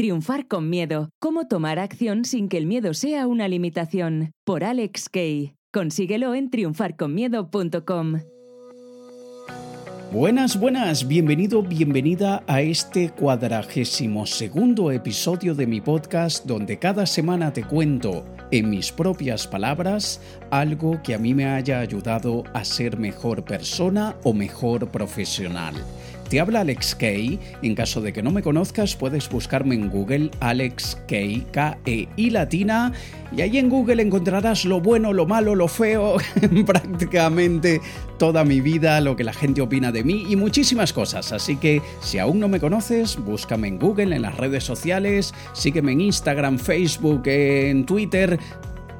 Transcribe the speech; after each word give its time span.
Triunfar 0.00 0.48
con 0.48 0.70
miedo. 0.70 1.10
Cómo 1.18 1.46
tomar 1.46 1.78
acción 1.78 2.24
sin 2.24 2.48
que 2.48 2.56
el 2.56 2.64
miedo 2.64 2.94
sea 2.94 3.26
una 3.26 3.48
limitación. 3.48 4.32
Por 4.46 4.64
Alex 4.64 5.10
Kay. 5.10 5.56
Consíguelo 5.74 6.34
en 6.34 6.48
triunfarconmiedo.com. 6.48 8.20
Buenas, 10.10 10.58
buenas, 10.58 11.06
bienvenido, 11.06 11.62
bienvenida 11.62 12.42
a 12.46 12.62
este 12.62 13.10
cuadragésimo 13.10 14.24
segundo 14.24 14.90
episodio 14.90 15.54
de 15.54 15.66
mi 15.66 15.82
podcast 15.82 16.46
donde 16.46 16.78
cada 16.78 17.04
semana 17.04 17.52
te 17.52 17.64
cuento 17.64 18.24
en 18.50 18.70
mis 18.70 18.92
propias 18.92 19.46
palabras 19.46 20.22
algo 20.50 21.02
que 21.02 21.14
a 21.14 21.18
mí 21.18 21.34
me 21.34 21.44
haya 21.44 21.78
ayudado 21.78 22.44
a 22.54 22.64
ser 22.64 22.98
mejor 22.98 23.44
persona 23.44 24.16
o 24.24 24.32
mejor 24.32 24.90
profesional. 24.90 25.74
Te 26.30 26.38
habla 26.38 26.60
Alex 26.60 26.94
Kay. 26.94 27.40
En 27.60 27.74
caso 27.74 28.00
de 28.00 28.12
que 28.12 28.22
no 28.22 28.30
me 28.30 28.40
conozcas, 28.40 28.94
puedes 28.94 29.28
buscarme 29.28 29.74
en 29.74 29.90
Google 29.90 30.30
Alex 30.38 30.96
Kay, 31.08 31.44
K-E-I 31.50 32.30
latina. 32.30 32.92
Y 33.36 33.40
ahí 33.40 33.58
en 33.58 33.68
Google 33.68 34.00
encontrarás 34.00 34.64
lo 34.64 34.80
bueno, 34.80 35.12
lo 35.12 35.26
malo, 35.26 35.56
lo 35.56 35.66
feo, 35.66 36.18
prácticamente 36.66 37.80
toda 38.16 38.44
mi 38.44 38.60
vida, 38.60 39.00
lo 39.00 39.16
que 39.16 39.24
la 39.24 39.32
gente 39.32 39.60
opina 39.60 39.90
de 39.90 40.04
mí 40.04 40.26
y 40.28 40.36
muchísimas 40.36 40.92
cosas. 40.92 41.32
Así 41.32 41.56
que 41.56 41.82
si 42.00 42.18
aún 42.18 42.38
no 42.38 42.46
me 42.46 42.60
conoces, 42.60 43.16
búscame 43.16 43.66
en 43.66 43.80
Google, 43.80 44.14
en 44.14 44.22
las 44.22 44.36
redes 44.36 44.62
sociales, 44.62 45.34
sígueme 45.52 45.92
en 45.92 46.00
Instagram, 46.02 46.58
Facebook, 46.58 47.22
en 47.26 47.86
Twitter. 47.86 48.38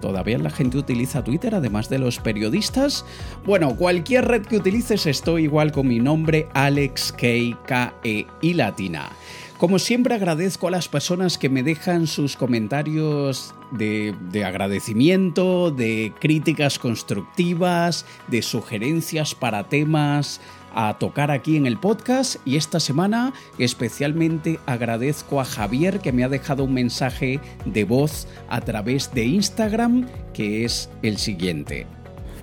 ¿Todavía 0.01 0.39
la 0.39 0.51
gente 0.51 0.79
utiliza 0.79 1.23
Twitter 1.23 1.55
además 1.55 1.89
de 1.89 1.99
los 1.99 2.19
periodistas? 2.19 3.05
Bueno, 3.45 3.77
cualquier 3.77 4.27
red 4.27 4.43
que 4.47 4.57
utilices 4.57 5.07
estoy 5.07 5.45
igual 5.45 5.73
con 5.73 5.89
mi 5.89 5.99
nombre 5.99 6.49
Alex 6.55 7.13
K 7.13 7.95
E 8.03 8.27
y 8.41 8.55
latina. 8.55 9.11
Como 9.59 9.79
siempre 9.79 10.15
agradezco 10.15 10.69
a 10.69 10.71
las 10.71 10.89
personas 10.89 11.37
que 11.37 11.51
me 11.51 11.63
dejan 11.63 12.07
sus 12.07 12.35
comentarios 12.35 13.55
de, 13.73 14.15
agradecimiento, 14.43 15.71
de 15.71 16.15
críticas 16.19 16.79
constructivas, 16.79 18.07
de 18.29 18.41
sugerencias 18.41 19.35
para 19.35 19.69
temas, 19.69 20.41
a 20.75 20.99
tocar 20.99 21.31
aquí 21.31 21.57
en 21.57 21.67
el 21.67 21.79
podcast 21.79 22.37
y 22.45 22.57
esta 22.57 22.81
semana 22.81 23.33
especialmente 23.59 24.59
agradezco 24.67 25.41
a 25.41 25.45
Javier 25.45 26.01
que 26.01 26.13
me 26.13 26.25
ha 26.25 26.29
dejado 26.29 26.65
un 26.65 26.75
mensaje 26.75 27.41
de 27.65 27.85
voz 27.85 28.27
a 28.49 28.61
través 28.61 29.13
de 29.15 29.25
Instagram 29.25 30.09
que 30.33 30.65
es 30.65 30.91
el 31.03 31.19
siguiente. 31.19 31.87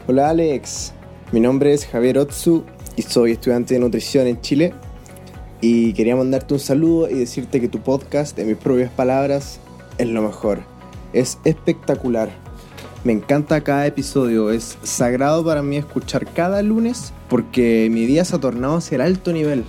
Hola 0.08 0.30
Alex, 0.30 0.94
mi 1.31 1.39
nombre 1.39 1.73
es 1.73 1.86
Javier 1.86 2.17
Otsu 2.17 2.64
y 2.95 3.02
soy 3.02 3.34
estudiante 3.34 3.73
de 3.73 3.80
nutrición 3.80 4.28
en 4.28 4.41
Chile 4.41 4.73
y 5.62 5.94
quería 5.94 6.16
mandarte 6.16 6.53
un 6.53 6.59
saludo 6.59 7.09
y 7.09 7.16
decirte 7.16 7.59
que 7.59 7.67
tu 7.67 7.80
podcast, 7.80 8.38
en 8.38 8.47
mis 8.47 8.58
propias 8.58 8.91
palabras, 8.91 9.59
es 9.97 10.08
lo 10.08 10.22
mejor. 10.22 10.62
Es 11.14 11.39
espectacular 11.45 12.30
me 13.08 13.13
encanta 13.13 13.61
cada 13.61 13.88
episodio, 13.88 14.52
es 14.52 14.77
sagrado 14.83 15.41
para 15.45 15.63
mí 15.63 15.77
escuchar 15.77 16.27
cada 16.33 16.61
lunes 16.61 17.13
porque 17.30 17.88
mi 17.89 18.05
día 18.05 18.25
se 18.25 18.36
ha 18.36 18.39
tornado 18.39 18.75
hacia 18.75 18.95
el 18.95 19.02
alto 19.02 19.31
nivel. 19.31 19.63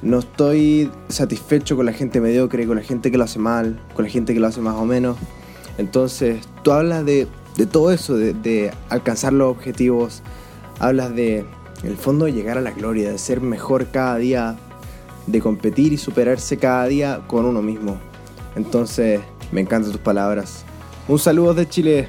No 0.00 0.20
estoy 0.20 0.90
satisfecho 1.10 1.76
con 1.76 1.84
la 1.84 1.92
gente 1.92 2.18
mediocre, 2.18 2.66
con 2.66 2.78
la 2.78 2.82
gente 2.82 3.10
que 3.10 3.18
lo 3.18 3.24
hace 3.24 3.38
mal, 3.38 3.78
con 3.92 4.06
la 4.06 4.10
gente 4.10 4.32
que 4.32 4.40
lo 4.40 4.46
hace 4.46 4.62
más 4.62 4.74
o 4.76 4.86
menos. 4.86 5.18
Entonces, 5.76 6.48
tú 6.62 6.72
hablas 6.72 7.04
de, 7.04 7.28
todo 7.70 7.92
eso, 7.92 8.16
de, 8.16 8.72
alcanzar 8.88 9.34
los 9.34 9.50
objetivos, 9.50 10.22
hablas 10.78 11.14
de, 11.14 11.44
el 11.82 11.96
fondo, 11.98 12.24
de 12.24 12.32
llegar 12.32 12.56
a 12.56 12.62
la 12.62 12.70
gloria, 12.70 13.12
de 13.12 13.18
ser 13.18 13.42
mejor 13.42 13.88
cada 13.88 14.16
día, 14.16 14.56
de 15.26 15.40
competir 15.42 15.92
y 15.92 15.98
superarse 15.98 16.56
cada 16.56 16.86
día 16.86 17.20
con 17.26 17.44
uno 17.44 17.60
mismo. 17.60 17.98
Entonces, 18.54 19.20
me 19.52 19.60
encantan 19.60 19.92
tus 19.92 20.00
palabras. 20.00 20.64
Un 21.06 21.18
saludo 21.18 21.52
de 21.52 21.68
Chile. 21.68 22.08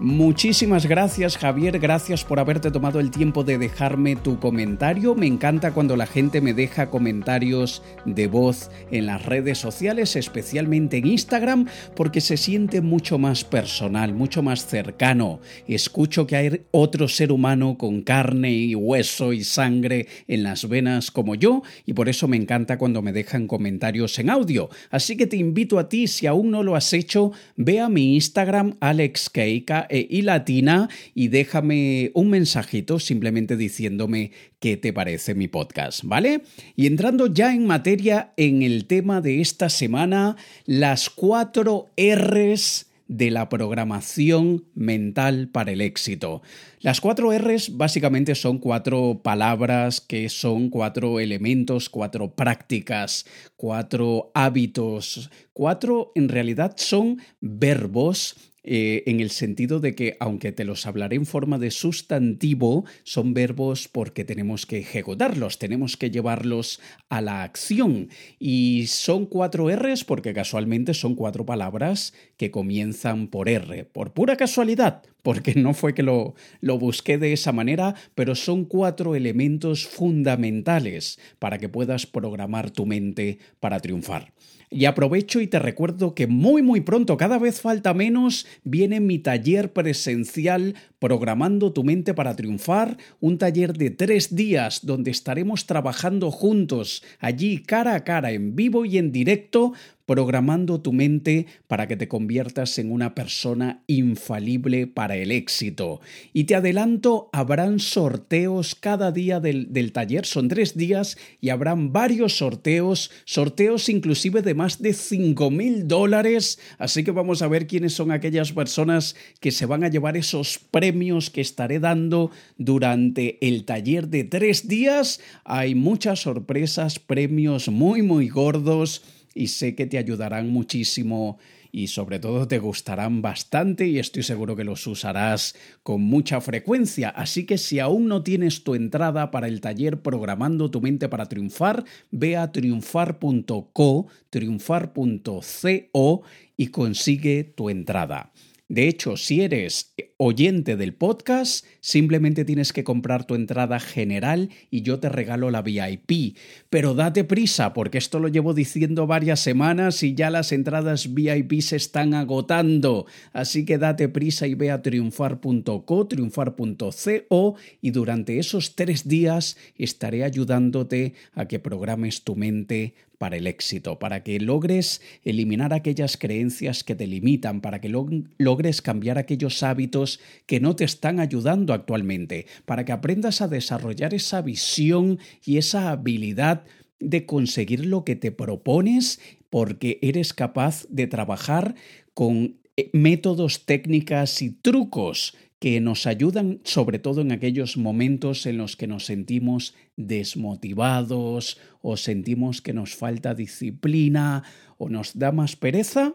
Muchísimas 0.00 0.86
gracias 0.86 1.36
Javier, 1.36 1.80
gracias 1.80 2.22
por 2.22 2.38
haberte 2.38 2.70
tomado 2.70 3.00
el 3.00 3.10
tiempo 3.10 3.42
de 3.42 3.58
dejarme 3.58 4.14
tu 4.14 4.38
comentario. 4.38 5.16
Me 5.16 5.26
encanta 5.26 5.72
cuando 5.72 5.96
la 5.96 6.06
gente 6.06 6.40
me 6.40 6.54
deja 6.54 6.88
comentarios 6.88 7.82
de 8.04 8.28
voz 8.28 8.70
en 8.92 9.06
las 9.06 9.26
redes 9.26 9.58
sociales, 9.58 10.14
especialmente 10.14 10.98
en 10.98 11.08
Instagram, 11.08 11.66
porque 11.96 12.20
se 12.20 12.36
siente 12.36 12.80
mucho 12.80 13.18
más 13.18 13.42
personal, 13.42 14.14
mucho 14.14 14.40
más 14.40 14.66
cercano. 14.66 15.40
Escucho 15.66 16.28
que 16.28 16.36
hay 16.36 16.60
otro 16.70 17.08
ser 17.08 17.32
humano 17.32 17.76
con 17.76 18.02
carne 18.02 18.52
y 18.52 18.76
hueso 18.76 19.32
y 19.32 19.42
sangre 19.42 20.06
en 20.28 20.44
las 20.44 20.68
venas 20.68 21.10
como 21.10 21.34
yo, 21.34 21.64
y 21.86 21.94
por 21.94 22.08
eso 22.08 22.28
me 22.28 22.36
encanta 22.36 22.78
cuando 22.78 23.02
me 23.02 23.12
dejan 23.12 23.48
comentarios 23.48 24.16
en 24.20 24.30
audio. 24.30 24.70
Así 24.90 25.16
que 25.16 25.26
te 25.26 25.36
invito 25.36 25.76
a 25.80 25.88
ti, 25.88 26.06
si 26.06 26.28
aún 26.28 26.52
no 26.52 26.62
lo 26.62 26.76
has 26.76 26.92
hecho, 26.92 27.32
ve 27.56 27.80
a 27.80 27.88
mi 27.88 28.14
Instagram 28.14 28.76
AlexKeika 28.78 29.87
y 29.90 30.22
latina 30.22 30.88
y 31.14 31.28
déjame 31.28 32.10
un 32.14 32.30
mensajito 32.30 32.98
simplemente 32.98 33.56
diciéndome 33.56 34.32
qué 34.60 34.76
te 34.76 34.92
parece 34.92 35.34
mi 35.34 35.48
podcast, 35.48 36.02
¿vale? 36.04 36.42
Y 36.76 36.86
entrando 36.86 37.26
ya 37.26 37.54
en 37.54 37.66
materia 37.66 38.32
en 38.36 38.62
el 38.62 38.86
tema 38.86 39.20
de 39.20 39.40
esta 39.40 39.68
semana, 39.68 40.36
las 40.66 41.10
cuatro 41.10 41.86
R's 41.96 42.88
de 43.08 43.30
la 43.30 43.48
programación 43.48 44.66
mental 44.74 45.48
para 45.48 45.72
el 45.72 45.80
éxito. 45.80 46.42
Las 46.80 47.00
cuatro 47.00 47.36
R's 47.36 47.76
básicamente 47.76 48.34
son 48.34 48.58
cuatro 48.58 49.20
palabras 49.24 50.00
que 50.02 50.28
son 50.28 50.68
cuatro 50.68 51.18
elementos, 51.18 51.88
cuatro 51.88 52.34
prácticas, 52.34 53.24
cuatro 53.56 54.30
hábitos, 54.34 55.30
cuatro 55.54 56.12
en 56.14 56.28
realidad 56.28 56.74
son 56.76 57.20
verbos 57.40 58.36
eh, 58.70 59.04
en 59.06 59.20
el 59.20 59.30
sentido 59.30 59.80
de 59.80 59.94
que, 59.94 60.18
aunque 60.20 60.52
te 60.52 60.66
los 60.66 60.84
hablaré 60.86 61.16
en 61.16 61.24
forma 61.24 61.58
de 61.58 61.70
sustantivo, 61.70 62.84
son 63.02 63.32
verbos 63.32 63.88
porque 63.88 64.26
tenemos 64.26 64.66
que 64.66 64.80
ejecutarlos, 64.80 65.58
tenemos 65.58 65.96
que 65.96 66.10
llevarlos 66.10 66.78
a 67.08 67.22
la 67.22 67.44
acción. 67.44 68.10
Y 68.38 68.84
son 68.88 69.24
cuatro 69.24 69.74
R's 69.74 70.04
porque 70.04 70.34
casualmente 70.34 70.92
son 70.92 71.14
cuatro 71.14 71.46
palabras 71.46 72.12
que 72.36 72.50
comienzan 72.50 73.28
por 73.28 73.48
R, 73.48 73.84
por 73.86 74.12
pura 74.12 74.36
casualidad, 74.36 75.02
porque 75.22 75.54
no 75.54 75.74
fue 75.74 75.94
que 75.94 76.02
lo, 76.02 76.34
lo 76.60 76.78
busqué 76.78 77.18
de 77.18 77.32
esa 77.32 77.52
manera, 77.52 77.94
pero 78.14 78.34
son 78.34 78.64
cuatro 78.64 79.14
elementos 79.14 79.86
fundamentales 79.86 81.18
para 81.38 81.58
que 81.58 81.68
puedas 81.68 82.06
programar 82.06 82.70
tu 82.70 82.86
mente 82.86 83.38
para 83.60 83.80
triunfar. 83.80 84.32
Y 84.70 84.84
aprovecho 84.84 85.40
y 85.40 85.46
te 85.46 85.58
recuerdo 85.58 86.14
que 86.14 86.26
muy 86.26 86.62
muy 86.62 86.82
pronto, 86.82 87.16
cada 87.16 87.38
vez 87.38 87.60
falta 87.60 87.94
menos, 87.94 88.46
viene 88.64 89.00
mi 89.00 89.18
taller 89.18 89.72
presencial 89.72 90.74
Programando 90.98 91.72
tu 91.72 91.84
mente 91.84 92.12
para 92.12 92.34
triunfar, 92.34 92.96
un 93.20 93.38
taller 93.38 93.72
de 93.72 93.90
tres 93.90 94.34
días 94.34 94.84
donde 94.84 95.12
estaremos 95.12 95.66
trabajando 95.66 96.32
juntos, 96.32 97.04
allí 97.20 97.62
cara 97.62 97.94
a 97.94 98.02
cara, 98.02 98.32
en 98.32 98.56
vivo 98.56 98.84
y 98.84 98.98
en 98.98 99.12
directo, 99.12 99.74
programando 100.08 100.80
tu 100.80 100.92
mente 100.92 101.46
para 101.68 101.86
que 101.86 101.96
te 101.96 102.08
conviertas 102.08 102.80
en 102.80 102.90
una 102.90 103.14
persona 103.14 103.84
infalible 103.86 104.88
para 104.88 105.16
el 105.16 105.30
éxito. 105.30 106.00
Y 106.32 106.44
te 106.44 106.56
adelanto, 106.56 107.30
habrán 107.32 107.78
sorteos 107.78 108.74
cada 108.74 109.12
día 109.12 109.38
del, 109.38 109.72
del, 109.72 109.92
taller, 109.92 110.26
son 110.26 110.48
tres 110.48 110.76
días 110.76 111.16
y 111.40 111.50
habrán 111.50 111.92
varios 111.92 112.38
sorteos, 112.38 113.12
sorteos 113.24 113.88
inclusive 113.88 114.42
de 114.42 114.54
más 114.54 114.82
de 114.82 114.94
5 114.94 115.48
mil 115.52 115.86
dólares, 115.86 116.58
así 116.78 117.04
que 117.04 117.12
vamos 117.12 117.40
a 117.40 117.46
ver 117.46 117.68
quiénes 117.68 117.92
son 117.92 118.10
aquellas 118.10 118.52
personas 118.52 119.14
que 119.38 119.52
se 119.52 119.64
van 119.64 119.84
a 119.84 119.88
llevar 119.88 120.16
esos 120.16 120.58
premios 120.58 120.88
premios 120.88 121.28
que 121.28 121.42
estaré 121.42 121.80
dando 121.80 122.30
durante 122.56 123.36
el 123.46 123.66
taller 123.66 124.08
de 124.08 124.24
tres 124.24 124.68
días. 124.68 125.20
Hay 125.44 125.74
muchas 125.74 126.20
sorpresas, 126.20 126.98
premios 126.98 127.68
muy, 127.68 128.00
muy 128.00 128.28
gordos 128.28 129.02
y 129.38 129.46
sé 129.46 129.74
que 129.74 129.86
te 129.86 129.98
ayudarán 129.98 130.50
muchísimo 130.50 131.38
y 131.70 131.88
sobre 131.88 132.18
todo 132.18 132.48
te 132.48 132.58
gustarán 132.58 133.22
bastante 133.22 133.86
y 133.86 133.98
estoy 133.98 134.22
seguro 134.22 134.56
que 134.56 134.64
los 134.64 134.86
usarás 134.86 135.54
con 135.82 136.00
mucha 136.02 136.40
frecuencia. 136.40 137.10
Así 137.10 137.46
que 137.46 137.58
si 137.58 137.78
aún 137.78 138.08
no 138.08 138.22
tienes 138.22 138.64
tu 138.64 138.74
entrada 138.74 139.30
para 139.30 139.48
el 139.48 139.60
taller 139.60 140.00
Programando 140.00 140.70
tu 140.70 140.80
mente 140.80 141.08
para 141.08 141.26
triunfar, 141.26 141.84
ve 142.10 142.36
a 142.36 142.50
triunfar.co, 142.50 144.06
triunfar.co 144.30 146.22
y 146.56 146.66
consigue 146.68 147.44
tu 147.44 147.70
entrada. 147.70 148.32
De 148.68 148.86
hecho, 148.86 149.16
si 149.16 149.40
eres 149.40 149.94
oyente 150.18 150.76
del 150.76 150.92
podcast, 150.94 151.64
simplemente 151.80 152.44
tienes 152.44 152.72
que 152.72 152.84
comprar 152.84 153.24
tu 153.24 153.34
entrada 153.34 153.80
general 153.80 154.50
y 154.70 154.82
yo 154.82 154.98
te 154.98 155.08
regalo 155.08 155.50
la 155.50 155.62
VIP. 155.62 156.36
Pero 156.70 156.94
date 156.94 157.24
prisa, 157.24 157.72
porque 157.72 157.98
esto 157.98 158.18
lo 158.18 158.28
llevo 158.28 158.54
diciendo 158.54 159.06
varias 159.06 159.40
semanas 159.40 160.02
y 160.02 160.14
ya 160.14 160.30
las 160.30 160.52
entradas 160.52 161.14
VIP 161.14 161.60
se 161.60 161.76
están 161.76 162.14
agotando. 162.14 163.06
Así 163.32 163.64
que 163.64 163.78
date 163.78 164.08
prisa 164.08 164.46
y 164.46 164.54
ve 164.54 164.70
a 164.70 164.82
triunfar.co, 164.82 166.06
triunfar.co 166.06 167.56
y 167.80 167.90
durante 167.90 168.38
esos 168.38 168.74
tres 168.74 169.08
días 169.08 169.56
estaré 169.76 170.24
ayudándote 170.24 171.14
a 171.34 171.46
que 171.46 171.58
programes 171.58 172.22
tu 172.22 172.36
mente 172.36 172.94
para 173.18 173.36
el 173.36 173.46
éxito, 173.46 173.98
para 173.98 174.22
que 174.22 174.38
logres 174.40 175.02
eliminar 175.24 175.74
aquellas 175.74 176.16
creencias 176.16 176.84
que 176.84 176.94
te 176.94 177.06
limitan, 177.06 177.60
para 177.60 177.80
que 177.80 177.88
logres 177.88 178.80
cambiar 178.80 179.18
aquellos 179.18 179.62
hábitos 179.62 180.20
que 180.46 180.60
no 180.60 180.76
te 180.76 180.84
están 180.84 181.18
ayudando 181.18 181.74
actualmente, 181.78 182.46
para 182.64 182.84
que 182.84 182.92
aprendas 182.92 183.40
a 183.40 183.48
desarrollar 183.48 184.14
esa 184.14 184.42
visión 184.42 185.18
y 185.44 185.56
esa 185.58 185.90
habilidad 185.90 186.64
de 187.00 187.26
conseguir 187.26 187.86
lo 187.86 188.04
que 188.04 188.16
te 188.16 188.32
propones 188.32 189.20
porque 189.50 189.98
eres 190.02 190.32
capaz 190.32 190.86
de 190.88 191.06
trabajar 191.06 191.74
con 192.14 192.56
eh, 192.76 192.90
métodos, 192.92 193.64
técnicas 193.64 194.42
y 194.42 194.50
trucos 194.50 195.34
que 195.58 195.80
nos 195.80 196.06
ayudan 196.06 196.60
sobre 196.64 196.98
todo 196.98 197.20
en 197.20 197.32
aquellos 197.32 197.76
momentos 197.76 198.46
en 198.46 198.58
los 198.58 198.76
que 198.76 198.86
nos 198.86 199.06
sentimos 199.06 199.74
desmotivados 199.96 201.58
o 201.80 201.96
sentimos 201.96 202.62
que 202.62 202.72
nos 202.72 202.94
falta 202.94 203.34
disciplina 203.34 204.44
o 204.76 204.88
nos 204.88 205.18
da 205.18 205.32
más 205.32 205.56
pereza. 205.56 206.14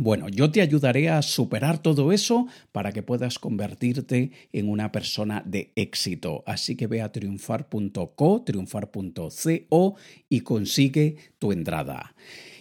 Bueno, 0.00 0.28
yo 0.28 0.52
te 0.52 0.60
ayudaré 0.60 1.08
a 1.08 1.22
superar 1.22 1.82
todo 1.82 2.12
eso 2.12 2.46
para 2.70 2.92
que 2.92 3.02
puedas 3.02 3.40
convertirte 3.40 4.30
en 4.52 4.68
una 4.68 4.92
persona 4.92 5.42
de 5.44 5.72
éxito. 5.74 6.44
Así 6.46 6.76
que 6.76 6.86
ve 6.86 7.02
a 7.02 7.10
triunfar.co, 7.10 8.42
triunfar.co 8.46 9.96
y 10.28 10.40
consigue 10.40 11.16
tu 11.40 11.50
entrada. 11.50 12.14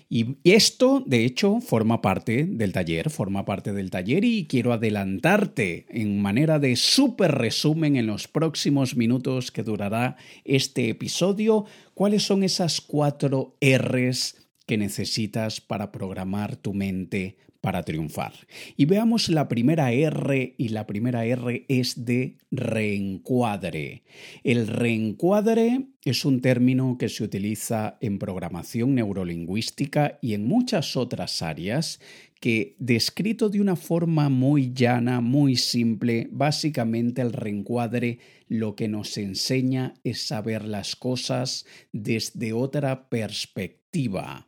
Y 0.09 0.37
esto, 0.45 1.03
de 1.05 1.25
hecho, 1.25 1.59
forma 1.59 2.01
parte 2.01 2.45
del 2.45 2.71
taller, 2.71 3.11
forma 3.11 3.45
parte 3.45 3.71
del 3.71 3.91
taller 3.91 4.23
y 4.23 4.47
quiero 4.47 4.73
adelantarte 4.73 5.85
en 5.89 6.19
manera 6.19 6.57
de 6.57 6.75
súper 6.75 7.33
resumen 7.33 7.97
en 7.97 8.07
los 8.07 8.27
próximos 8.27 8.95
minutos 8.95 9.51
que 9.51 9.63
durará 9.63 10.15
este 10.43 10.89
episodio, 10.89 11.65
cuáles 11.93 12.23
son 12.23 12.43
esas 12.43 12.81
cuatro 12.81 13.57
Rs 13.61 14.46
que 14.67 14.77
necesitas 14.77 15.61
para 15.61 15.91
programar 15.91 16.57
tu 16.57 16.73
mente 16.73 17.37
para 17.67 17.83
triunfar. 17.83 18.31
Y 18.77 18.85
veamos 18.85 19.27
la 19.27 19.49
primera 19.49 19.91
R 19.91 20.55
y 20.57 20.69
la 20.69 20.87
primera 20.87 21.25
R 21.25 21.65
es 21.67 22.05
de 22.05 22.37
reencuadre. 22.49 24.03
El 24.45 24.67
reencuadre 24.67 25.87
es 26.05 26.23
un 26.23 26.39
término 26.39 26.97
que 26.97 27.09
se 27.09 27.25
utiliza 27.25 27.97
en 27.99 28.19
programación 28.19 28.95
neurolingüística 28.95 30.17
y 30.21 30.33
en 30.33 30.47
muchas 30.47 30.95
otras 30.95 31.41
áreas 31.41 31.99
que, 32.39 32.77
descrito 32.79 33.49
de 33.49 33.59
una 33.59 33.75
forma 33.75 34.29
muy 34.29 34.71
llana, 34.73 35.19
muy 35.19 35.57
simple, 35.57 36.29
básicamente 36.31 37.21
el 37.21 37.33
reencuadre 37.33 38.19
lo 38.47 38.77
que 38.77 38.87
nos 38.87 39.17
enseña 39.17 39.93
es 40.05 40.25
saber 40.25 40.63
las 40.63 40.95
cosas 40.95 41.65
desde 41.91 42.53
otra 42.53 43.09
perspectiva. 43.09 44.47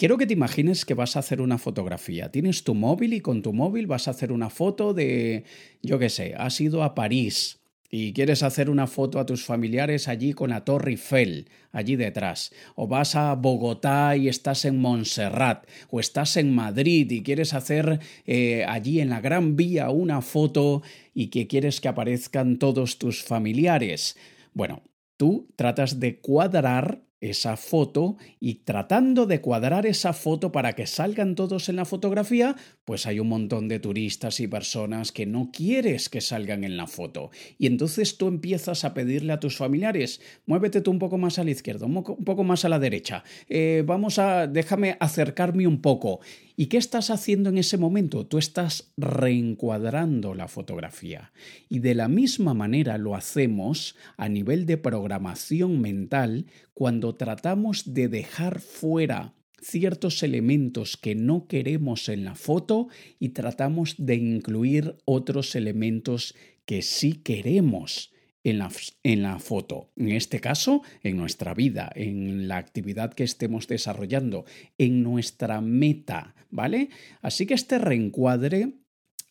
Quiero 0.00 0.16
que 0.16 0.26
te 0.26 0.32
imagines 0.32 0.86
que 0.86 0.94
vas 0.94 1.14
a 1.14 1.18
hacer 1.18 1.42
una 1.42 1.58
fotografía. 1.58 2.32
Tienes 2.32 2.64
tu 2.64 2.74
móvil 2.74 3.12
y 3.12 3.20
con 3.20 3.42
tu 3.42 3.52
móvil 3.52 3.86
vas 3.86 4.08
a 4.08 4.12
hacer 4.12 4.32
una 4.32 4.48
foto 4.48 4.94
de, 4.94 5.44
yo 5.82 5.98
qué 5.98 6.08
sé, 6.08 6.32
has 6.38 6.58
ido 6.58 6.82
a 6.82 6.94
París 6.94 7.60
y 7.90 8.14
quieres 8.14 8.42
hacer 8.42 8.70
una 8.70 8.86
foto 8.86 9.18
a 9.18 9.26
tus 9.26 9.44
familiares 9.44 10.08
allí 10.08 10.32
con 10.32 10.48
la 10.48 10.64
Torre 10.64 10.92
Eiffel, 10.92 11.50
allí 11.70 11.96
detrás, 11.96 12.50
o 12.76 12.88
vas 12.88 13.14
a 13.14 13.34
Bogotá 13.34 14.16
y 14.16 14.28
estás 14.28 14.64
en 14.64 14.80
Montserrat, 14.80 15.66
o 15.90 16.00
estás 16.00 16.38
en 16.38 16.54
Madrid 16.54 17.10
y 17.10 17.22
quieres 17.22 17.52
hacer 17.52 18.00
eh, 18.24 18.64
allí 18.66 19.00
en 19.00 19.10
la 19.10 19.20
Gran 19.20 19.54
Vía 19.54 19.90
una 19.90 20.22
foto 20.22 20.80
y 21.12 21.26
que 21.26 21.46
quieres 21.46 21.78
que 21.82 21.88
aparezcan 21.88 22.58
todos 22.58 22.96
tus 22.96 23.22
familiares. 23.22 24.16
Bueno, 24.54 24.82
tú 25.18 25.50
tratas 25.56 26.00
de 26.00 26.20
cuadrar 26.20 27.02
esa 27.20 27.56
foto 27.56 28.16
y 28.38 28.56
tratando 28.64 29.26
de 29.26 29.40
cuadrar 29.40 29.86
esa 29.86 30.12
foto 30.12 30.52
para 30.52 30.72
que 30.74 30.86
salgan 30.86 31.34
todos 31.34 31.68
en 31.68 31.76
la 31.76 31.84
fotografía, 31.84 32.56
pues 32.84 33.06
hay 33.06 33.20
un 33.20 33.28
montón 33.28 33.68
de 33.68 33.78
turistas 33.78 34.40
y 34.40 34.48
personas 34.48 35.12
que 35.12 35.26
no 35.26 35.50
quieres 35.52 36.08
que 36.08 36.20
salgan 36.20 36.64
en 36.64 36.76
la 36.76 36.86
foto. 36.86 37.30
Y 37.58 37.66
entonces 37.66 38.16
tú 38.16 38.28
empiezas 38.28 38.84
a 38.84 38.94
pedirle 38.94 39.32
a 39.32 39.40
tus 39.40 39.56
familiares, 39.56 40.20
muévete 40.46 40.80
tú 40.80 40.90
un 40.90 40.98
poco 40.98 41.18
más 41.18 41.38
a 41.38 41.44
la 41.44 41.50
izquierda, 41.50 41.86
un 41.86 42.02
poco 42.02 42.44
más 42.44 42.64
a 42.64 42.68
la 42.68 42.78
derecha, 42.78 43.24
eh, 43.48 43.82
vamos 43.86 44.18
a, 44.18 44.46
déjame 44.46 44.96
acercarme 45.00 45.66
un 45.66 45.80
poco. 45.80 46.20
¿Y 46.56 46.66
qué 46.66 46.76
estás 46.76 47.08
haciendo 47.08 47.48
en 47.48 47.56
ese 47.56 47.78
momento? 47.78 48.26
Tú 48.26 48.36
estás 48.36 48.92
reencuadrando 48.98 50.34
la 50.34 50.46
fotografía. 50.46 51.32
Y 51.70 51.78
de 51.78 51.94
la 51.94 52.06
misma 52.06 52.52
manera 52.52 52.98
lo 52.98 53.14
hacemos 53.14 53.96
a 54.18 54.28
nivel 54.28 54.66
de 54.66 54.76
programación 54.76 55.80
mental 55.80 56.44
cuando 56.80 57.14
tratamos 57.14 57.92
de 57.92 58.08
dejar 58.08 58.58
fuera 58.58 59.34
ciertos 59.60 60.22
elementos 60.22 60.96
que 60.96 61.14
no 61.14 61.46
queremos 61.46 62.08
en 62.08 62.24
la 62.24 62.34
foto 62.34 62.88
y 63.18 63.28
tratamos 63.34 63.96
de 63.98 64.14
incluir 64.14 64.96
otros 65.04 65.54
elementos 65.56 66.34
que 66.64 66.80
sí 66.80 67.20
queremos 67.22 68.14
en 68.44 68.60
la, 68.60 68.70
en 69.02 69.22
la, 69.22 69.38
foto. 69.40 69.90
En 69.94 70.12
este 70.12 70.40
caso, 70.40 70.80
en 71.02 71.18
nuestra 71.18 71.52
vida, 71.52 71.92
en 71.94 72.48
la 72.48 72.56
actividad 72.56 73.12
que 73.12 73.24
estemos 73.24 73.68
desarrollando, 73.68 74.46
en 74.78 75.02
nuestra 75.02 75.60
meta, 75.60 76.34
¿vale? 76.48 76.88
Así 77.20 77.44
que 77.44 77.52
este 77.52 77.78
reencuadre 77.78 78.72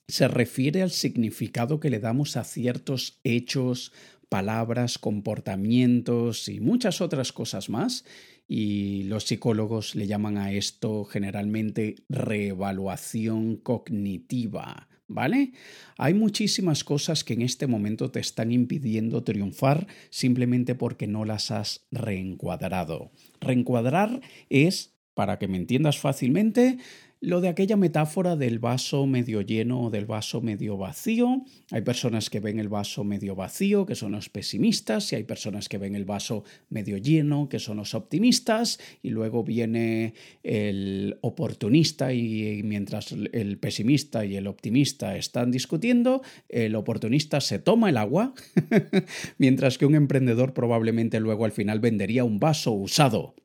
se 0.07 0.27
refiere 0.27 0.83
al 0.83 0.91
significado 0.91 1.79
que 1.79 1.89
le 1.89 1.99
damos 1.99 2.37
a 2.37 2.43
ciertos 2.43 3.19
hechos, 3.23 3.91
palabras, 4.29 4.97
comportamientos 4.97 6.47
y 6.47 6.59
muchas 6.59 7.01
otras 7.01 7.33
cosas 7.33 7.69
más. 7.69 8.05
Y 8.47 9.03
los 9.03 9.25
psicólogos 9.25 9.95
le 9.95 10.07
llaman 10.07 10.37
a 10.37 10.51
esto 10.53 11.03
generalmente 11.05 11.95
reevaluación 12.07 13.57
cognitiva. 13.57 14.87
¿Vale? 15.11 15.53
Hay 15.97 16.13
muchísimas 16.13 16.83
cosas 16.83 17.23
que 17.23 17.33
en 17.33 17.41
este 17.41 17.65
momento 17.65 18.11
te 18.11 18.19
están 18.19 18.51
impidiendo 18.51 19.23
triunfar 19.23 19.87
simplemente 20.11 20.75
porque 20.75 21.07
no 21.07 21.25
las 21.25 21.49
has 21.49 21.87
reencuadrado. 21.89 23.11
Reencuadrar 23.41 24.21
es, 24.49 24.93
para 25.15 25.39
que 25.39 25.47
me 25.47 25.57
entiendas 25.57 25.97
fácilmente, 25.97 26.77
lo 27.21 27.41
de 27.41 27.49
aquella 27.49 27.75
metáfora 27.75 28.35
del 28.37 28.59
vaso 28.59 29.05
medio 29.05 29.41
lleno 29.41 29.83
o 29.83 29.89
del 29.89 30.05
vaso 30.05 30.41
medio 30.41 30.77
vacío. 30.77 31.43
Hay 31.71 31.81
personas 31.81 32.29
que 32.29 32.39
ven 32.39 32.59
el 32.59 32.69
vaso 32.69 33.03
medio 33.03 33.35
vacío, 33.35 33.85
que 33.85 33.95
son 33.95 34.13
los 34.13 34.29
pesimistas, 34.29 35.11
y 35.11 35.17
hay 35.17 35.23
personas 35.23 35.67
que 35.67 35.77
ven 35.77 35.95
el 35.95 36.05
vaso 36.05 36.43
medio 36.69 36.97
lleno, 36.97 37.49
que 37.49 37.59
son 37.59 37.77
los 37.77 37.93
optimistas, 37.93 38.79
y 39.03 39.09
luego 39.09 39.43
viene 39.43 40.13
el 40.43 41.17
oportunista 41.21 42.13
y 42.13 42.61
mientras 42.63 43.11
el 43.11 43.57
pesimista 43.57 44.23
y 44.23 44.37
el 44.37 44.47
optimista 44.47 45.17
están 45.17 45.51
discutiendo, 45.51 46.21
el 46.47 46.75
oportunista 46.75 47.41
se 47.41 47.59
toma 47.59 47.89
el 47.89 47.97
agua, 47.97 48.33
mientras 49.37 49.77
que 49.77 49.85
un 49.85 49.95
emprendedor 49.95 50.53
probablemente 50.53 51.19
luego 51.19 51.43
al 51.43 51.51
final 51.51 51.79
vendería 51.79 52.23
un 52.23 52.39
vaso 52.39 52.71
usado 52.71 53.35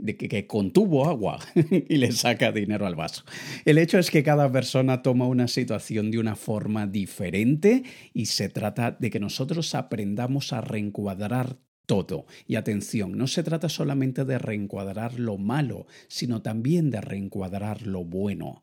de 0.00 0.16
que, 0.16 0.46
contuvo 0.46 1.06
agua 1.06 1.38
y 1.88 1.96
le 1.96 2.12
saca 2.12 2.52
dinero 2.52 2.86
al 2.86 2.96
vaso. 2.96 3.24
El 3.64 3.78
hecho 3.78 3.98
es 3.98 4.10
que 4.10 4.22
cada 4.22 4.50
persona 4.50 5.02
toma 5.02 5.26
una 5.26 5.48
situación 5.48 6.10
de 6.10 6.18
una 6.18 6.36
forma 6.36 6.86
diferente 6.86 7.84
y 8.12 8.26
se 8.26 8.48
trata 8.48 8.92
de 8.92 9.10
que 9.10 9.20
nosotros 9.20 9.74
aprendamos 9.74 10.52
a 10.52 10.60
reencuadrar 10.60 11.56
todo. 11.90 12.26
Y 12.46 12.54
atención, 12.54 13.18
no 13.18 13.26
se 13.26 13.42
trata 13.42 13.68
solamente 13.68 14.24
de 14.24 14.38
reencuadrar 14.38 15.18
lo 15.18 15.38
malo, 15.38 15.86
sino 16.06 16.40
también 16.40 16.90
de 16.90 17.00
reencuadrar 17.00 17.84
lo 17.84 18.04
bueno. 18.04 18.62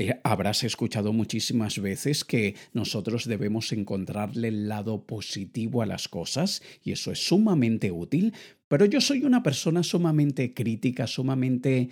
Eh, 0.00 0.20
habrás 0.22 0.62
escuchado 0.62 1.12
muchísimas 1.12 1.80
veces 1.80 2.24
que 2.24 2.54
nosotros 2.72 3.26
debemos 3.26 3.72
encontrarle 3.72 4.46
el 4.46 4.68
lado 4.68 5.02
positivo 5.04 5.82
a 5.82 5.86
las 5.86 6.06
cosas 6.06 6.62
y 6.84 6.92
eso 6.92 7.10
es 7.10 7.26
sumamente 7.26 7.90
útil, 7.90 8.32
pero 8.68 8.84
yo 8.84 9.00
soy 9.00 9.24
una 9.24 9.42
persona 9.42 9.82
sumamente 9.82 10.54
crítica, 10.54 11.08
sumamente 11.08 11.88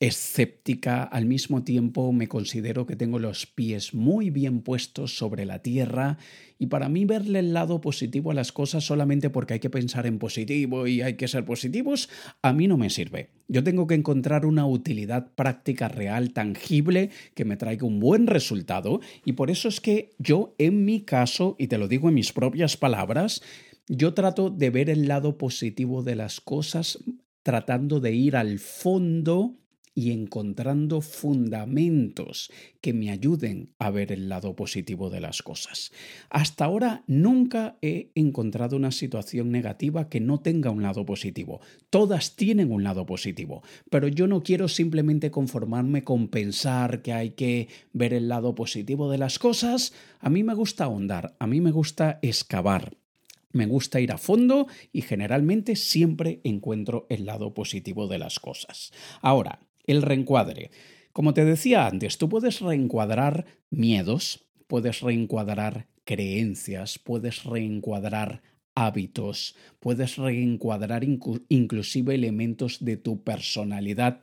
escéptica, 0.00 1.02
al 1.02 1.26
mismo 1.26 1.62
tiempo 1.62 2.10
me 2.10 2.26
considero 2.26 2.86
que 2.86 2.96
tengo 2.96 3.18
los 3.18 3.44
pies 3.44 3.92
muy 3.92 4.30
bien 4.30 4.62
puestos 4.62 5.14
sobre 5.18 5.44
la 5.44 5.60
tierra 5.60 6.16
y 6.58 6.66
para 6.66 6.88
mí 6.88 7.04
verle 7.04 7.40
el 7.40 7.52
lado 7.52 7.82
positivo 7.82 8.30
a 8.30 8.34
las 8.34 8.50
cosas 8.50 8.82
solamente 8.82 9.28
porque 9.28 9.54
hay 9.54 9.60
que 9.60 9.68
pensar 9.68 10.06
en 10.06 10.18
positivo 10.18 10.86
y 10.86 11.02
hay 11.02 11.14
que 11.14 11.28
ser 11.28 11.44
positivos, 11.44 12.08
a 12.40 12.54
mí 12.54 12.66
no 12.66 12.78
me 12.78 12.88
sirve. 12.88 13.28
Yo 13.46 13.62
tengo 13.62 13.86
que 13.86 13.94
encontrar 13.94 14.46
una 14.46 14.66
utilidad 14.66 15.34
práctica 15.34 15.88
real, 15.88 16.32
tangible, 16.32 17.10
que 17.34 17.44
me 17.44 17.58
traiga 17.58 17.86
un 17.86 18.00
buen 18.00 18.26
resultado 18.26 19.00
y 19.26 19.32
por 19.32 19.50
eso 19.50 19.68
es 19.68 19.82
que 19.82 20.12
yo 20.18 20.54
en 20.56 20.86
mi 20.86 21.02
caso, 21.02 21.56
y 21.58 21.66
te 21.66 21.76
lo 21.76 21.88
digo 21.88 22.08
en 22.08 22.14
mis 22.14 22.32
propias 22.32 22.78
palabras, 22.78 23.42
yo 23.86 24.14
trato 24.14 24.48
de 24.48 24.70
ver 24.70 24.88
el 24.88 25.08
lado 25.08 25.36
positivo 25.36 26.02
de 26.02 26.16
las 26.16 26.40
cosas 26.40 26.98
tratando 27.42 28.00
de 28.00 28.14
ir 28.14 28.36
al 28.36 28.58
fondo 28.58 29.59
y 29.94 30.12
encontrando 30.12 31.00
fundamentos 31.00 32.50
que 32.80 32.92
me 32.92 33.10
ayuden 33.10 33.74
a 33.78 33.90
ver 33.90 34.12
el 34.12 34.28
lado 34.28 34.54
positivo 34.54 35.10
de 35.10 35.20
las 35.20 35.42
cosas. 35.42 35.92
Hasta 36.30 36.64
ahora 36.64 37.04
nunca 37.06 37.76
he 37.82 38.10
encontrado 38.14 38.76
una 38.76 38.92
situación 38.92 39.50
negativa 39.50 40.08
que 40.08 40.20
no 40.20 40.40
tenga 40.40 40.70
un 40.70 40.82
lado 40.82 41.04
positivo. 41.04 41.60
Todas 41.90 42.36
tienen 42.36 42.72
un 42.72 42.84
lado 42.84 43.04
positivo, 43.04 43.62
pero 43.90 44.08
yo 44.08 44.26
no 44.26 44.42
quiero 44.42 44.68
simplemente 44.68 45.30
conformarme 45.30 46.04
con 46.04 46.28
pensar 46.28 47.02
que 47.02 47.12
hay 47.12 47.30
que 47.30 47.68
ver 47.92 48.14
el 48.14 48.28
lado 48.28 48.54
positivo 48.54 49.10
de 49.10 49.18
las 49.18 49.38
cosas. 49.38 49.92
A 50.20 50.30
mí 50.30 50.44
me 50.44 50.54
gusta 50.54 50.84
ahondar, 50.84 51.36
a 51.38 51.46
mí 51.46 51.60
me 51.60 51.72
gusta 51.72 52.18
excavar. 52.22 52.96
Me 53.52 53.66
gusta 53.66 54.00
ir 54.00 54.12
a 54.12 54.18
fondo 54.18 54.68
y 54.92 55.02
generalmente 55.02 55.74
siempre 55.74 56.40
encuentro 56.44 57.06
el 57.10 57.26
lado 57.26 57.52
positivo 57.52 58.06
de 58.06 58.18
las 58.18 58.38
cosas. 58.38 58.92
Ahora, 59.22 59.58
el 59.90 60.02
reencuadre. 60.02 60.70
Como 61.12 61.34
te 61.34 61.44
decía 61.44 61.86
antes, 61.86 62.18
tú 62.18 62.28
puedes 62.28 62.60
reencuadrar 62.60 63.46
miedos, 63.70 64.46
puedes 64.66 65.00
reencuadrar 65.00 65.88
creencias, 66.04 66.98
puedes 66.98 67.44
reencuadrar 67.44 68.42
hábitos, 68.74 69.56
puedes 69.80 70.16
reencuadrar 70.16 71.04
inclusive 71.48 72.14
elementos 72.14 72.84
de 72.84 72.96
tu 72.96 73.22
personalidad 73.22 74.20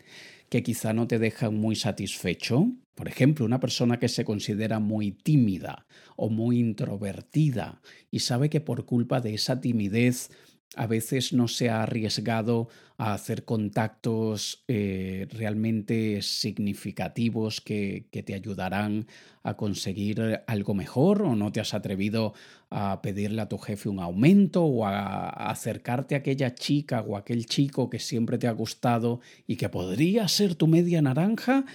que 0.49 0.63
quizá 0.63 0.93
no 0.93 1.07
te 1.07 1.19
dejan 1.19 1.55
muy 1.55 1.75
satisfecho. 1.75 2.71
Por 2.95 3.07
ejemplo, 3.07 3.45
una 3.45 3.59
persona 3.59 3.99
que 3.99 4.07
se 4.07 4.25
considera 4.25 4.79
muy 4.79 5.11
tímida 5.11 5.85
o 6.15 6.29
muy 6.29 6.59
introvertida 6.59 7.81
y 8.09 8.19
sabe 8.19 8.49
que 8.49 8.61
por 8.61 8.85
culpa 8.85 9.21
de 9.21 9.33
esa 9.33 9.61
timidez 9.61 10.31
a 10.75 10.85
veces 10.85 11.33
no 11.33 11.47
se 11.47 11.69
ha 11.69 11.83
arriesgado 11.83 12.67
a 12.97 13.13
hacer 13.13 13.45
contactos 13.45 14.63
eh, 14.67 15.27
realmente 15.31 16.21
significativos 16.21 17.61
que, 17.61 18.07
te 18.11 18.33
ayudarán 18.33 19.07
a 19.43 19.55
conseguir 19.55 20.41
algo 20.47 20.73
mejor 20.73 21.21
o 21.21 21.35
no 21.35 21.51
te 21.51 21.59
has 21.59 21.73
atrevido 21.73 22.33
a 22.69 23.01
pedirle 23.01 23.41
a 23.41 23.47
tu 23.47 23.57
jefe 23.57 23.87
un 23.87 23.99
aumento 23.99 24.65
o 24.65 24.85
a, 24.85 25.29
acercarte 25.29 26.15
a 26.15 26.19
aquella 26.19 26.53
chica 26.55 27.01
o 27.01 27.15
aquel 27.15 27.45
chico 27.45 27.89
que 27.89 27.99
siempre 27.99 28.37
te 28.37 28.47
ha 28.47 28.51
gustado 28.51 29.21
y 29.45 29.55
que 29.55 29.69
podría 29.69 30.27
ser 30.27 30.55
tu 30.55 30.67
media 30.67 31.01
naranja 31.01 31.65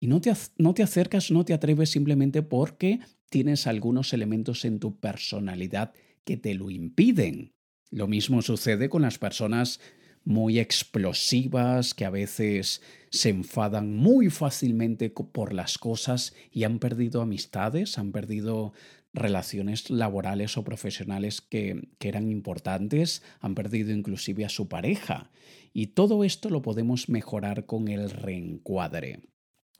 y 0.00 0.08
no 0.08 0.20
te, 0.20 0.32
no 0.58 0.74
te 0.74 0.82
acercas, 0.82 1.30
no 1.30 1.44
te 1.44 1.54
atreves 1.54 1.90
simplemente 1.90 2.42
porque 2.42 2.98
tienes 3.30 3.66
algunos 3.66 4.12
elementos 4.12 4.64
en 4.64 4.80
tu 4.80 4.98
personalidad 4.98 5.92
que 6.24 6.36
te 6.36 6.54
lo 6.54 6.70
impiden. 6.70 7.52
Lo 7.92 8.08
mismo 8.08 8.40
sucede 8.40 8.88
con 8.88 9.02
las 9.02 9.18
personas 9.18 9.78
muy 10.24 10.58
explosivas 10.58 11.92
que 11.92 12.06
a 12.06 12.10
veces 12.10 12.80
se 13.10 13.28
enfadan 13.28 13.94
muy 13.94 14.30
fácilmente 14.30 15.10
por 15.10 15.52
las 15.52 15.76
cosas 15.76 16.34
y 16.50 16.64
han 16.64 16.78
perdido 16.78 17.20
amistades, 17.20 17.98
han 17.98 18.10
perdido 18.10 18.72
relaciones 19.12 19.90
laborales 19.90 20.56
o 20.56 20.64
profesionales 20.64 21.42
que, 21.42 21.90
eran 22.00 22.30
importantes, 22.30 23.22
han 23.40 23.54
perdido 23.54 23.92
inclusive 23.92 24.46
a 24.46 24.48
su 24.48 24.68
pareja. 24.68 25.30
Y 25.74 25.88
todo 25.88 26.24
esto 26.24 26.48
lo 26.48 26.62
podemos 26.62 27.10
mejorar 27.10 27.66
con 27.66 27.88
el 27.88 28.08
reencuadre. 28.08 29.20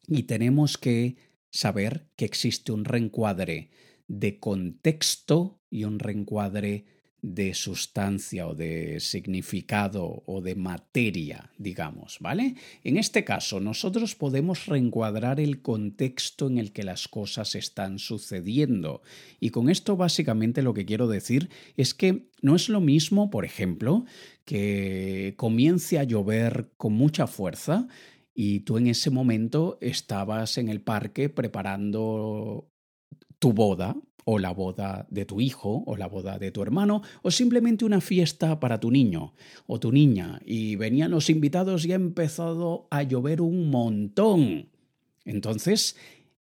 Y 0.06 0.24
tenemos 0.24 0.76
que 0.76 1.16
saber 1.50 2.08
que 2.16 2.26
existe 2.26 2.72
un 2.72 2.84
reencuadre 2.84 3.70
de 4.06 4.38
contexto 4.38 5.62
y 5.70 5.84
un 5.84 5.98
reencuadre 5.98 6.84
de 7.22 7.54
sustancia 7.54 8.48
o 8.48 8.54
de 8.54 8.98
significado 8.98 10.24
o 10.26 10.40
de 10.40 10.56
materia, 10.56 11.52
digamos, 11.56 12.18
¿vale? 12.20 12.56
En 12.82 12.96
este 12.96 13.22
caso, 13.22 13.60
nosotros 13.60 14.16
podemos 14.16 14.66
reencuadrar 14.66 15.38
el 15.38 15.62
contexto 15.62 16.48
en 16.48 16.58
el 16.58 16.72
que 16.72 16.82
las 16.82 17.06
cosas 17.06 17.54
están 17.54 18.00
sucediendo. 18.00 19.02
Y 19.38 19.50
con 19.50 19.70
esto 19.70 19.96
básicamente 19.96 20.62
lo 20.62 20.74
que 20.74 20.84
quiero 20.84 21.06
decir 21.06 21.48
es 21.76 21.94
que 21.94 22.28
no 22.42 22.56
es 22.56 22.68
lo 22.68 22.80
mismo, 22.80 23.30
por 23.30 23.44
ejemplo, 23.44 24.04
que 24.44 25.34
comience 25.36 26.00
a 26.00 26.04
llover 26.04 26.72
con 26.76 26.92
mucha 26.92 27.28
fuerza 27.28 27.86
y 28.34 28.60
tú 28.60 28.78
en 28.78 28.88
ese 28.88 29.10
momento 29.10 29.78
estabas 29.80 30.58
en 30.58 30.68
el 30.68 30.80
parque 30.80 31.28
preparando 31.28 32.68
tu 33.38 33.52
boda, 33.52 33.96
o 34.24 34.38
la 34.38 34.52
boda 34.52 35.06
de 35.10 35.24
tu 35.24 35.40
hijo, 35.40 35.82
o 35.86 35.96
la 35.96 36.06
boda 36.06 36.38
de 36.38 36.50
tu 36.50 36.62
hermano, 36.62 37.02
o 37.22 37.30
simplemente 37.30 37.84
una 37.84 38.00
fiesta 38.00 38.60
para 38.60 38.80
tu 38.80 38.90
niño 38.90 39.34
o 39.66 39.80
tu 39.80 39.92
niña, 39.92 40.40
y 40.44 40.76
venían 40.76 41.10
los 41.10 41.30
invitados 41.30 41.84
y 41.84 41.92
ha 41.92 41.96
empezado 41.96 42.86
a 42.90 43.02
llover 43.02 43.40
un 43.40 43.70
montón. 43.70 44.68
Entonces, 45.24 45.96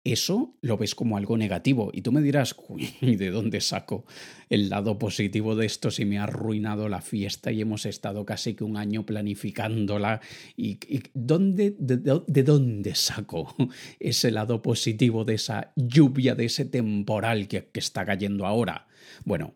eso 0.02 0.56
lo 0.62 0.78
ves 0.78 0.94
como 0.94 1.16
algo 1.16 1.36
negativo. 1.36 1.90
Y 1.92 2.02
tú 2.02 2.12
me 2.12 2.22
dirás, 2.22 2.56
¿y 3.00 3.16
de 3.16 3.30
dónde 3.30 3.60
saco 3.60 4.04
el 4.48 4.68
lado 4.68 4.98
positivo 4.98 5.56
de 5.56 5.66
esto 5.66 5.90
si 5.90 6.04
me 6.04 6.18
ha 6.18 6.24
arruinado 6.24 6.88
la 6.88 7.00
fiesta 7.02 7.52
y 7.52 7.60
hemos 7.60 7.86
estado 7.86 8.24
casi 8.24 8.54
que 8.54 8.64
un 8.64 8.76
año 8.76 9.04
planificándola? 9.04 10.20
¿Y, 10.56 10.78
dónde, 11.14 11.76
de, 11.78 12.42
dónde 12.42 12.94
saco 12.94 13.54
ese 14.00 14.30
lado 14.30 14.62
positivo 14.62 15.24
de 15.24 15.34
esa 15.34 15.72
lluvia, 15.76 16.34
de 16.34 16.46
ese 16.46 16.64
temporal 16.64 17.48
que 17.48 17.68
está 17.74 18.04
cayendo 18.04 18.46
ahora? 18.46 18.88
Bueno, 19.24 19.54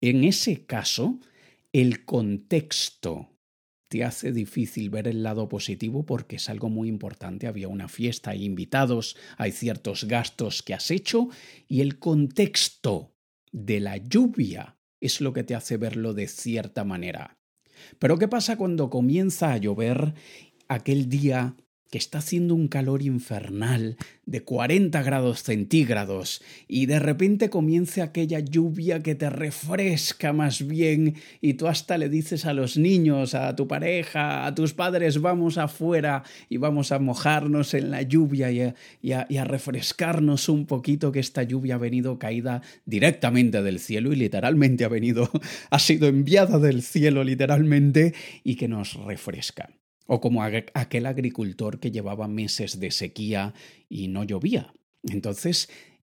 en 0.00 0.24
ese 0.24 0.66
caso, 0.66 1.20
el 1.72 2.04
contexto 2.04 3.35
te 3.88 4.04
hace 4.04 4.32
difícil 4.32 4.90
ver 4.90 5.08
el 5.08 5.22
lado 5.22 5.48
positivo 5.48 6.04
porque 6.04 6.36
es 6.36 6.48
algo 6.48 6.68
muy 6.68 6.88
importante. 6.88 7.46
Había 7.46 7.68
una 7.68 7.88
fiesta, 7.88 8.30
hay 8.30 8.44
invitados, 8.44 9.16
hay 9.36 9.52
ciertos 9.52 10.04
gastos 10.04 10.62
que 10.62 10.74
has 10.74 10.90
hecho 10.90 11.28
y 11.68 11.80
el 11.80 11.98
contexto 11.98 13.14
de 13.52 13.80
la 13.80 13.96
lluvia 13.96 14.78
es 15.00 15.20
lo 15.20 15.32
que 15.32 15.44
te 15.44 15.54
hace 15.54 15.76
verlo 15.76 16.14
de 16.14 16.26
cierta 16.26 16.84
manera. 16.84 17.38
Pero 17.98 18.18
¿qué 18.18 18.28
pasa 18.28 18.56
cuando 18.56 18.90
comienza 18.90 19.52
a 19.52 19.58
llover 19.58 20.14
aquel 20.68 21.08
día 21.08 21.56
que 21.90 21.98
está 21.98 22.18
haciendo 22.18 22.54
un 22.54 22.68
calor 22.68 23.02
infernal 23.02 23.96
de 24.24 24.42
40 24.42 25.02
grados 25.02 25.44
centígrados 25.44 26.42
y 26.66 26.86
de 26.86 26.98
repente 26.98 27.48
comience 27.48 28.02
aquella 28.02 28.40
lluvia 28.40 29.02
que 29.02 29.14
te 29.14 29.30
refresca 29.30 30.32
más 30.32 30.66
bien 30.66 31.14
y 31.40 31.54
tú 31.54 31.68
hasta 31.68 31.96
le 31.96 32.08
dices 32.08 32.44
a 32.44 32.52
los 32.52 32.76
niños, 32.76 33.34
a 33.34 33.54
tu 33.54 33.68
pareja, 33.68 34.46
a 34.46 34.54
tus 34.54 34.74
padres, 34.74 35.20
vamos 35.20 35.58
afuera 35.58 36.24
y 36.48 36.56
vamos 36.56 36.90
a 36.90 36.98
mojarnos 36.98 37.72
en 37.74 37.90
la 37.90 38.02
lluvia 38.02 38.50
y 38.50 38.62
a, 38.62 38.74
y 39.00 39.36
a, 39.36 39.44
refrescarnos 39.44 40.48
un 40.48 40.66
poquito 40.66 41.12
que 41.12 41.20
esta 41.20 41.44
lluvia 41.44 41.76
ha 41.76 41.78
venido 41.78 42.18
caída 42.18 42.62
directamente 42.84 43.62
del 43.62 43.78
cielo 43.78 44.12
y 44.12 44.16
literalmente 44.16 44.84
ha 44.84 44.88
venido, 44.88 45.30
ha 45.70 45.78
sido 45.78 46.08
enviada 46.08 46.58
del 46.58 46.82
cielo 46.82 47.22
literalmente 47.22 48.12
y 48.42 48.56
que 48.56 48.66
nos 48.66 48.94
refresca. 48.94 49.70
O 50.06 50.20
como 50.20 50.42
aquel 50.42 51.06
agricultor 51.06 51.80
que 51.80 51.90
llevaba 51.90 52.28
meses 52.28 52.80
de 52.80 52.90
sequía 52.90 53.54
y 53.88 54.08
no 54.08 54.24
llovía. 54.24 54.72
Entonces, 55.02 55.68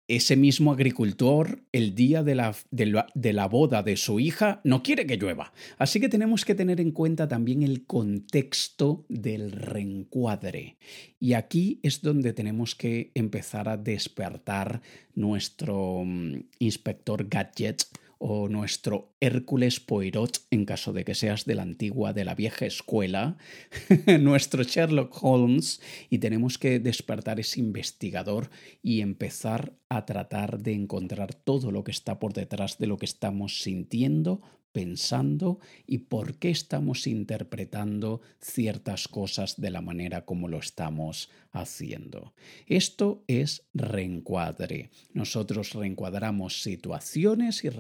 ese 0.09 0.37
mismo 0.37 0.73
agricultor, 0.73 1.62
el 1.71 1.95
día 1.95 2.23
de 2.23 2.35
la, 2.35 2.57
de, 2.71 3.33
la, 3.35 3.47
boda 3.47 3.83
de 3.83 3.99
su 3.99 4.21
hija, 4.21 4.62
no 4.64 4.83
quiere 4.83 5.07
que 5.07 5.18
llueva. 5.18 5.52
Así 5.76 6.00
que 6.00 6.09
tenemos 6.09 6.47
que 6.47 6.54
tener 6.54 6.80
en 6.80 6.92
cuenta 6.92 7.28
también 7.28 7.62
el 7.62 7.85
contexto 7.85 9.04
del 9.11 9.52
reencuadre. 9.52 10.78
Y 11.21 11.35
aquí 11.35 11.78
es 11.83 12.00
donde 12.00 12.33
tenemos 12.33 12.75
que 12.75 13.11
empezar 13.14 13.68
a 13.68 13.76
despertar 13.76 14.80
nuestro 15.14 16.02
mm, 16.07 16.40
inspector 16.59 17.28
gadget 17.28 17.83
o 18.19 18.49
nuestro 18.49 19.15
Hércules 19.21 19.81
Poirot, 19.81 20.41
en 20.51 20.65
caso 20.65 20.93
de 20.93 21.05
que 21.05 21.15
seas 21.15 21.45
de 21.45 21.55
la 21.55 21.63
antigua, 21.63 22.13
de 22.13 22.25
la 22.25 22.35
vieja 22.35 22.67
escuela, 22.67 23.39
nuestro 24.21 24.65
Sherlock 24.65 25.23
Holmes, 25.23 25.81
y 26.11 26.19
tenemos 26.19 26.59
que 26.59 26.81
despertar 26.81 27.41
ese 27.41 27.61
investigador 27.61 28.51
y 28.83 29.01
empezar 29.01 29.73
a 29.89 30.05
tratar 30.05 30.59
de 30.59 30.73
encontrar 30.73 31.33
todo 31.33 31.71
lo 31.71 31.85
que 31.85 31.93
está 31.93 32.19
por 32.19 32.33
detrás 32.33 32.79
de 32.79 32.89
lo 32.89 32.99
que 32.99 33.07
estamos 33.07 33.63
sintiendo, 33.63 34.43
pensando 34.73 35.59
y 35.87 35.99
por 35.99 36.39
qué 36.39 36.51
estamos 36.51 37.07
interpretando 37.07 38.21
ciertas 38.41 39.09
cosas 39.09 39.61
de 39.61 39.71
la 39.71 39.81
manera 39.81 40.25
como 40.25 40.49
lo 40.49 40.59
estamos 40.59 41.31
haciendo. 41.51 42.35
Esto 42.67 43.25
es 43.27 43.67
reencuadre. 43.75 44.91
Nosotros 45.13 45.73
reencuadramos 45.73 46.63
situaciones 46.63 47.65
y 47.65 47.71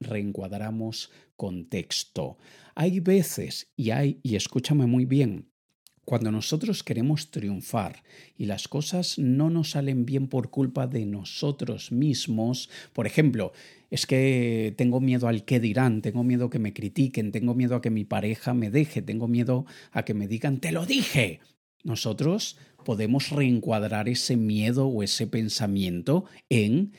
reencuadramos 0.00 1.10
contexto. 1.36 2.38
Hay 2.74 3.00
veces, 3.00 3.72
y 3.76 3.90
hay, 3.90 4.20
y 4.22 4.36
escúchame 4.36 4.86
muy 4.86 5.04
bien, 5.04 5.49
cuando 6.10 6.32
nosotros 6.32 6.82
queremos 6.82 7.30
triunfar 7.30 8.02
y 8.36 8.46
las 8.46 8.66
cosas 8.66 9.16
no 9.16 9.48
nos 9.48 9.70
salen 9.70 10.04
bien 10.04 10.26
por 10.26 10.50
culpa 10.50 10.88
de 10.88 11.06
nosotros 11.06 11.92
mismos, 11.92 12.68
por 12.92 13.06
ejemplo, 13.06 13.52
es 13.92 14.06
que 14.06 14.74
tengo 14.76 15.00
miedo 15.00 15.28
al 15.28 15.44
que 15.44 15.60
dirán, 15.60 16.02
tengo 16.02 16.24
miedo 16.24 16.50
que 16.50 16.58
me 16.58 16.72
critiquen, 16.72 17.30
tengo 17.30 17.54
miedo 17.54 17.76
a 17.76 17.80
que 17.80 17.90
mi 17.90 18.04
pareja 18.04 18.54
me 18.54 18.72
deje, 18.72 19.02
tengo 19.02 19.28
miedo 19.28 19.66
a 19.92 20.04
que 20.04 20.14
me 20.14 20.26
digan, 20.26 20.58
te 20.58 20.72
lo 20.72 20.84
dije. 20.84 21.38
Nosotros 21.84 22.58
podemos 22.84 23.30
reencuadrar 23.30 24.08
ese 24.08 24.36
miedo 24.36 24.88
o 24.88 25.04
ese 25.04 25.28
pensamiento 25.28 26.24
en, 26.48 26.90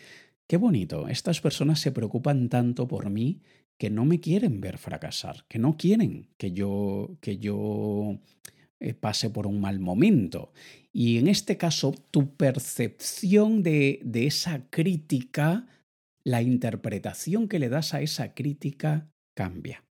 qué 0.47 0.55
bonito, 0.55 1.09
estas 1.09 1.41
personas 1.41 1.81
se 1.81 1.91
preocupan 1.91 2.47
tanto 2.47 2.87
por 2.87 3.09
mí 3.09 3.41
que 3.77 3.89
no 3.89 4.05
me 4.05 4.21
quieren 4.21 4.61
ver 4.61 4.77
fracasar, 4.77 5.43
que 5.49 5.59
no 5.59 5.75
quieren 5.75 6.29
que 6.37 6.53
yo, 6.53 7.17
que 7.19 7.39
yo 7.39 8.17
pase 8.99 9.29
por 9.29 9.47
un 9.47 9.61
mal 9.61 9.79
momento. 9.79 10.51
Y 10.91 11.17
en 11.17 11.27
este 11.27 11.57
caso, 11.57 11.93
tu 12.11 12.35
percepción 12.35 13.63
de, 13.63 13.99
de 14.03 14.27
esa 14.27 14.69
crítica, 14.69 15.67
la 16.23 16.41
interpretación 16.41 17.47
que 17.47 17.59
le 17.59 17.69
das 17.69 17.93
a 17.93 18.01
esa 18.01 18.33
crítica 18.33 19.09
cambia. 19.35 19.83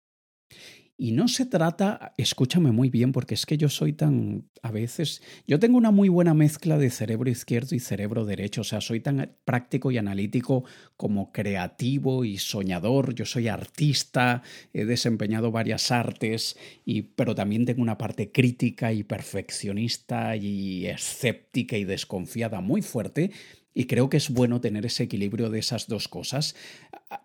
Y 1.01 1.13
no 1.13 1.29
se 1.29 1.47
trata, 1.47 2.13
escúchame 2.17 2.73
muy 2.73 2.91
bien, 2.91 3.13
porque 3.13 3.35
es 3.35 3.47
que 3.47 3.57
yo 3.57 3.69
soy 3.69 3.93
tan, 3.93 4.51
a 4.63 4.73
veces, 4.73 5.23
yo 5.47 5.61
tengo 5.61 5.79
una 5.79 5.93
muy 5.93 6.09
buena 6.09 6.35
mezcla 6.35 6.77
de 6.77 6.91
cerebro 6.91 7.31
izquierdo 7.31 7.77
y 7.77 7.79
cerebro 7.79 8.25
derecho, 8.25 8.63
o 8.63 8.65
sea, 8.65 8.81
soy 8.81 8.99
tan 8.99 9.37
práctico 9.45 9.93
y 9.93 9.99
analítico 9.99 10.65
como 10.97 11.31
creativo 11.31 12.25
y 12.25 12.39
soñador, 12.39 13.15
yo 13.15 13.27
soy 13.27 13.47
artista, 13.47 14.43
he 14.73 14.87
desempeñado 14.87 15.53
varias 15.53 15.93
artes, 15.93 16.57
y, 16.85 17.03
pero 17.03 17.33
también 17.33 17.65
tengo 17.65 17.81
una 17.81 17.97
parte 17.97 18.33
crítica 18.33 18.93
y 18.93 19.05
perfeccionista 19.05 20.35
y 20.35 20.87
escéptica 20.87 21.77
y 21.77 21.85
desconfiada 21.85 22.61
muy 22.61 22.83
fuerte, 22.83 23.31
y 23.79 23.85
creo 23.85 24.11
que 24.11 24.17
es 24.17 24.31
bueno 24.31 24.61
tener 24.61 24.85
ese 24.87 25.05
equilibrio 25.05 25.51
de 25.51 25.61
esas 25.61 25.87
dos 25.87 26.09
cosas. 26.09 26.57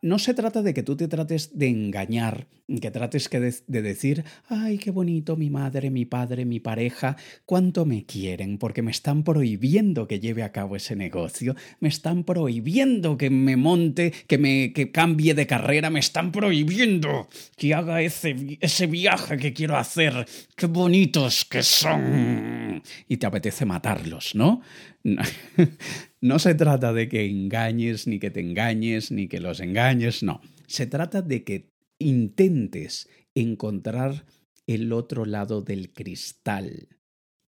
No 0.03 0.19
se 0.19 0.35
trata 0.35 0.61
de 0.61 0.75
que 0.75 0.83
tú 0.83 0.95
te 0.95 1.07
trates 1.07 1.57
de 1.57 1.67
engañar, 1.67 2.45
que 2.79 2.91
trates 2.91 3.27
de 3.31 3.81
decir, 3.81 4.23
ay, 4.49 4.77
qué 4.77 4.91
bonito 4.91 5.35
mi 5.35 5.49
madre, 5.49 5.89
mi 5.89 6.05
padre, 6.05 6.45
mi 6.45 6.59
pareja, 6.59 7.17
cuánto 7.47 7.87
me 7.87 8.05
quieren, 8.05 8.59
porque 8.59 8.83
me 8.83 8.91
están 8.91 9.23
prohibiendo 9.23 10.07
que 10.07 10.19
lleve 10.19 10.43
a 10.43 10.51
cabo 10.51 10.75
ese 10.75 10.95
negocio, 10.95 11.55
me 11.79 11.89
están 11.89 12.23
prohibiendo 12.23 13.17
que 13.17 13.31
me 13.31 13.57
monte, 13.57 14.13
que 14.27 14.37
me 14.37 14.73
que 14.73 14.91
cambie 14.91 15.33
de 15.33 15.47
carrera, 15.47 15.89
me 15.89 16.01
están 16.01 16.31
prohibiendo 16.31 17.29
que 17.57 17.73
haga 17.73 18.03
ese, 18.03 18.59
ese 18.61 18.85
viaje 18.85 19.37
que 19.37 19.53
quiero 19.53 19.75
hacer, 19.75 20.27
qué 20.55 20.67
bonitos 20.67 21.45
que 21.45 21.63
son. 21.63 22.83
Y 23.07 23.17
te 23.17 23.25
apetece 23.25 23.65
matarlos, 23.65 24.35
¿no? 24.35 24.61
No 26.23 26.39
se 26.39 26.55
trata 26.55 26.93
de 26.93 27.09
que 27.09 27.25
engañes, 27.25 28.07
ni 28.07 28.17
que 28.17 28.31
te 28.31 28.39
engañes, 28.39 29.11
ni 29.11 29.27
que 29.27 29.41
los 29.41 29.59
engañes, 29.59 30.23
no. 30.23 30.39
Se 30.67 30.87
trata 30.87 31.21
de 31.21 31.43
que 31.43 31.67
intentes 31.99 33.09
encontrar 33.35 34.25
el 34.65 34.93
otro 34.93 35.25
lado 35.25 35.61
del 35.61 35.91
cristal 35.91 36.87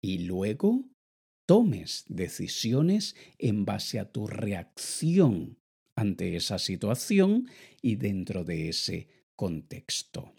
y 0.03 0.25
luego 0.27 0.91
tomes 1.47 2.05
decisiones 2.09 3.15
en 3.39 3.65
base 3.65 4.01
a 4.01 4.11
tu 4.11 4.27
reacción 4.27 5.57
ante 5.95 6.35
esa 6.35 6.59
situación 6.59 7.47
y 7.81 7.95
dentro 7.95 8.43
de 8.43 8.71
ese 8.71 9.07
contexto. 9.37 10.35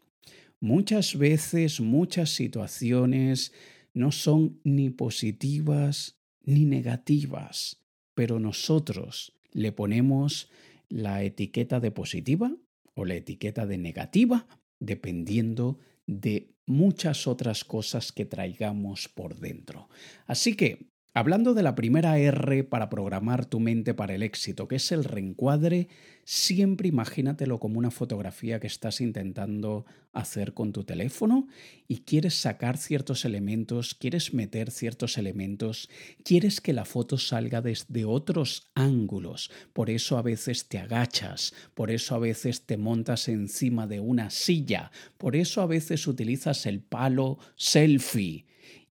Muchas 0.59 1.17
veces, 1.17 1.79
muchas 1.79 2.31
situaciones 2.31 3.53
no 3.93 4.11
son 4.11 4.59
ni 4.65 4.89
positivas 4.89 6.17
ni 6.43 6.65
negativas, 6.65 7.84
pero 8.15 8.39
nosotros 8.39 9.33
le 9.51 9.71
ponemos 9.71 10.49
la 10.89 11.23
etiqueta 11.23 11.79
de 11.79 11.91
positiva 11.91 12.55
o 12.93 13.05
la 13.05 13.15
etiqueta 13.15 13.65
de 13.65 13.77
negativa 13.77 14.47
dependiendo 14.79 15.79
de 16.07 16.55
muchas 16.65 17.27
otras 17.27 17.63
cosas 17.63 18.11
que 18.11 18.25
traigamos 18.25 19.07
por 19.07 19.39
dentro. 19.39 19.89
Así 20.25 20.55
que 20.55 20.87
Hablando 21.17 21.53
de 21.53 21.63
la 21.63 21.75
primera 21.75 22.19
R 22.19 22.65
para 22.65 22.89
programar 22.89 23.45
tu 23.45 23.61
mente 23.61 23.93
para 23.93 24.13
el 24.15 24.21
éxito, 24.21 24.67
que 24.67 24.75
es 24.75 24.91
el 24.91 25.05
reencuadre, 25.05 25.87
siempre 26.25 26.89
imagínatelo 26.89 27.57
como 27.57 27.79
una 27.79 27.89
fotografía 27.89 28.59
que 28.59 28.67
estás 28.67 28.99
intentando 28.99 29.85
hacer 30.11 30.53
con 30.53 30.73
tu 30.73 30.83
teléfono 30.83 31.47
y 31.87 31.99
quieres 31.99 32.33
sacar 32.33 32.75
ciertos 32.75 33.23
elementos, 33.23 33.95
quieres 33.95 34.33
meter 34.33 34.71
ciertos 34.71 35.17
elementos, 35.17 35.89
quieres 36.25 36.59
que 36.59 36.73
la 36.73 36.83
foto 36.83 37.17
salga 37.17 37.61
desde 37.61 38.03
otros 38.03 38.69
ángulos, 38.75 39.51
por 39.71 39.89
eso 39.89 40.17
a 40.17 40.21
veces 40.21 40.67
te 40.67 40.79
agachas, 40.79 41.53
por 41.75 41.91
eso 41.91 42.15
a 42.15 42.19
veces 42.19 42.65
te 42.65 42.75
montas 42.75 43.29
encima 43.29 43.87
de 43.87 44.01
una 44.01 44.31
silla, 44.31 44.91
por 45.17 45.37
eso 45.37 45.61
a 45.61 45.65
veces 45.65 46.07
utilizas 46.07 46.65
el 46.65 46.81
palo 46.81 47.39
selfie 47.55 48.43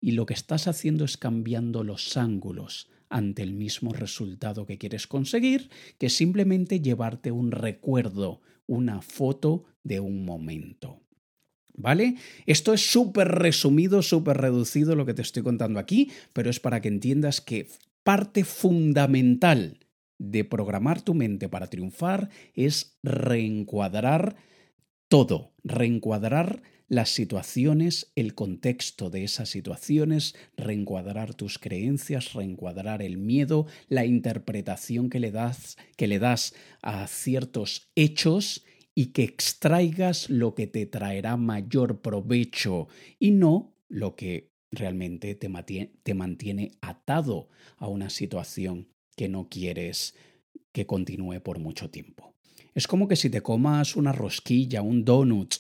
y 0.05 0.11
lo 0.11 0.27
que 0.27 0.35
estás 0.35 0.69
haciendo 0.69 1.07
es 1.07 1.17
cambiando 1.17 1.83
los 1.83 2.19
ángulos 2.19 2.91
ante 3.09 3.43
el 3.43 3.55
mismo 3.55 3.91
resultado 3.95 4.67
que 4.67 4.77
quieres 4.77 5.07
conseguir 5.07 5.71
que 5.97 6.11
simplemente 6.11 6.81
llevarte 6.81 7.33
un 7.33 7.51
recuerdo, 7.51 8.43
una 8.67 9.01
foto 9.01 9.65
de 9.83 10.01
un 10.01 10.27
momento. 10.27 11.01
¿Vale? 11.73 12.17
Esto 12.45 12.75
es 12.75 12.83
súper 12.83 13.29
resumido, 13.29 14.03
súper 14.03 14.37
reducido 14.37 14.95
lo 14.95 15.07
que 15.07 15.15
te 15.15 15.23
estoy 15.23 15.43
contando 15.43 15.81
aquí, 15.81 16.11
pero 16.35 16.51
es 16.51 16.61
para 16.61 16.83
que 16.83 16.89
entiendas 16.89 17.41
que 17.41 17.69
parte 18.03 18.45
fundamental 18.45 19.79
de 20.19 20.45
programar 20.45 21.01
tu 21.01 21.15
mente 21.15 21.49
para 21.49 21.69
triunfar 21.69 22.29
es 22.53 22.99
reencuadrar 23.03 24.37
todo, 25.09 25.55
reencuadrar 25.65 26.63
las 26.89 27.11
situaciones, 27.11 28.13
el 28.15 28.35
contexto 28.35 29.11
de 29.11 29.25
esas 29.25 29.49
situaciones, 29.49 30.35
reencuadrar 30.57 31.35
tus 31.35 31.59
creencias, 31.59 32.33
reencuadrar 32.35 33.03
el 33.03 33.17
miedo, 33.17 33.67
la 33.89 34.05
interpretación 34.05 35.11
que 35.11 35.21
le 35.21 35.31
das, 35.31 35.77
que 35.97 36.07
le 36.07 36.19
das 36.19 36.55
a 36.83 37.07
ciertos 37.07 37.91
hechos 37.95 38.65
y 38.95 39.07
que 39.07 39.25
extraigas 39.25 40.31
lo 40.31 40.55
que 40.55 40.67
te 40.67 40.87
traerá 40.87 41.37
mayor 41.37 42.01
provecho 42.01 42.89
y 43.19 43.33
no 43.33 43.75
lo 43.89 44.15
que 44.15 44.53
realmente 44.71 45.35
te 45.35 45.49
te 46.03 46.15
mantiene 46.15 46.73
atado 46.81 47.49
a 47.77 47.89
una 47.89 48.11
situación 48.11 48.89
que 49.17 49.29
no 49.29 49.49
quieres 49.49 50.15
que 50.73 50.87
continúe 50.87 51.41
por 51.41 51.59
mucho 51.61 51.91
tiempo. 51.91 52.35
Es 52.75 52.89
como 52.89 53.07
que 53.07 53.17
si 53.17 53.31
te 53.31 53.41
comas 53.41 53.95
una 53.95 54.13
rosquilla, 54.13 54.83
un 54.83 55.05
donut 55.05 55.55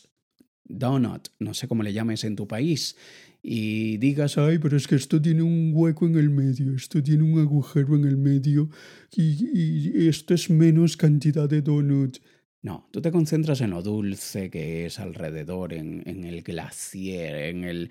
donut, 0.64 1.28
no 1.38 1.54
sé 1.54 1.68
cómo 1.68 1.82
le 1.82 1.92
llames 1.92 2.24
en 2.24 2.36
tu 2.36 2.46
país, 2.48 2.96
y 3.42 3.98
digas, 3.98 4.38
ay, 4.38 4.58
pero 4.58 4.76
es 4.76 4.86
que 4.86 4.94
esto 4.94 5.20
tiene 5.20 5.42
un 5.42 5.72
hueco 5.74 6.06
en 6.06 6.16
el 6.16 6.30
medio, 6.30 6.74
esto 6.74 7.02
tiene 7.02 7.24
un 7.24 7.38
agujero 7.38 7.94
en 7.94 8.06
el 8.06 8.16
medio 8.16 8.70
y, 9.14 10.08
esto 10.08 10.32
es 10.32 10.48
menos 10.48 10.96
cantidad 10.96 11.46
de 11.46 11.60
donut. 11.60 12.18
No, 12.62 12.88
tú 12.90 13.02
te 13.02 13.10
concentras 13.10 13.60
en 13.60 13.70
lo 13.70 13.82
dulce 13.82 14.48
que 14.48 14.86
es 14.86 14.98
alrededor, 14.98 15.74
en, 15.74 16.02
en 16.06 16.24
el 16.24 16.42
glacier, 16.42 17.36
en 17.54 17.64
el, 17.64 17.90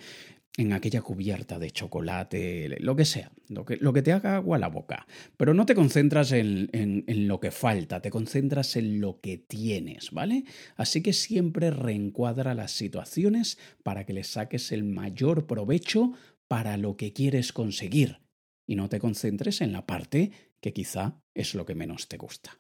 en 0.56 0.72
aquella 0.72 1.02
cubierta 1.02 1.58
de 1.58 1.72
chocolate, 1.72 2.78
lo 2.80 2.96
que 2.96 3.06
sea, 3.06 3.32
lo 3.50 3.66
que, 3.66 3.78
lo 3.78 3.92
que 3.92 4.04
te 4.04 4.12
haga 4.12 4.36
agua 4.36 4.58
a 4.58 4.60
la 4.60 4.68
boca. 4.68 5.08
Pero 5.36 5.54
no 5.54 5.66
te 5.66 5.74
concentras 5.74 6.32
en, 6.32 6.70
en, 6.74 7.04
en, 7.08 7.28
lo 7.28 7.40
que 7.40 7.50
falta, 7.50 8.02
te 8.02 8.12
concentras 8.12 8.76
en 8.76 9.02
lo 9.02 9.20
que 9.20 9.38
tienes, 9.38 10.12
¿vale? 10.12 10.44
Así 10.76 11.02
que 11.02 11.14
siempre 11.14 11.72
reencuadra 11.72 12.54
las 12.54 12.72
situaciones 12.72 13.58
para 13.82 14.06
que 14.06 14.14
le 14.14 14.24
saques 14.24 14.72
el 14.72 14.84
mayor 14.84 15.48
provecho 15.48 16.14
para 16.48 16.78
lo 16.78 16.98
que 16.98 17.14
quieres 17.14 17.52
conseguir 17.52 18.20
y 18.68 18.76
no 18.76 18.90
te 18.90 19.00
concentres 19.00 19.62
en 19.62 19.72
la 19.72 19.86
parte 19.86 20.32
que 20.62 20.74
quizá 20.74 21.20
es 21.34 21.56
lo 21.56 21.66
que 21.66 21.76
menos 21.76 22.08
te 22.08 22.18
gusta. 22.18 22.58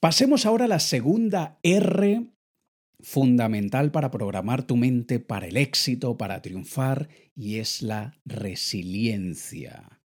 Pasemos 0.00 0.46
ahora 0.46 0.64
a 0.64 0.68
la 0.68 0.80
segunda 0.80 1.58
R 1.62 2.32
fundamental 3.02 3.90
para 3.90 4.10
programar 4.10 4.66
tu 4.66 4.76
mente 4.76 5.20
para 5.20 5.46
el 5.46 5.56
éxito, 5.56 6.16
para 6.16 6.42
triunfar, 6.42 7.08
y 7.34 7.56
es 7.56 7.82
la 7.82 8.18
resiliencia. 8.24 10.00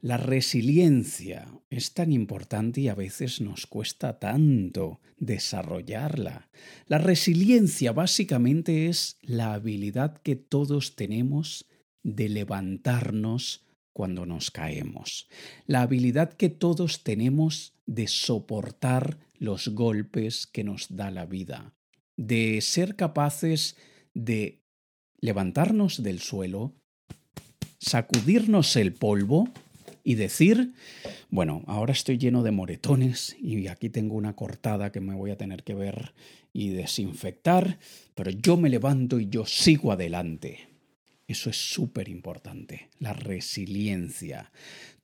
La 0.00 0.16
resiliencia 0.16 1.46
es 1.70 1.94
tan 1.94 2.12
importante 2.12 2.80
y 2.80 2.88
a 2.88 2.94
veces 2.96 3.40
nos 3.40 3.68
cuesta 3.68 4.18
tanto 4.18 5.00
desarrollarla. 5.16 6.50
La 6.88 6.98
resiliencia 6.98 7.92
básicamente 7.92 8.88
es 8.88 9.18
la 9.22 9.54
habilidad 9.54 10.20
que 10.22 10.34
todos 10.34 10.96
tenemos 10.96 11.68
de 12.02 12.28
levantarnos 12.28 13.64
cuando 13.92 14.26
nos 14.26 14.50
caemos. 14.50 15.28
La 15.66 15.82
habilidad 15.82 16.32
que 16.32 16.48
todos 16.48 17.04
tenemos 17.04 17.74
de 17.86 18.08
soportar 18.08 19.18
los 19.38 19.68
golpes 19.68 20.48
que 20.48 20.64
nos 20.64 20.96
da 20.96 21.12
la 21.12 21.26
vida. 21.26 21.76
De 22.16 22.60
ser 22.60 22.96
capaces 22.96 23.76
de 24.14 24.60
levantarnos 25.20 26.02
del 26.02 26.20
suelo, 26.20 26.74
sacudirnos 27.78 28.76
el 28.76 28.92
polvo 28.92 29.48
y 30.04 30.16
decir, 30.16 30.72
bueno, 31.30 31.62
ahora 31.66 31.92
estoy 31.92 32.18
lleno 32.18 32.42
de 32.42 32.50
moretones 32.50 33.36
y 33.40 33.68
aquí 33.68 33.88
tengo 33.88 34.16
una 34.16 34.34
cortada 34.34 34.90
que 34.90 35.00
me 35.00 35.14
voy 35.14 35.30
a 35.30 35.36
tener 35.36 35.62
que 35.62 35.74
ver 35.74 36.12
y 36.52 36.70
desinfectar, 36.70 37.78
pero 38.14 38.30
yo 38.30 38.56
me 38.56 38.68
levanto 38.68 39.20
y 39.20 39.28
yo 39.28 39.46
sigo 39.46 39.92
adelante. 39.92 40.68
Eso 41.26 41.50
es 41.50 41.56
súper 41.56 42.08
importante, 42.08 42.90
la 42.98 43.12
resiliencia. 43.12 44.50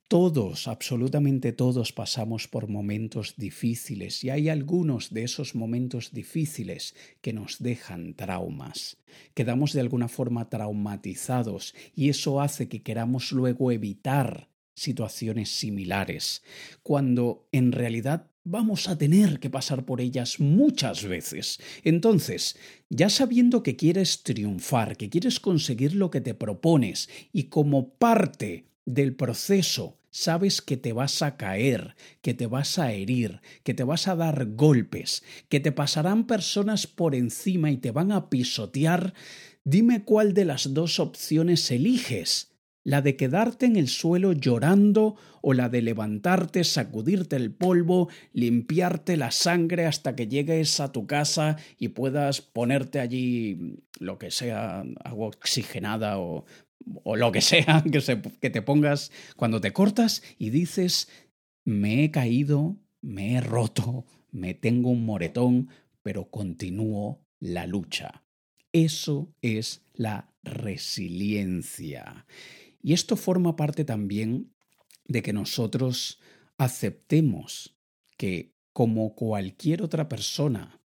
Todos, 0.09 0.67
absolutamente 0.67 1.53
todos 1.53 1.93
pasamos 1.93 2.47
por 2.47 2.67
momentos 2.67 3.35
difíciles 3.37 4.23
y 4.23 4.31
hay 4.31 4.49
algunos 4.49 5.13
de 5.13 5.21
esos 5.21 5.53
momentos 5.53 6.11
difíciles 6.11 6.95
que 7.21 7.31
nos 7.31 7.59
dejan 7.59 8.15
traumas. 8.15 8.97
Quedamos 9.35 9.71
de 9.71 9.81
alguna 9.81 10.07
forma 10.07 10.49
traumatizados 10.49 11.75
y 11.95 12.09
eso 12.09 12.41
hace 12.41 12.67
que 12.67 12.81
queramos 12.81 13.31
luego 13.31 13.71
evitar 13.71 14.49
situaciones 14.73 15.49
similares, 15.49 16.41
cuando 16.81 17.47
en 17.51 17.71
realidad 17.71 18.31
vamos 18.43 18.89
a 18.89 18.97
tener 18.97 19.39
que 19.39 19.51
pasar 19.51 19.85
por 19.85 20.01
ellas 20.01 20.39
muchas 20.39 21.03
veces. 21.03 21.59
Entonces, 21.83 22.57
ya 22.89 23.11
sabiendo 23.11 23.61
que 23.61 23.75
quieres 23.75 24.23
triunfar, 24.23 24.97
que 24.97 25.11
quieres 25.11 25.39
conseguir 25.39 25.93
lo 25.93 26.09
que 26.09 26.21
te 26.21 26.33
propones 26.33 27.09
y 27.31 27.43
como 27.43 27.89
parte 27.89 28.65
del 28.87 29.13
proceso 29.13 29.98
sabes 30.11 30.61
que 30.61 30.77
te 30.77 30.93
vas 30.93 31.21
a 31.21 31.37
caer, 31.37 31.95
que 32.21 32.33
te 32.33 32.47
vas 32.47 32.79
a 32.79 32.91
herir, 32.91 33.41
que 33.63 33.73
te 33.73 33.83
vas 33.83 34.07
a 34.07 34.15
dar 34.15 34.45
golpes, 34.55 35.23
que 35.49 35.59
te 35.59 35.71
pasarán 35.71 36.27
personas 36.27 36.87
por 36.87 37.15
encima 37.15 37.71
y 37.71 37.77
te 37.77 37.91
van 37.91 38.11
a 38.11 38.29
pisotear, 38.29 39.13
dime 39.63 40.03
cuál 40.03 40.33
de 40.33 40.45
las 40.45 40.73
dos 40.73 40.99
opciones 40.99 41.69
eliges 41.71 42.49
la 42.83 43.01
de 43.01 43.15
quedarte 43.15 43.65
en 43.65 43.75
el 43.75 43.87
suelo 43.87 44.31
llorando 44.33 45.15
o 45.41 45.53
la 45.53 45.69
de 45.69 45.81
levantarte, 45.81 46.63
sacudirte 46.63 47.35
el 47.35 47.53
polvo, 47.53 48.09
limpiarte 48.33 49.17
la 49.17 49.31
sangre 49.31 49.85
hasta 49.85 50.15
que 50.15 50.27
llegues 50.27 50.79
a 50.79 50.91
tu 50.91 51.05
casa 51.05 51.57
y 51.77 51.89
puedas 51.89 52.41
ponerte 52.41 52.99
allí 52.99 53.77
lo 53.99 54.17
que 54.17 54.31
sea, 54.31 54.83
agua 55.03 55.27
oxigenada 55.27 56.19
o, 56.19 56.45
o 57.03 57.15
lo 57.15 57.31
que 57.31 57.41
sea 57.41 57.83
que, 57.91 58.21
que 58.39 58.49
te 58.49 58.61
pongas 58.61 59.11
cuando 59.35 59.61
te 59.61 59.73
cortas 59.73 60.23
y 60.37 60.49
dices, 60.49 61.09
me 61.65 62.03
he 62.03 62.11
caído, 62.11 62.77
me 63.01 63.35
he 63.35 63.41
roto, 63.41 64.05
me 64.31 64.53
tengo 64.53 64.89
un 64.89 65.05
moretón, 65.05 65.69
pero 66.01 66.29
continúo 66.29 67.21
la 67.39 67.67
lucha. 67.67 68.23
Eso 68.71 69.33
es 69.41 69.83
la 69.93 70.33
resiliencia. 70.43 72.25
Y 72.81 72.93
esto 72.93 73.15
forma 73.15 73.55
parte 73.55 73.83
también 73.83 74.53
de 75.05 75.21
que 75.21 75.33
nosotros 75.33 76.19
aceptemos 76.57 77.75
que, 78.17 78.53
como 78.73 79.15
cualquier 79.15 79.81
otra 79.81 80.07
persona, 80.07 80.78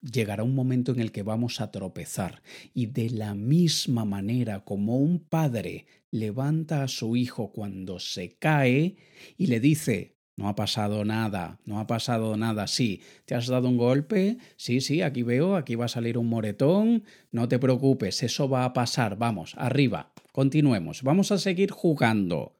llegará 0.00 0.42
un 0.42 0.54
momento 0.54 0.92
en 0.92 1.00
el 1.00 1.12
que 1.12 1.22
vamos 1.22 1.60
a 1.60 1.70
tropezar 1.70 2.42
y 2.74 2.86
de 2.86 3.10
la 3.10 3.34
misma 3.34 4.04
manera 4.04 4.64
como 4.64 4.98
un 4.98 5.18
padre 5.18 5.86
levanta 6.10 6.82
a 6.82 6.88
su 6.88 7.16
hijo 7.16 7.52
cuando 7.52 7.98
se 7.98 8.30
cae 8.38 8.96
y 9.36 9.46
le 9.46 9.60
dice 9.60 10.16
no 10.40 10.48
ha 10.48 10.54
pasado 10.54 11.04
nada, 11.04 11.60
no 11.66 11.80
ha 11.80 11.86
pasado 11.86 12.34
nada, 12.34 12.66
sí, 12.66 13.02
te 13.26 13.34
has 13.34 13.46
dado 13.46 13.68
un 13.68 13.76
golpe, 13.76 14.38
sí, 14.56 14.80
sí, 14.80 15.02
aquí 15.02 15.22
veo, 15.22 15.54
aquí 15.54 15.74
va 15.74 15.84
a 15.84 15.88
salir 15.88 16.16
un 16.16 16.28
moretón, 16.28 17.04
no 17.30 17.46
te 17.46 17.58
preocupes, 17.58 18.22
eso 18.22 18.48
va 18.48 18.64
a 18.64 18.72
pasar, 18.72 19.18
vamos, 19.18 19.54
arriba, 19.58 20.12
continuemos, 20.32 21.02
vamos 21.02 21.30
a 21.30 21.36
seguir 21.36 21.70
jugando. 21.72 22.56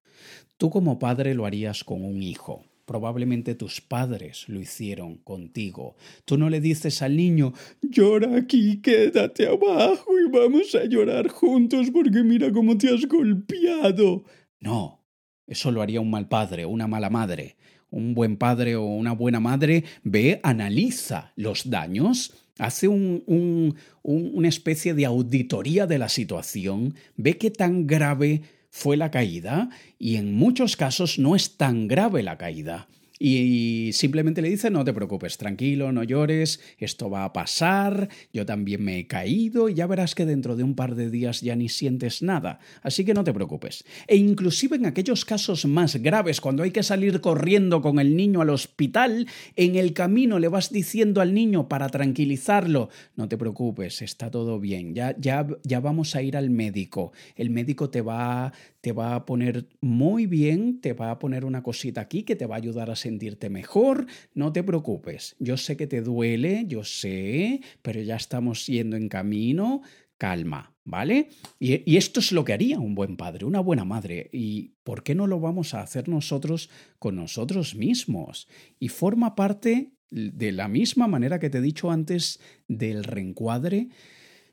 Tú 0.59 0.69
como 0.69 0.99
padre 0.99 1.35
lo 1.35 1.47
harías 1.47 1.83
con 1.83 2.05
un 2.05 2.23
hijo. 2.23 2.67
Probablemente 2.91 3.55
tus 3.55 3.81
padres 3.81 4.49
lo 4.49 4.59
hicieron 4.59 5.19
contigo. 5.19 5.95
Tú 6.25 6.37
no 6.37 6.51
le 6.51 6.61
dices 6.61 7.03
al 7.03 7.17
niño, 7.17 7.53
llora 7.83 8.35
aquí, 8.35 8.81
quédate 8.83 9.47
abajo 9.47 10.11
y 10.19 10.29
vamos 10.29 10.75
a 10.75 10.87
llorar 10.87 11.29
juntos 11.29 11.89
porque 11.93 12.25
mira 12.25 12.51
cómo 12.51 12.77
te 12.77 12.93
has 12.93 13.07
golpeado. 13.07 14.25
No, 14.59 15.05
eso 15.47 15.71
lo 15.71 15.83
haría 15.83 16.01
un 16.01 16.11
mal 16.11 16.27
padre 16.27 16.67
una 16.67 16.89
mala 16.89 17.11
madre 17.11 17.57
un 17.93 18.13
buen 18.13 18.37
padre 18.37 18.75
o 18.75 18.83
una 18.83 19.13
buena 19.13 19.39
madre 19.39 19.85
ve, 20.03 20.41
analiza 20.43 21.33
los 21.37 21.71
daños, 21.71 22.33
hace 22.59 22.89
un, 22.89 23.77
una 24.03 24.49
especie 24.49 24.95
de 24.95 25.07
auditoría 25.07 25.87
de 25.87 25.99
la 25.99 26.09
situación, 26.09 26.95
ve 27.17 27.39
qué 27.39 27.53
tan 27.53 27.87
grave 27.87 28.43
fue 28.71 28.97
la 28.97 29.11
caída 29.11 29.69
y 29.99 30.17
en 30.17 30.33
muchos 30.33 30.77
casos 30.77 31.19
no 31.19 31.37
es 31.37 31.57
tan 31.57 31.89
grave 31.89 32.23
la 32.23 32.39
caída 32.39 32.87
y 33.23 33.93
simplemente 33.93 34.41
le 34.41 34.49
dice, 34.49 34.71
no 34.71 34.83
te 34.83 34.95
preocupes, 34.95 35.37
tranquilo, 35.37 35.93
no 35.93 36.03
llores, 36.03 36.59
esto 36.79 37.11
va 37.11 37.25
a 37.25 37.35
pasar, 37.35 38.09
yo 38.33 38.47
también 38.47 38.83
me 38.83 38.99
he 38.99 39.07
caído 39.07 39.69
y 39.69 39.75
ya 39.75 39.87
verás 39.87 40.15
que 40.15 40.25
dentro 40.25 40.57
de 40.57 40.63
un 40.63 40.75
par 40.75 40.95
de 40.95 41.11
días 41.11 41.43
ya 41.43 41.55
ni 41.55 41.69
sientes 41.69 42.23
nada, 42.23 42.61
así 42.81 43.05
que 43.05 43.13
no 43.13 43.23
te 43.23 43.35
preocupes. 43.35 43.85
E 44.07 44.17
inclusive 44.17 44.77
en 44.77 44.87
aquellos 44.87 45.27
casos 45.27 45.67
más 45.67 45.97
graves, 45.97 46.41
cuando 46.41 46.63
hay 46.63 46.71
que 46.71 46.83
salir 46.83 47.21
corriendo 47.21 47.83
con 47.83 47.99
el 47.99 48.17
niño 48.17 48.41
al 48.41 48.49
hospital, 48.49 49.27
en 49.55 49.77
el 49.77 49.93
camino 49.93 50.39
le 50.39 50.49
vas 50.49 50.73
diciendo 50.73 51.21
al 51.21 51.35
niño 51.35 51.69
para 51.69 51.91
tranquilizarlo, 51.91 52.89
no 53.17 53.29
te 53.29 53.37
preocupes, 53.37 54.01
está 54.01 54.31
todo 54.31 54.59
bien, 54.59 54.95
ya, 54.95 55.15
ya, 55.19 55.47
ya 55.63 55.81
vamos 55.81 56.17
a 56.17 56.23
ir 56.23 56.39
al 56.39 56.49
médico, 56.49 57.13
el 57.37 57.51
médico 57.51 57.91
te 57.91 58.01
va, 58.01 58.55
te 58.81 58.93
va 58.93 59.15
a 59.15 59.27
poner 59.27 59.67
muy 59.83 60.25
bien, 60.25 60.81
te 60.81 60.95
va 60.95 61.11
a 61.11 61.19
poner 61.19 61.45
una 61.45 61.63
cosita 61.63 62.01
aquí 62.01 62.23
que 62.23 62.35
te 62.35 62.47
va 62.47 62.55
a 62.55 62.59
ayudar 62.59 62.91
a 62.91 62.97
sentirte 63.11 63.51
mejor, 63.51 64.07
no 64.35 64.53
te 64.53 64.63
preocupes, 64.63 65.35
yo 65.41 65.57
sé 65.57 65.77
que 65.77 65.89
te 65.89 66.01
duele, 66.01 66.65
yo 66.69 66.85
sé, 66.85 67.61
pero 67.83 68.01
ya 68.01 68.15
estamos 68.15 68.67
yendo 68.67 68.97
en 68.97 69.09
camino, 69.09 69.83
calma, 70.17 70.77
¿vale? 70.85 71.31
Y, 71.59 71.91
y, 71.91 71.97
esto 71.97 72.21
es 72.21 72.31
lo 72.31 72.45
que 72.45 72.53
haría 72.53 72.79
un 72.79 72.95
buen 72.95 73.17
padre, 73.17 73.47
una 73.47 73.61
buena 73.61 73.85
madre. 73.85 74.29
¿Y 74.33 74.75
por 74.85 75.03
qué 75.03 75.15
no 75.15 75.27
lo 75.27 75.41
vamos 75.41 75.75
a 75.75 75.81
hacer 75.81 76.09
nosotros 76.09 76.71
con 76.99 77.17
nosotros 77.17 77.75
mismos? 77.75 78.47
Y 78.79 78.89
forma 78.89 79.35
parte, 79.35 79.93
de 80.11 80.53
la 80.53 80.69
misma 80.69 81.09
manera 81.09 81.41
que 81.41 81.51
te 81.51 81.59
he 81.59 81.63
dicho 81.63 81.91
antes, 81.91 82.39
del 82.69 83.03
reencuadre 83.05 83.89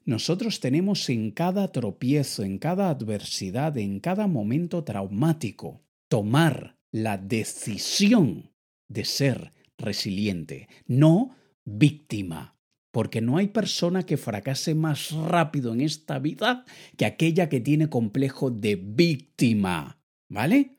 nosotros 0.08 0.62
tenemos 0.62 1.10
en 1.10 1.32
cada 1.32 1.70
tropiezo, 1.74 2.43
en 2.43 2.60
cada 2.60 2.89
adversidad, 2.89 3.78
en 3.78 4.00
cada 4.00 4.26
momento 4.26 4.86
traumático, 4.86 5.84
tomar 6.08 6.77
la 6.91 7.17
decisión 7.17 8.52
de 8.88 9.06
ser 9.06 9.54
resiliente, 9.78 10.67
no 10.86 11.36
víctima. 11.65 12.56
Porque 12.91 13.21
no 13.21 13.38
hay 13.38 13.47
persona 13.47 14.06
que 14.06 14.17
fracase 14.17 14.73
más 14.73 15.12
rápido 15.12 15.73
en 15.73 15.82
esta 15.82 16.19
vida 16.19 16.65
que 16.95 17.06
aquella 17.06 17.50
que 17.50 17.60
tiene 17.60 17.89
complejo 17.89 18.50
de 18.50 18.76
víctima. 18.76 20.00
¿Vale? 20.30 20.78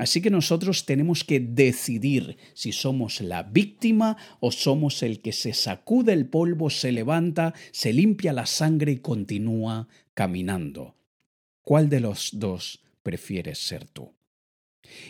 Así 0.00 0.22
que 0.22 0.30
nosotros 0.30 0.86
tenemos 0.86 1.24
que 1.24 1.40
decidir 1.40 2.38
si 2.54 2.72
somos 2.72 3.20
la 3.20 3.42
víctima 3.42 4.16
o 4.40 4.50
somos 4.50 5.02
el 5.02 5.20
que 5.20 5.32
se 5.32 5.52
sacude 5.52 6.14
el 6.14 6.26
polvo, 6.26 6.70
se 6.70 6.90
levanta, 6.90 7.54
se 7.70 7.92
limpia 7.92 8.32
la 8.32 8.46
sangre 8.46 8.92
y 8.92 8.98
continúa 8.98 9.88
caminando. 10.14 10.96
¿Cuál 11.60 11.90
de 11.90 12.00
los 12.00 12.30
dos 12.32 12.82
prefieres 13.02 13.58
ser 13.58 13.86
tú? 13.88 14.14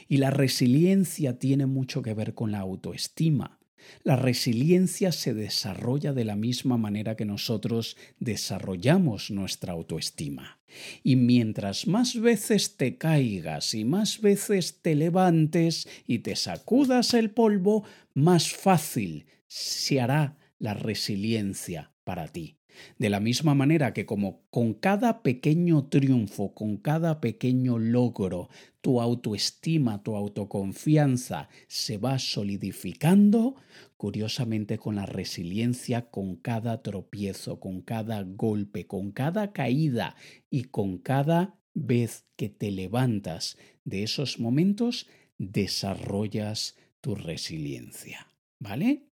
Y 0.09 0.19
la 0.19 0.31
resiliencia 0.31 1.39
tiene 1.39 1.67
mucho 1.67 2.03
que 2.03 2.15
ver 2.15 2.35
con 2.35 2.53
la 2.53 2.61
autoestima. 2.61 3.61
La 4.03 4.17
resiliencia 4.17 5.13
se 5.13 5.35
desarrolla 5.35 6.13
de 6.13 6.25
la 6.25 6.37
misma 6.37 6.77
manera 6.77 7.17
que 7.17 7.25
nosotros 7.25 7.97
desarrollamos 8.19 9.31
nuestra 9.31 9.73
autoestima. 9.73 10.61
Y 11.03 11.17
mientras 11.17 11.87
más 11.87 12.21
veces 12.21 12.77
te 12.77 12.97
caigas 12.97 13.75
y 13.75 13.85
más 13.85 14.21
veces 14.21 14.81
te 14.83 14.95
levantes 14.95 15.89
y 16.07 16.21
te 16.21 16.37
sacudas 16.37 17.15
el 17.15 17.31
polvo, 17.31 17.85
más 18.15 18.53
fácil 18.53 19.27
se 19.47 20.01
hará 20.01 20.39
la 20.59 20.75
resiliencia 20.75 21.93
para 22.05 22.29
ti. 22.29 22.60
De 22.99 23.11
la 23.11 23.21
misma 23.21 23.55
manera 23.55 23.93
que 23.93 24.07
como 24.07 24.43
con 24.51 24.75
cada 24.75 25.23
pequeño 25.23 25.89
triunfo, 25.89 26.55
con 26.55 26.77
cada 26.77 27.21
pequeño 27.21 27.79
logro, 27.79 28.49
tu 28.81 29.01
autoestima, 29.01 30.03
tu 30.03 30.17
autoconfianza 30.17 31.49
se 31.69 31.99
va 31.99 32.19
solidificando, 32.19 33.57
curiosamente 33.97 34.79
con 34.79 34.97
la 34.97 35.07
resiliencia, 35.07 36.11
con 36.11 36.37
cada 36.37 36.83
tropiezo, 36.83 37.61
con 37.61 37.83
cada 37.83 38.23
golpe, 38.23 38.87
con 38.87 39.13
cada 39.13 39.53
caída 39.53 40.17
y 40.49 40.65
con 40.65 40.99
cada 40.99 41.59
vez 41.75 42.25
que 42.37 42.49
te 42.49 42.71
levantas 42.71 43.57
de 43.85 44.03
esos 44.03 44.39
momentos, 44.39 45.07
desarrollas 45.39 46.77
tu 47.01 47.15
resiliencia. 47.15 48.27
¿Vale? 48.59 49.10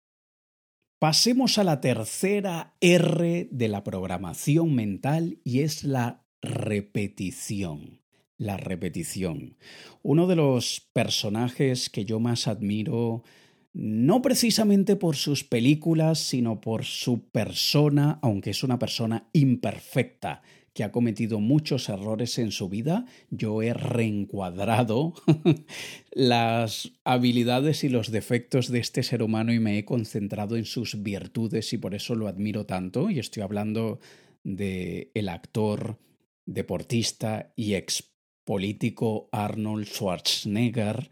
Pasemos 1.03 1.59
a 1.59 1.65
la 1.65 1.81
tercera 1.81 2.77
R 2.81 3.49
de 3.51 3.67
la 3.67 3.83
programación 3.83 4.73
mental 4.73 5.41
y 5.43 5.63
es 5.63 5.83
la 5.83 6.23
repetición. 6.43 8.01
La 8.39 8.57
repetición. 8.57 9.57
Uno 10.03 10.29
de 10.29 10.37
los 10.37 10.89
personajes 10.93 11.91
que 11.91 12.05
yo 12.05 12.21
más 12.21 12.47
admiro, 12.47 13.25
no 13.73 14.23
precisamente 14.23 14.95
por 14.95 15.17
sus 15.17 15.43
películas, 15.43 16.21
sino 16.21 16.61
por 16.61 16.85
su 16.85 17.25
persona, 17.31 18.21
aunque 18.23 18.51
es 18.51 18.63
una 18.63 18.79
persona 18.79 19.29
imperfecta, 19.33 20.43
que 20.75 20.85
ha 20.85 20.93
cometido 20.93 21.41
muchos 21.41 21.89
errores 21.89 22.39
en 22.39 22.51
su 22.51 22.69
vida, 22.69 23.05
yo 23.31 23.63
he 23.63 23.75
reencuadrado 23.75 25.15
las 26.13 26.93
habilidades 27.05 27.85
y 27.85 27.89
los 27.89 28.11
defectos 28.11 28.69
de 28.69 28.79
este 28.79 29.03
ser 29.03 29.23
humano 29.23 29.53
y 29.53 29.61
me 29.61 29.79
he 29.79 29.85
concentrado 29.85 30.57
en 30.57 30.65
sus 30.65 31.03
virtudes 31.03 31.73
y 31.73 31.79
por 31.79 31.95
eso 31.95 32.15
lo 32.15 32.27
admiro 32.27 32.65
tanto. 32.65 33.11
Y 33.11 33.19
estoy 33.19 33.43
hablando 33.43 34.01
de 34.45 35.11
el 35.15 35.29
actor, 35.29 35.99
deportista 36.47 37.53
y 37.55 37.75
ex 37.75 38.11
político 38.45 39.29
Arnold 39.31 39.87
Schwarzenegger, 39.87 41.11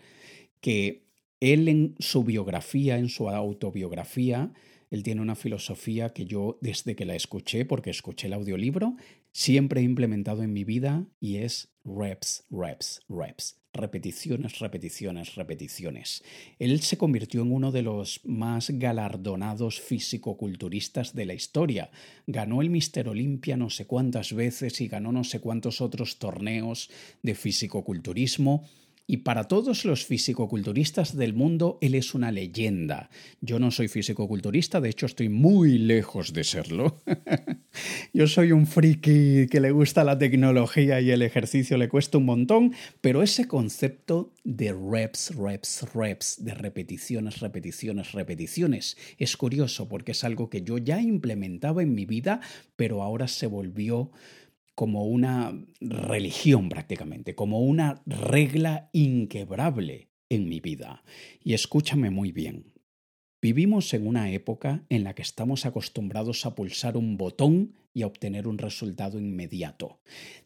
que 0.61 1.07
él 1.40 1.68
en 1.68 1.94
su 1.99 2.25
biografía, 2.25 2.99
en 2.99 3.09
su 3.09 3.29
autobiografía, 3.29 4.53
él 4.90 5.05
tiene 5.05 5.20
una 5.20 5.37
filosofía 5.37 6.12
que 6.12 6.27
yo 6.27 6.59
desde 6.61 6.96
que 6.96 7.07
la 7.07 7.14
escuché, 7.14 7.64
porque 7.64 7.90
escuché 7.90 8.27
el 8.27 8.33
audiolibro, 8.33 8.96
siempre 9.33 9.81
he 9.81 9.85
implementado 9.85 10.43
en 10.43 10.53
mi 10.53 10.64
vida 10.64 11.07
y 11.21 11.37
es 11.38 11.69
reps, 11.85 12.45
reps, 12.51 13.01
reps. 13.09 13.57
Repeticiones, 13.73 14.59
repeticiones, 14.59 15.37
repeticiones. 15.37 16.25
Él 16.59 16.81
se 16.81 16.99
convirtió 16.99 17.43
en 17.43 17.53
uno 17.53 17.71
de 17.71 17.83
los 17.83 18.21
más 18.25 18.71
galardonados 18.71 19.81
fisicoculturistas 19.81 21.14
de 21.14 21.25
la 21.27 21.35
historia. 21.35 21.93
Ganó 22.27 22.62
el 22.62 22.71
Mister 22.71 23.09
Olimpia 23.09 23.57
no 23.57 23.71
sé 23.71 23.87
cuántas 23.87 24.33
veces 24.33 24.81
y 24.81 24.88
ganó 24.88 25.12
no 25.12 25.23
sé 25.23 25.38
cuántos 25.38 25.81
otros 25.81 26.19
torneos 26.19 26.90
de 27.23 27.37
fisicoculturismo 27.37 28.69
y 29.11 29.16
para 29.16 29.49
todos 29.49 29.85
los 29.85 30.07
fisicoculturistas 30.07 31.16
del 31.16 31.35
mundo, 31.35 31.79
él 31.81 31.96
es 31.96 32.14
una 32.14 32.31
leyenda. 32.31 33.11
Yo 33.40 33.59
no 33.59 33.73
soy 33.73 33.88
fisicoculturista, 33.88 34.81
de 34.81 34.88
hecho 34.88 35.07
estoy 35.07 35.29
muy 35.29 35.79
lejos 35.79 36.33
de 36.33 36.44
serlo. 36.44 37.03
Yo 38.14 38.29
soy 38.29 38.53
un 38.53 38.68
friki 38.68 39.49
que 39.49 39.59
le 39.59 39.73
gusta 39.73 40.05
la 40.05 40.16
tecnología 40.16 41.01
y 41.01 41.11
el 41.11 41.23
ejercicio 41.23 41.77
le 41.77 41.88
cuesta 41.88 42.18
un 42.18 42.27
montón, 42.27 42.73
pero 43.01 43.25
ese 43.25 43.49
concepto 43.49 44.33
de 44.44 44.73
reps, 44.73 45.35
reps, 45.35 45.92
reps, 45.92 46.44
de 46.44 46.55
repeticiones, 46.55 47.40
repeticiones, 47.40 48.12
repeticiones, 48.12 48.96
es 49.18 49.37
curioso 49.37 49.88
porque 49.88 50.12
es 50.12 50.23
algo 50.23 50.49
que 50.51 50.62
yo 50.62 50.79
ya 50.79 51.01
implementaba 51.01 51.83
en 51.83 51.96
mi 51.96 52.07
vida, 52.07 52.40
pero 52.77 53.03
ahora 53.03 53.27
se 53.27 53.49
volvió 53.49 54.12
como 54.74 55.04
una 55.04 55.52
religión 55.80 56.68
prácticamente, 56.68 57.35
como 57.35 57.61
una 57.61 58.02
regla 58.06 58.88
inquebrable 58.92 60.09
en 60.28 60.48
mi 60.48 60.61
vida. 60.61 61.02
Y 61.42 61.54
escúchame 61.54 62.11
muy 62.11 62.33
bien. 62.33 62.72
Vivimos 63.42 63.94
en 63.94 64.06
una 64.06 64.30
época 64.30 64.85
en 64.90 65.02
la 65.02 65.14
que 65.14 65.22
estamos 65.22 65.64
acostumbrados 65.64 66.44
a 66.44 66.54
pulsar 66.54 66.96
un 66.96 67.16
botón 67.16 67.72
y 67.94 68.02
a 68.02 68.06
obtener 68.06 68.46
un 68.46 68.59
resultado 68.59 69.18
inmediato. 69.18 70.00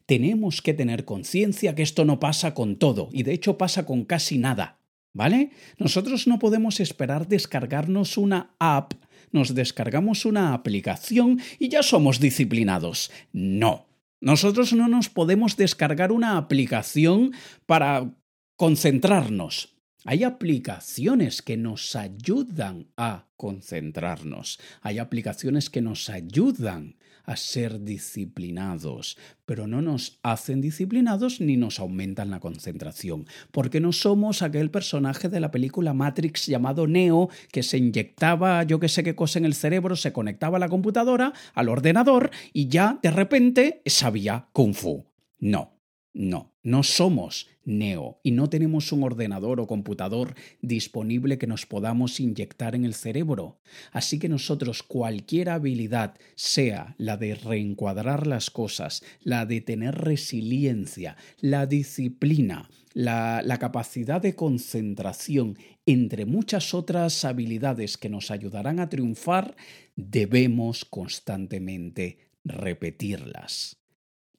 Tenemos 0.05 0.61
que 0.61 0.73
tener 0.73 1.03
conciencia 1.03 1.75
que 1.75 1.83
esto 1.83 2.05
no 2.05 2.19
pasa 2.19 2.53
con 2.53 2.77
todo, 2.77 3.09
y 3.11 3.23
de 3.23 3.33
hecho 3.33 3.57
pasa 3.57 3.85
con 3.85 4.05
casi 4.05 4.37
nada. 4.37 4.79
¿Vale? 5.13 5.51
Nosotros 5.77 6.27
no 6.27 6.39
podemos 6.39 6.81
esperar 6.81 7.29
descargarnos 7.29 8.17
una 8.17 8.53
app, 8.59 8.95
nos 9.31 9.55
descargamos 9.55 10.25
una 10.25 10.53
aplicación 10.53 11.39
y 11.57 11.69
ya 11.69 11.83
somos 11.83 12.19
disciplinados. 12.19 13.11
No. 13.31 13.85
Nosotros 14.25 14.73
no 14.73 14.87
nos 14.87 15.07
podemos 15.07 15.55
descargar 15.55 16.11
una 16.11 16.37
aplicación 16.37 17.33
para 17.67 18.11
concentrarnos. 18.55 19.77
Hay 20.03 20.23
aplicaciones 20.23 21.43
que 21.43 21.57
nos 21.57 21.95
ayudan 21.95 22.87
a 22.97 23.27
concentrarnos. 23.37 24.59
Hay 24.81 24.97
aplicaciones 24.97 25.69
que 25.69 25.83
nos 25.83 26.09
ayudan 26.09 26.95
a 27.25 27.35
ser 27.35 27.83
disciplinados, 27.83 29.17
pero 29.45 29.67
no 29.67 29.81
nos 29.81 30.19
hacen 30.23 30.61
disciplinados 30.61 31.41
ni 31.41 31.57
nos 31.57 31.79
aumentan 31.79 32.29
la 32.29 32.39
concentración, 32.39 33.27
porque 33.51 33.79
no 33.79 33.91
somos 33.91 34.41
aquel 34.41 34.71
personaje 34.71 35.29
de 35.29 35.39
la 35.39 35.51
película 35.51 35.93
Matrix 35.93 36.47
llamado 36.47 36.87
Neo 36.87 37.29
que 37.51 37.63
se 37.63 37.77
inyectaba 37.77 38.63
yo 38.63 38.79
que 38.79 38.89
sé 38.89 39.03
qué 39.03 39.15
cosa 39.15 39.39
en 39.39 39.45
el 39.45 39.53
cerebro, 39.53 39.95
se 39.95 40.13
conectaba 40.13 40.57
a 40.57 40.59
la 40.59 40.69
computadora, 40.69 41.33
al 41.53 41.69
ordenador 41.69 42.31
y 42.53 42.67
ya 42.67 42.99
de 43.01 43.11
repente 43.11 43.81
sabía 43.85 44.47
kung 44.53 44.73
fu. 44.73 45.05
No, 45.39 45.79
no, 46.13 46.55
no 46.63 46.83
somos 46.83 47.47
Neo 47.65 48.19
y 48.23 48.31
no 48.31 48.49
tenemos 48.49 48.91
un 48.91 49.03
ordenador 49.03 49.59
o 49.59 49.67
computador 49.67 50.35
disponible 50.61 51.37
que 51.37 51.47
nos 51.47 51.65
podamos 51.65 52.19
inyectar 52.19 52.75
en 52.75 52.85
el 52.85 52.93
cerebro. 52.93 53.59
Así 53.91 54.19
que 54.19 54.29
nosotros 54.29 54.83
cualquier 54.83 55.49
habilidad, 55.49 56.15
sea 56.35 56.95
la 56.97 57.17
de 57.17 57.35
reencuadrar 57.35 58.27
las 58.27 58.49
cosas, 58.49 59.03
la 59.21 59.45
de 59.45 59.61
tener 59.61 59.95
resiliencia, 59.95 61.17
la 61.41 61.65
disciplina, 61.65 62.69
la, 62.93 63.41
la 63.43 63.57
capacidad 63.57 64.21
de 64.21 64.35
concentración, 64.35 65.57
entre 65.85 66.25
muchas 66.25 66.73
otras 66.73 67.25
habilidades 67.25 67.97
que 67.97 68.09
nos 68.09 68.31
ayudarán 68.31 68.79
a 68.79 68.89
triunfar, 68.89 69.55
debemos 69.95 70.85
constantemente 70.85 72.19
repetirlas. 72.43 73.77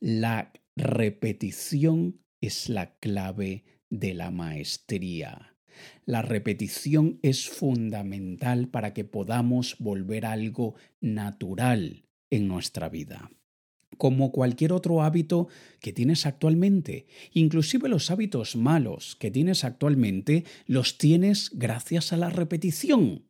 La 0.01 0.53
repetición 0.77 2.21
es 2.47 2.69
la 2.69 2.99
clave 2.99 3.65
de 3.91 4.15
la 4.15 4.31
maestría. 4.31 5.57
La 6.05 6.23
repetición 6.23 7.19
es 7.23 7.49
fundamental 7.49 8.69
para 8.69 8.95
que 8.95 9.05
podamos 9.05 9.77
volver 9.79 10.25
algo 10.25 10.75
natural 11.01 12.07
en 12.31 12.49
nuestra 12.49 12.89
vida. 12.89 13.31
Como 13.99 14.33
cualquier 14.33 14.73
otro 14.73 15.03
hábito 15.03 15.49
que 15.81 15.93
tienes 15.93 16.27
actualmente, 16.27 17.07
inclusive 17.33 17.89
los 17.89 18.11
hábitos 18.11 18.57
malos 18.57 19.17
que 19.17 19.31
tienes 19.31 19.65
actualmente, 19.65 20.45
los 20.67 20.99
tienes 20.99 21.51
gracias 21.55 22.13
a 22.13 22.17
la 22.17 22.29
repetición. 22.29 23.26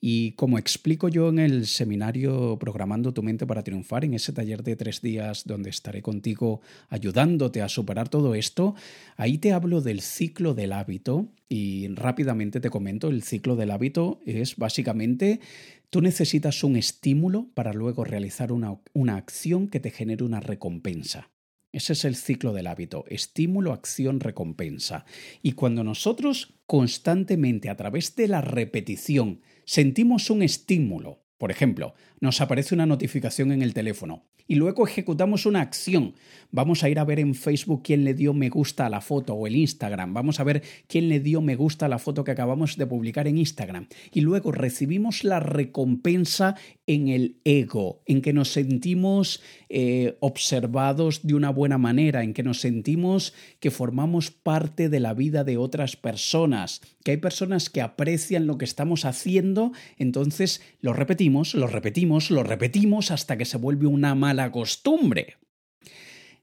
Y 0.00 0.32
como 0.32 0.58
explico 0.58 1.08
yo 1.08 1.28
en 1.28 1.38
el 1.38 1.66
seminario 1.66 2.58
Programando 2.58 3.12
tu 3.12 3.22
mente 3.22 3.46
para 3.46 3.62
triunfar, 3.62 4.04
en 4.04 4.14
ese 4.14 4.32
taller 4.32 4.62
de 4.62 4.76
tres 4.76 5.00
días 5.00 5.44
donde 5.44 5.70
estaré 5.70 6.02
contigo 6.02 6.60
ayudándote 6.88 7.62
a 7.62 7.68
superar 7.68 8.08
todo 8.08 8.34
esto, 8.34 8.74
ahí 9.16 9.38
te 9.38 9.52
hablo 9.52 9.80
del 9.80 10.00
ciclo 10.00 10.54
del 10.54 10.72
hábito 10.72 11.28
y 11.48 11.88
rápidamente 11.88 12.60
te 12.60 12.70
comento, 12.70 13.08
el 13.08 13.22
ciclo 13.22 13.56
del 13.56 13.70
hábito 13.70 14.20
es 14.24 14.56
básicamente 14.56 15.40
tú 15.90 16.00
necesitas 16.00 16.64
un 16.64 16.76
estímulo 16.76 17.48
para 17.54 17.72
luego 17.72 18.04
realizar 18.04 18.50
una, 18.50 18.76
una 18.92 19.16
acción 19.16 19.68
que 19.68 19.80
te 19.80 19.90
genere 19.90 20.24
una 20.24 20.40
recompensa. 20.40 21.30
Ese 21.74 21.92
es 21.94 22.04
el 22.04 22.14
ciclo 22.14 22.52
del 22.52 22.68
hábito, 22.68 23.04
estímulo, 23.08 23.72
acción, 23.72 24.20
recompensa. 24.20 25.04
Y 25.42 25.52
cuando 25.52 25.82
nosotros 25.82 26.54
constantemente 26.66 27.68
a 27.68 27.76
través 27.76 28.14
de 28.14 28.28
la 28.28 28.40
repetición 28.40 29.40
sentimos 29.64 30.30
un 30.30 30.42
estímulo, 30.42 31.23
por 31.38 31.50
ejemplo, 31.50 31.94
nos 32.20 32.40
aparece 32.40 32.74
una 32.74 32.86
notificación 32.86 33.52
en 33.52 33.62
el 33.62 33.74
teléfono 33.74 34.24
y 34.46 34.56
luego 34.56 34.86
ejecutamos 34.86 35.46
una 35.46 35.62
acción. 35.62 36.14
Vamos 36.50 36.84
a 36.84 36.90
ir 36.90 36.98
a 36.98 37.04
ver 37.04 37.18
en 37.18 37.34
Facebook 37.34 37.82
quién 37.82 38.04
le 38.04 38.14
dio 38.14 38.34
me 38.34 38.50
gusta 38.50 38.86
a 38.86 38.90
la 38.90 39.00
foto 39.00 39.34
o 39.34 39.46
el 39.46 39.56
Instagram. 39.56 40.12
Vamos 40.12 40.38
a 40.38 40.44
ver 40.44 40.62
quién 40.86 41.08
le 41.08 41.18
dio 41.18 41.40
me 41.40 41.56
gusta 41.56 41.86
a 41.86 41.88
la 41.88 41.98
foto 41.98 42.24
que 42.24 42.30
acabamos 42.30 42.76
de 42.76 42.86
publicar 42.86 43.26
en 43.26 43.38
Instagram. 43.38 43.88
Y 44.12 44.20
luego 44.20 44.52
recibimos 44.52 45.24
la 45.24 45.40
recompensa 45.40 46.56
en 46.86 47.08
el 47.08 47.38
ego, 47.44 48.02
en 48.06 48.20
que 48.20 48.34
nos 48.34 48.50
sentimos 48.50 49.42
eh, 49.70 50.16
observados 50.20 51.26
de 51.26 51.34
una 51.34 51.50
buena 51.50 51.78
manera, 51.78 52.22
en 52.22 52.34
que 52.34 52.42
nos 52.42 52.60
sentimos 52.60 53.32
que 53.60 53.70
formamos 53.70 54.30
parte 54.30 54.90
de 54.90 55.00
la 55.00 55.14
vida 55.14 55.42
de 55.42 55.56
otras 55.56 55.96
personas, 55.96 56.82
que 57.02 57.12
hay 57.12 57.16
personas 57.16 57.70
que 57.70 57.80
aprecian 57.80 58.46
lo 58.46 58.58
que 58.58 58.66
estamos 58.66 59.06
haciendo, 59.06 59.72
entonces 59.96 60.62
lo 60.80 60.92
repetimos 60.92 61.23
lo 61.54 61.66
repetimos, 61.66 62.30
lo 62.30 62.42
repetimos 62.42 63.10
hasta 63.10 63.36
que 63.36 63.44
se 63.44 63.56
vuelve 63.56 63.86
una 63.86 64.14
mala 64.14 64.50
costumbre. 64.50 65.36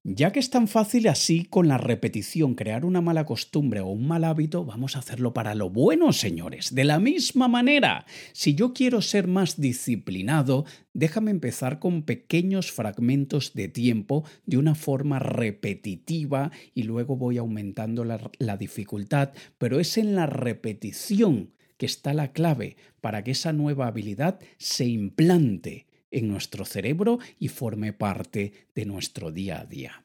Ya 0.04 0.32
que 0.32 0.39
es 0.39 0.50
tan 0.50 0.67
fácil 0.67 1.08
así 1.08 1.46
con 1.46 1.67
la 1.67 1.78
repetición 1.78 2.56
crear 2.56 2.86
una 2.86 3.02
mala 3.02 3.24
costumbre 3.28 3.82
o 3.82 3.88
un 3.88 4.08
mal 4.08 4.24
hábito, 4.24 4.65
vamos 4.65 4.96
a 4.96 5.00
hacerlo 5.00 5.32
para 5.32 5.54
lo 5.54 5.70
bueno, 5.70 6.12
señores. 6.12 6.74
De 6.74 6.86
la 6.86 7.00
misma 7.00 7.48
manera, 7.48 8.08
si 8.34 8.56
yo 8.56 8.74
quiero 8.74 9.04
ser 9.04 9.28
más 9.28 9.62
disciplinado, 9.62 10.65
déjame 10.94 11.30
empezar 11.30 11.78
con 11.78 12.02
pequeños 12.02 12.72
fragmentos 12.72 13.54
de 13.54 13.67
tiempo 13.67 14.24
de 14.48 14.58
una 14.58 14.74
forma 14.74 15.20
repetitiva 15.20 16.52
y 16.74 16.82
luego 16.84 17.15
voy 17.15 17.38
aumentando 17.38 18.04
la, 18.04 18.58
dificultad, 18.58 19.34
pero 19.60 19.80
es 19.80 20.00
en 20.00 20.15
la 20.15 20.26
repetición 20.26 21.52
que 21.82 21.88
está 21.88 22.13
la 22.13 22.32
clave 22.32 22.78
para 23.02 23.24
que 23.24 23.32
esa 23.32 23.54
nueva 23.54 23.88
habilidad 23.88 24.39
se 24.60 24.86
implante 24.86 25.88
en 26.12 26.28
nuestro 26.28 26.63
cerebro 26.63 27.17
y 27.39 27.48
forme 27.48 27.91
parte 27.91 28.54
de 28.76 28.86
nuestro 28.86 29.32
día 29.32 29.62
a 29.62 29.65
día. 29.65 30.04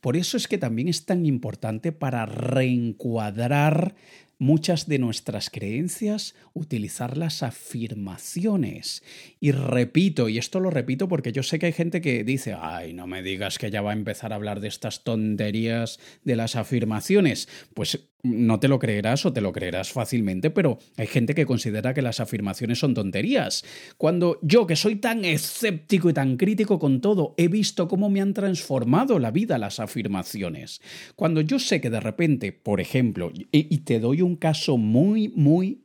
Por 0.00 0.16
eso 0.16 0.36
es 0.36 0.46
que 0.46 0.58
también 0.58 0.86
es 0.86 1.06
tan 1.06 1.26
importante 1.26 1.90
para 1.90 2.24
reencuadrar 2.24 3.96
muchas 4.38 4.86
de 4.86 5.00
nuestras 5.00 5.50
creencias, 5.50 6.36
utilizar 6.54 7.16
las 7.16 7.42
afirmaciones. 7.42 9.02
Y 9.40 9.50
repito, 9.50 10.28
y 10.28 10.38
esto 10.38 10.60
lo 10.60 10.70
repito 10.70 11.08
porque 11.08 11.32
yo 11.32 11.42
sé 11.42 11.58
que 11.58 11.66
hay 11.66 11.72
gente 11.72 12.00
que 12.00 12.22
dice, 12.22 12.54
ay, 12.56 12.92
no 12.92 13.08
me 13.08 13.24
digas 13.24 13.58
que 13.58 13.72
ya 13.72 13.82
va 13.82 13.90
a 13.90 13.94
empezar 13.94 14.32
a 14.32 14.36
hablar 14.36 14.60
de 14.60 14.68
estas 14.68 15.02
tonterías 15.02 15.98
de 16.22 16.36
las 16.36 16.54
afirmaciones. 16.54 17.48
Pues 17.74 18.08
no 18.22 18.58
te 18.58 18.68
lo 18.68 18.78
creerás 18.78 19.24
o 19.26 19.32
te 19.32 19.40
lo 19.40 19.52
creerás 19.52 19.92
fácilmente, 19.92 20.50
pero 20.50 20.78
hay 20.96 21.06
gente 21.06 21.34
que 21.34 21.46
considera 21.46 21.94
que 21.94 22.02
las 22.02 22.20
afirmaciones 22.20 22.78
son 22.78 22.94
tonterías. 22.94 23.64
Cuando 23.96 24.38
yo, 24.42 24.66
que 24.66 24.76
soy 24.76 24.96
tan 24.96 25.24
escéptico 25.24 26.10
y 26.10 26.14
tan 26.14 26.36
crítico 26.36 26.78
con 26.78 27.00
todo, 27.00 27.34
he 27.36 27.48
visto 27.48 27.86
cómo 27.86 28.10
me 28.10 28.20
han 28.20 28.34
transformado 28.34 29.18
la 29.18 29.30
vida 29.30 29.58
las 29.58 29.80
afirmaciones. 29.80 30.80
Cuando 31.14 31.40
yo 31.40 31.58
sé 31.58 31.80
que 31.80 31.90
de 31.90 32.00
repente, 32.00 32.52
por 32.52 32.80
ejemplo, 32.80 33.30
y 33.34 33.78
te 33.78 34.00
doy 34.00 34.22
un 34.22 34.36
caso 34.36 34.76
muy, 34.76 35.28
muy 35.28 35.84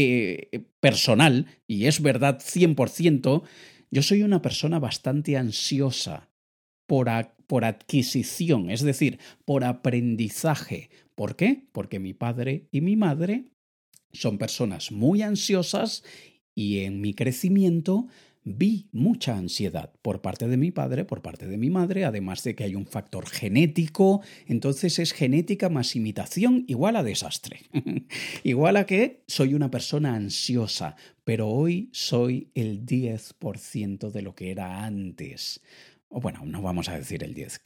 eh, 0.00 0.64
personal, 0.78 1.46
y 1.66 1.86
es 1.86 2.00
verdad 2.00 2.38
100%, 2.38 3.42
yo 3.90 4.02
soy 4.02 4.22
una 4.22 4.40
persona 4.40 4.78
bastante 4.78 5.36
ansiosa 5.36 6.28
por, 6.86 7.08
por 7.48 7.64
adquisición, 7.64 8.70
es 8.70 8.82
decir, 8.82 9.18
por 9.44 9.64
aprendizaje. 9.64 10.90
¿Por 11.18 11.34
qué? 11.34 11.64
Porque 11.72 11.98
mi 11.98 12.14
padre 12.14 12.68
y 12.70 12.80
mi 12.80 12.94
madre 12.94 13.46
son 14.12 14.38
personas 14.38 14.92
muy 14.92 15.22
ansiosas 15.22 16.04
y 16.54 16.78
en 16.84 17.00
mi 17.00 17.12
crecimiento 17.12 18.06
vi 18.44 18.88
mucha 18.92 19.36
ansiedad 19.36 19.92
por 20.00 20.22
parte 20.22 20.46
de 20.46 20.56
mi 20.56 20.70
padre, 20.70 21.04
por 21.04 21.20
parte 21.20 21.48
de 21.48 21.58
mi 21.58 21.70
madre, 21.70 22.04
además 22.04 22.44
de 22.44 22.54
que 22.54 22.62
hay 22.62 22.76
un 22.76 22.86
factor 22.86 23.26
genético, 23.26 24.22
entonces 24.46 25.00
es 25.00 25.12
genética 25.12 25.68
más 25.68 25.96
imitación 25.96 26.64
igual 26.68 26.94
a 26.94 27.02
desastre. 27.02 27.62
igual 28.44 28.76
a 28.76 28.86
que 28.86 29.24
soy 29.26 29.54
una 29.54 29.72
persona 29.72 30.14
ansiosa, 30.14 30.94
pero 31.24 31.48
hoy 31.48 31.90
soy 31.92 32.52
el 32.54 32.86
10% 32.86 34.12
de 34.12 34.22
lo 34.22 34.36
que 34.36 34.52
era 34.52 34.84
antes. 34.84 35.62
O 36.10 36.20
bueno, 36.20 36.40
no 36.44 36.62
vamos 36.62 36.88
a 36.88 36.96
decir 36.96 37.22
el 37.22 37.34
10, 37.34 37.60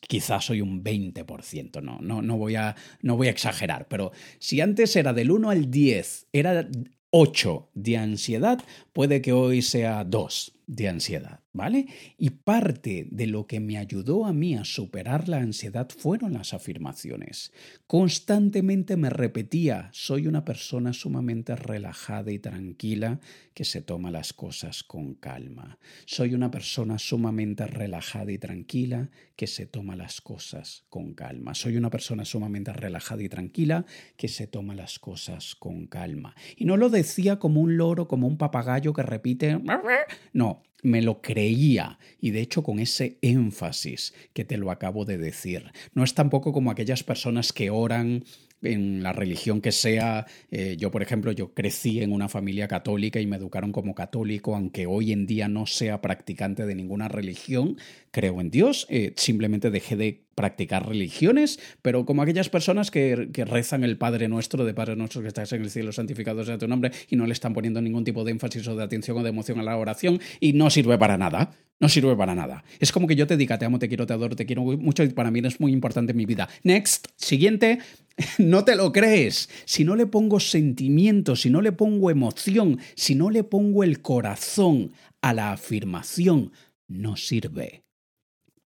quizás 0.00 0.44
soy 0.44 0.60
un 0.60 0.84
20%, 0.84 1.82
no, 1.82 1.98
no, 2.00 2.22
no, 2.22 2.36
voy 2.36 2.54
a, 2.54 2.76
no 3.02 3.16
voy 3.16 3.26
a 3.26 3.30
exagerar, 3.30 3.88
pero 3.88 4.12
si 4.38 4.60
antes 4.60 4.94
era 4.94 5.12
del 5.12 5.32
1 5.32 5.50
al 5.50 5.70
10, 5.70 6.28
era 6.32 6.68
8 7.10 7.70
de 7.74 7.96
ansiedad, 7.96 8.62
puede 8.92 9.20
que 9.20 9.32
hoy 9.32 9.62
sea 9.62 10.04
2 10.04 10.57
de 10.68 10.86
ansiedad, 10.86 11.40
¿vale? 11.54 11.86
Y 12.18 12.28
parte 12.28 13.08
de 13.10 13.26
lo 13.26 13.46
que 13.46 13.58
me 13.58 13.78
ayudó 13.78 14.26
a 14.26 14.34
mí 14.34 14.54
a 14.54 14.64
superar 14.64 15.26
la 15.26 15.38
ansiedad 15.38 15.88
fueron 15.88 16.34
las 16.34 16.52
afirmaciones. 16.52 17.52
Constantemente 17.86 18.98
me 18.98 19.08
repetía, 19.08 19.88
soy 19.92 20.26
una 20.26 20.44
persona 20.44 20.92
sumamente 20.92 21.56
relajada 21.56 22.30
y 22.30 22.38
tranquila 22.38 23.18
que 23.54 23.64
se 23.64 23.80
toma 23.80 24.10
las 24.10 24.34
cosas 24.34 24.84
con 24.84 25.14
calma. 25.14 25.78
Soy 26.04 26.34
una 26.34 26.50
persona 26.50 26.98
sumamente 26.98 27.66
relajada 27.66 28.30
y 28.30 28.36
tranquila 28.36 29.10
que 29.36 29.46
se 29.46 29.64
toma 29.64 29.96
las 29.96 30.20
cosas 30.20 30.84
con 30.90 31.14
calma. 31.14 31.54
Soy 31.54 31.78
una 31.78 31.88
persona 31.88 32.26
sumamente 32.26 32.74
relajada 32.74 33.22
y 33.22 33.28
tranquila 33.30 33.86
que 34.18 34.28
se 34.28 34.46
toma 34.46 34.74
las 34.74 34.98
cosas 34.98 35.54
con 35.54 35.86
calma. 35.86 36.34
Y 36.56 36.66
no 36.66 36.76
lo 36.76 36.90
decía 36.90 37.38
como 37.38 37.62
un 37.62 37.78
loro, 37.78 38.06
como 38.06 38.26
un 38.26 38.36
papagayo 38.36 38.92
que 38.92 39.02
repite, 39.02 39.58
no, 40.34 40.57
me 40.82 41.02
lo 41.02 41.20
creía 41.20 41.98
y 42.20 42.30
de 42.30 42.40
hecho 42.40 42.62
con 42.62 42.78
ese 42.78 43.18
énfasis 43.20 44.14
que 44.32 44.44
te 44.44 44.56
lo 44.56 44.70
acabo 44.70 45.04
de 45.04 45.18
decir. 45.18 45.72
No 45.94 46.04
es 46.04 46.14
tampoco 46.14 46.52
como 46.52 46.70
aquellas 46.70 47.02
personas 47.02 47.52
que 47.52 47.70
oran 47.70 48.24
en 48.62 49.02
la 49.02 49.12
religión 49.12 49.60
que 49.60 49.72
sea. 49.72 50.26
Eh, 50.50 50.76
yo, 50.78 50.90
por 50.90 51.02
ejemplo, 51.02 51.32
yo 51.32 51.54
crecí 51.54 52.00
en 52.00 52.12
una 52.12 52.28
familia 52.28 52.68
católica 52.68 53.20
y 53.20 53.26
me 53.26 53.36
educaron 53.36 53.72
como 53.72 53.94
católico, 53.94 54.54
aunque 54.54 54.86
hoy 54.86 55.12
en 55.12 55.26
día 55.26 55.48
no 55.48 55.66
sea 55.66 56.00
practicante 56.00 56.66
de 56.66 56.74
ninguna 56.74 57.08
religión, 57.08 57.76
creo 58.10 58.40
en 58.40 58.50
Dios, 58.50 58.86
eh, 58.90 59.12
simplemente 59.16 59.70
dejé 59.70 59.96
de 59.96 60.27
practicar 60.38 60.86
religiones, 60.86 61.58
pero 61.82 62.06
como 62.06 62.22
aquellas 62.22 62.48
personas 62.48 62.92
que, 62.92 63.30
que, 63.32 63.44
rezan 63.44 63.82
el 63.82 63.98
Padre 63.98 64.28
Nuestro, 64.28 64.64
de 64.64 64.72
Padre 64.72 64.94
Nuestro 64.94 65.20
que 65.20 65.26
estás 65.26 65.52
en 65.52 65.62
el 65.62 65.70
cielo, 65.70 65.90
santificado 65.90 66.44
sea 66.44 66.58
tu 66.58 66.68
nombre, 66.68 66.92
y 67.10 67.16
no 67.16 67.26
le 67.26 67.32
están 67.32 67.54
poniendo 67.54 67.82
ningún 67.82 68.04
tipo 68.04 68.22
de 68.22 68.30
énfasis 68.30 68.68
o 68.68 68.76
de 68.76 68.84
atención 68.84 69.18
o 69.18 69.24
de 69.24 69.30
emoción 69.30 69.58
a 69.58 69.64
la 69.64 69.76
oración, 69.76 70.20
y 70.38 70.52
no 70.52 70.70
sirve 70.70 70.96
para 70.96 71.18
nada. 71.18 71.50
No 71.80 71.88
sirve 71.88 72.14
para 72.14 72.36
nada. 72.36 72.62
Es 72.78 72.92
como 72.92 73.08
que 73.08 73.16
yo 73.16 73.26
te 73.26 73.36
diga, 73.36 73.58
te 73.58 73.64
amo, 73.64 73.80
te 73.80 73.88
quiero, 73.88 74.06
te 74.06 74.12
adoro, 74.12 74.36
te 74.36 74.46
quiero 74.46 74.62
mucho, 74.62 75.02
y 75.02 75.08
para 75.08 75.32
mí 75.32 75.40
es 75.44 75.58
muy 75.58 75.72
importante 75.72 76.12
en 76.12 76.18
mi 76.18 76.26
vida. 76.26 76.48
Next, 76.62 77.08
siguiente, 77.16 77.80
no 78.38 78.64
te 78.64 78.76
lo 78.76 78.92
crees. 78.92 79.48
Si 79.64 79.82
no 79.82 79.96
le 79.96 80.06
pongo 80.06 80.38
sentimiento, 80.38 81.34
si 81.34 81.50
no 81.50 81.62
le 81.62 81.72
pongo 81.72 82.10
emoción, 82.10 82.78
si 82.94 83.16
no 83.16 83.28
le 83.28 83.42
pongo 83.42 83.82
el 83.82 84.02
corazón 84.02 84.92
a 85.20 85.34
la 85.34 85.50
afirmación, 85.50 86.52
no 86.86 87.16
sirve 87.16 87.87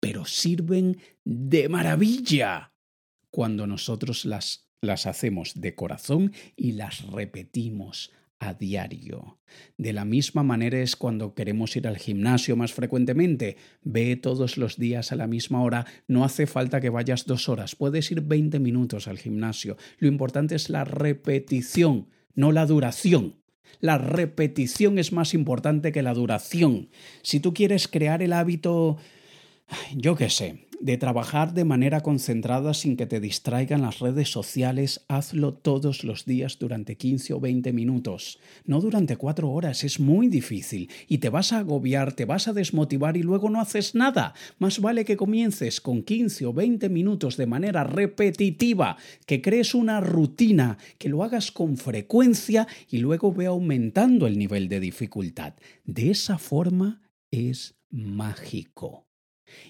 pero 0.00 0.24
sirven 0.24 0.98
de 1.24 1.68
maravilla 1.68 2.72
cuando 3.30 3.66
nosotros 3.66 4.24
las, 4.24 4.68
las 4.80 5.06
hacemos 5.06 5.61
de 5.61 5.74
corazón 5.74 6.32
y 6.56 6.72
las 6.72 7.06
repetimos 7.06 8.12
a 8.40 8.54
diario. 8.54 9.38
De 9.76 9.92
la 9.92 10.04
misma 10.04 10.42
manera 10.42 10.78
es 10.80 10.96
cuando 10.96 11.34
queremos 11.34 11.74
ir 11.76 11.88
al 11.88 11.98
gimnasio 11.98 12.56
más 12.56 12.72
frecuentemente. 12.72 13.56
Ve 13.82 14.16
todos 14.16 14.56
los 14.56 14.76
días 14.76 15.12
a 15.12 15.16
la 15.16 15.26
misma 15.26 15.62
hora. 15.62 15.87
No 16.06 16.24
hace 16.24 16.46
falta 16.46 16.80
que 16.80 16.90
vayas 16.90 17.26
dos 17.26 17.48
horas. 17.48 17.74
Puedes 17.74 18.11
ir 18.11 18.20
20 18.20 18.61
minutos 18.61 19.08
al 19.08 19.18
gimnasio. 19.18 19.76
Lo 19.98 20.08
importante 20.08 20.54
es 20.54 20.70
la 20.70 20.84
repetición, 20.84 22.08
no 22.34 22.52
la 22.52 22.66
duración. 22.66 23.37
La 23.80 23.98
repetición 23.98 24.98
es 24.98 25.12
más 25.12 25.34
importante 25.34 25.92
que 25.92 26.02
la 26.02 26.14
duración. 26.14 26.90
Si 27.22 27.40
tú 27.40 27.52
quieres 27.52 27.88
crear 27.88 28.22
el 28.22 28.32
hábito 28.32 28.98
yo 29.96 30.16
qué 30.16 30.31
sé, 30.31 30.68
de 30.81 30.96
trabajar 30.96 31.54
de 31.54 31.64
manera 31.64 32.02
concentrada 32.02 32.72
sin 32.74 32.96
que 32.96 33.07
te 33.07 33.20
distraigan 33.20 33.83
las 33.83 33.98
redes 33.98 34.31
sociales, 34.31 35.04
hazlo 35.09 35.54
todos 35.54 36.04
los 36.04 36.24
días 36.24 36.59
durante 36.59 36.96
15 36.96 37.35
o 37.35 37.40
20 37.40 37.72
minutos, 37.72 38.38
no 38.64 38.81
durante 38.81 39.16
cuatro 39.16 39.50
horas, 39.50 39.83
es 39.85 39.98
muy 39.98 40.28
difícil 40.28 40.88
y 41.09 41.18
te 41.18 41.31
vas 41.31 41.52
a 41.52 41.59
agobiar, 41.59 42.12
te 42.12 42.24
vas 42.24 42.48
a 42.48 42.52
desmotivar 42.52 43.16
y 43.16 43.22
luego 43.22 43.50
no 43.50 43.61
haces 43.61 43.94
nada. 43.94 44.35
Más 44.59 44.81
vale 44.81 45.04
que 45.04 45.16
comiences 45.16 45.81
con 45.81 46.02
15 46.02 46.46
o 46.46 46.52
20 46.52 46.88
minutos 46.88 47.37
de 47.37 47.46
manera 47.46 47.85
repetitiva, 47.85 48.96
que 49.26 49.42
crees 49.42 49.74
una 49.74 50.00
rutina, 50.00 50.78
que 50.98 51.09
lo 51.09 51.24
hagas 51.24 51.50
con 51.50 51.76
frecuencia 51.76 52.68
y 52.88 52.98
luego 52.98 53.33
ve 53.33 53.46
aumentando 53.46 54.26
el 54.26 54.38
nivel 54.38 54.68
de 54.68 54.81
dificultad. 54.81 55.54
De 55.85 56.11
esa 56.11 56.38
forma 56.38 57.02
es 57.31 57.74
mágico. 57.90 59.08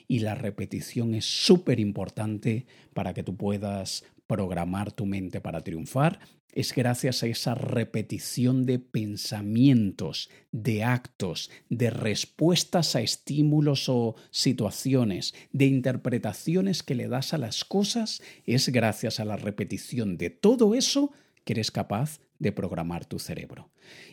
Y 0.06 0.20
la 0.20 0.34
repetición 0.34 1.14
es 1.14 1.24
súper 1.24 1.80
importante 1.80 2.66
para 2.94 3.14
que 3.14 3.22
tú 3.22 3.36
puedas 3.36 4.04
programar 4.26 4.92
tu 4.92 5.06
mente 5.06 5.40
para 5.40 5.62
triunfar. 5.62 6.20
Es 6.52 6.74
gracias 6.74 7.22
a 7.22 7.26
esa 7.26 7.54
repetición 7.54 8.66
de 8.66 8.78
pensamientos, 8.78 10.30
de 10.50 10.82
actos, 10.82 11.50
de 11.68 11.90
respuestas 11.90 12.96
a 12.96 13.00
estímulos 13.00 13.88
o 13.88 14.16
situaciones, 14.30 15.34
de 15.52 15.66
interpretaciones 15.66 16.82
que 16.82 16.94
le 16.94 17.08
das 17.08 17.34
a 17.34 17.38
las 17.38 17.64
cosas, 17.64 18.22
es 18.44 18.70
gracias 18.70 19.20
a 19.20 19.24
la 19.24 19.36
repetición 19.36 20.16
de 20.16 20.30
todo 20.30 20.74
eso 20.74 21.12
que 21.44 21.52
eres 21.52 21.70
capaz 21.70 22.20
de 22.38 22.52
programar 22.52 23.04
tu 23.04 23.18
cerebro. 23.18 23.70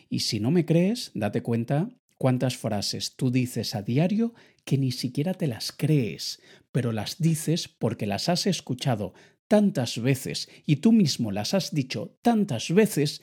Y 0.08 0.20
si 0.20 0.40
no 0.40 0.50
me 0.50 0.64
crees, 0.64 1.10
date 1.14 1.42
cuenta 1.42 1.90
cuántas 2.18 2.56
frases 2.56 3.16
tú 3.16 3.30
dices 3.30 3.74
a 3.74 3.82
diario 3.82 4.34
que 4.64 4.78
ni 4.78 4.92
siquiera 4.92 5.34
te 5.34 5.46
las 5.46 5.72
crees, 5.72 6.40
pero 6.72 6.92
las 6.92 7.18
dices 7.18 7.68
porque 7.68 8.06
las 8.06 8.28
has 8.28 8.46
escuchado 8.46 9.14
tantas 9.48 10.00
veces 10.00 10.48
y 10.66 10.76
tú 10.76 10.92
mismo 10.92 11.30
las 11.30 11.54
has 11.54 11.72
dicho 11.72 12.18
tantas 12.22 12.72
veces 12.72 13.22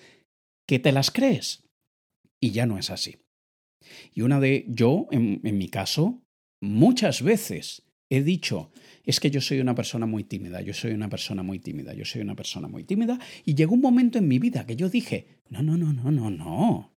que 0.68 0.80
te 0.80 0.92
las 0.92 1.12
crees. 1.12 1.64
Y 2.40 2.52
ya 2.52 2.66
no 2.66 2.78
es 2.78 2.90
así. 2.90 3.18
Y 4.14 4.22
una 4.22 4.40
de 4.40 4.66
yo, 4.70 5.08
en, 5.12 5.42
en 5.44 5.58
mi 5.58 5.68
caso, 5.68 6.24
muchas 6.62 7.22
veces 7.22 7.84
he 8.10 8.24
dicho, 8.24 8.72
es 9.04 9.20
que 9.20 9.32
yo 9.32 9.42
soy 9.42 9.60
una 9.60 9.76
persona 9.76 10.06
muy 10.06 10.24
tímida, 10.24 10.62
yo 10.62 10.74
soy 10.74 10.92
una 10.92 11.10
persona 11.10 11.44
muy 11.44 11.60
tímida, 11.60 11.94
yo 11.94 12.06
soy 12.06 12.22
una 12.22 12.36
persona 12.36 12.68
muy 12.68 12.84
tímida, 12.84 13.20
y 13.44 13.56
llegó 13.56 13.74
un 13.74 13.82
momento 13.82 14.18
en 14.18 14.28
mi 14.28 14.40
vida 14.40 14.66
que 14.66 14.76
yo 14.76 14.90
dije, 14.90 15.42
no, 15.50 15.62
no, 15.62 15.78
no, 15.78 15.92
no, 15.92 16.12
no, 16.12 16.30
no. 16.30 16.93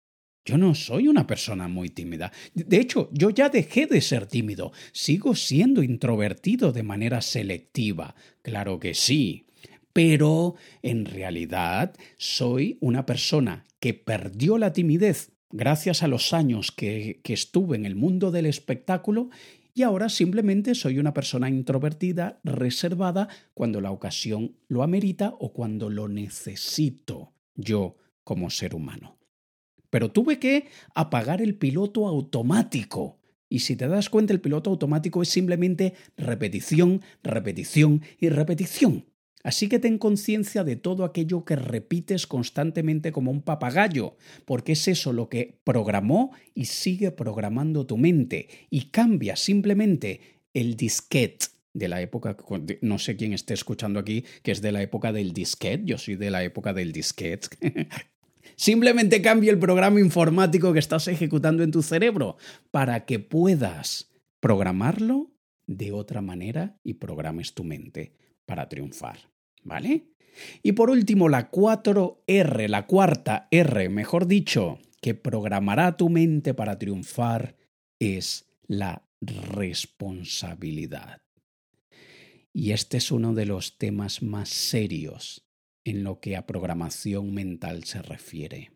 Yo 0.46 0.56
no 0.56 0.76
soy 0.76 1.08
una 1.08 1.26
persona 1.26 1.66
muy 1.66 1.90
tímida. 1.90 2.30
De 2.54 2.76
hecho, 2.76 3.10
yo 3.12 3.30
ya 3.30 3.48
dejé 3.48 3.86
de 3.86 4.00
ser 4.00 4.26
tímido. 4.26 4.72
Sigo 4.92 5.34
siendo 5.34 5.82
introvertido 5.82 6.72
de 6.72 6.84
manera 6.84 7.20
selectiva. 7.20 8.14
Claro 8.42 8.78
que 8.78 8.94
sí. 8.94 9.46
Pero 9.92 10.54
en 10.82 11.04
realidad 11.04 11.94
soy 12.16 12.78
una 12.80 13.06
persona 13.06 13.64
que 13.80 13.92
perdió 13.92 14.56
la 14.56 14.72
timidez 14.72 15.32
gracias 15.50 16.04
a 16.04 16.08
los 16.08 16.32
años 16.32 16.70
que, 16.70 17.20
que 17.24 17.32
estuve 17.32 17.76
en 17.76 17.84
el 17.84 17.96
mundo 17.96 18.30
del 18.30 18.46
espectáculo 18.46 19.30
y 19.74 19.82
ahora 19.82 20.08
simplemente 20.08 20.76
soy 20.76 21.00
una 21.00 21.12
persona 21.12 21.48
introvertida, 21.48 22.38
reservada, 22.44 23.28
cuando 23.52 23.80
la 23.80 23.90
ocasión 23.90 24.54
lo 24.68 24.84
amerita 24.84 25.34
o 25.40 25.52
cuando 25.52 25.90
lo 25.90 26.08
necesito 26.08 27.32
yo 27.56 27.96
como 28.22 28.48
ser 28.48 28.74
humano. 28.74 29.16
Pero 29.96 30.10
tuve 30.10 30.38
que 30.38 30.66
apagar 30.94 31.40
el 31.40 31.54
piloto 31.54 32.06
automático. 32.06 33.18
Y 33.48 33.60
si 33.60 33.76
te 33.76 33.88
das 33.88 34.10
cuenta, 34.10 34.34
el 34.34 34.42
piloto 34.42 34.68
automático 34.68 35.22
es 35.22 35.30
simplemente 35.30 35.94
repetición, 36.18 37.00
repetición 37.22 38.02
y 38.20 38.28
repetición. 38.28 39.06
Así 39.42 39.70
que 39.70 39.78
ten 39.78 39.96
conciencia 39.96 40.64
de 40.64 40.76
todo 40.76 41.02
aquello 41.02 41.46
que 41.46 41.56
repites 41.56 42.26
constantemente 42.26 43.10
como 43.10 43.30
un 43.30 43.40
papagayo, 43.40 44.18
porque 44.44 44.72
es 44.72 44.86
eso 44.86 45.14
lo 45.14 45.30
que 45.30 45.60
programó 45.64 46.32
y 46.54 46.66
sigue 46.66 47.10
programando 47.10 47.86
tu 47.86 47.96
mente, 47.96 48.50
y 48.68 48.90
cambia 48.90 49.34
simplemente 49.34 50.42
el 50.52 50.76
disquete 50.76 51.46
de 51.72 51.88
la 51.88 52.02
época, 52.02 52.36
no 52.82 52.98
sé 52.98 53.16
quién 53.16 53.32
esté 53.32 53.54
escuchando 53.54 53.98
aquí, 53.98 54.26
que 54.42 54.52
es 54.52 54.60
de 54.60 54.72
la 54.72 54.82
época 54.82 55.10
del 55.10 55.32
disquete, 55.32 55.84
yo 55.86 55.96
soy 55.96 56.16
de 56.16 56.30
la 56.30 56.44
época 56.44 56.74
del 56.74 56.92
disquete. 56.92 57.48
Simplemente 58.56 59.20
cambia 59.20 59.52
el 59.52 59.58
programa 59.58 60.00
informático 60.00 60.72
que 60.72 60.78
estás 60.78 61.08
ejecutando 61.08 61.62
en 61.62 61.70
tu 61.70 61.82
cerebro 61.82 62.38
para 62.70 63.04
que 63.04 63.18
puedas 63.18 64.10
programarlo 64.40 65.30
de 65.66 65.92
otra 65.92 66.22
manera 66.22 66.78
y 66.82 66.94
programes 66.94 67.52
tu 67.52 67.64
mente 67.64 68.14
para 68.46 68.68
triunfar. 68.68 69.18
¿Vale? 69.62 70.06
Y 70.62 70.72
por 70.72 70.90
último, 70.90 71.28
la 71.28 71.50
4R, 71.50 72.68
la 72.68 72.86
cuarta 72.86 73.48
R, 73.50 73.88
mejor 73.88 74.26
dicho, 74.26 74.78
que 75.00 75.14
programará 75.14 75.96
tu 75.96 76.08
mente 76.08 76.54
para 76.54 76.78
triunfar 76.78 77.56
es 77.98 78.46
la 78.66 79.02
responsabilidad. 79.20 81.20
Y 82.52 82.72
este 82.72 82.96
es 82.96 83.10
uno 83.10 83.34
de 83.34 83.46
los 83.46 83.76
temas 83.76 84.22
más 84.22 84.48
serios 84.48 85.45
en 85.86 86.02
lo 86.02 86.18
que 86.18 86.36
a 86.36 86.46
programación 86.46 87.32
mental 87.32 87.84
se 87.84 88.02
refiere. 88.02 88.72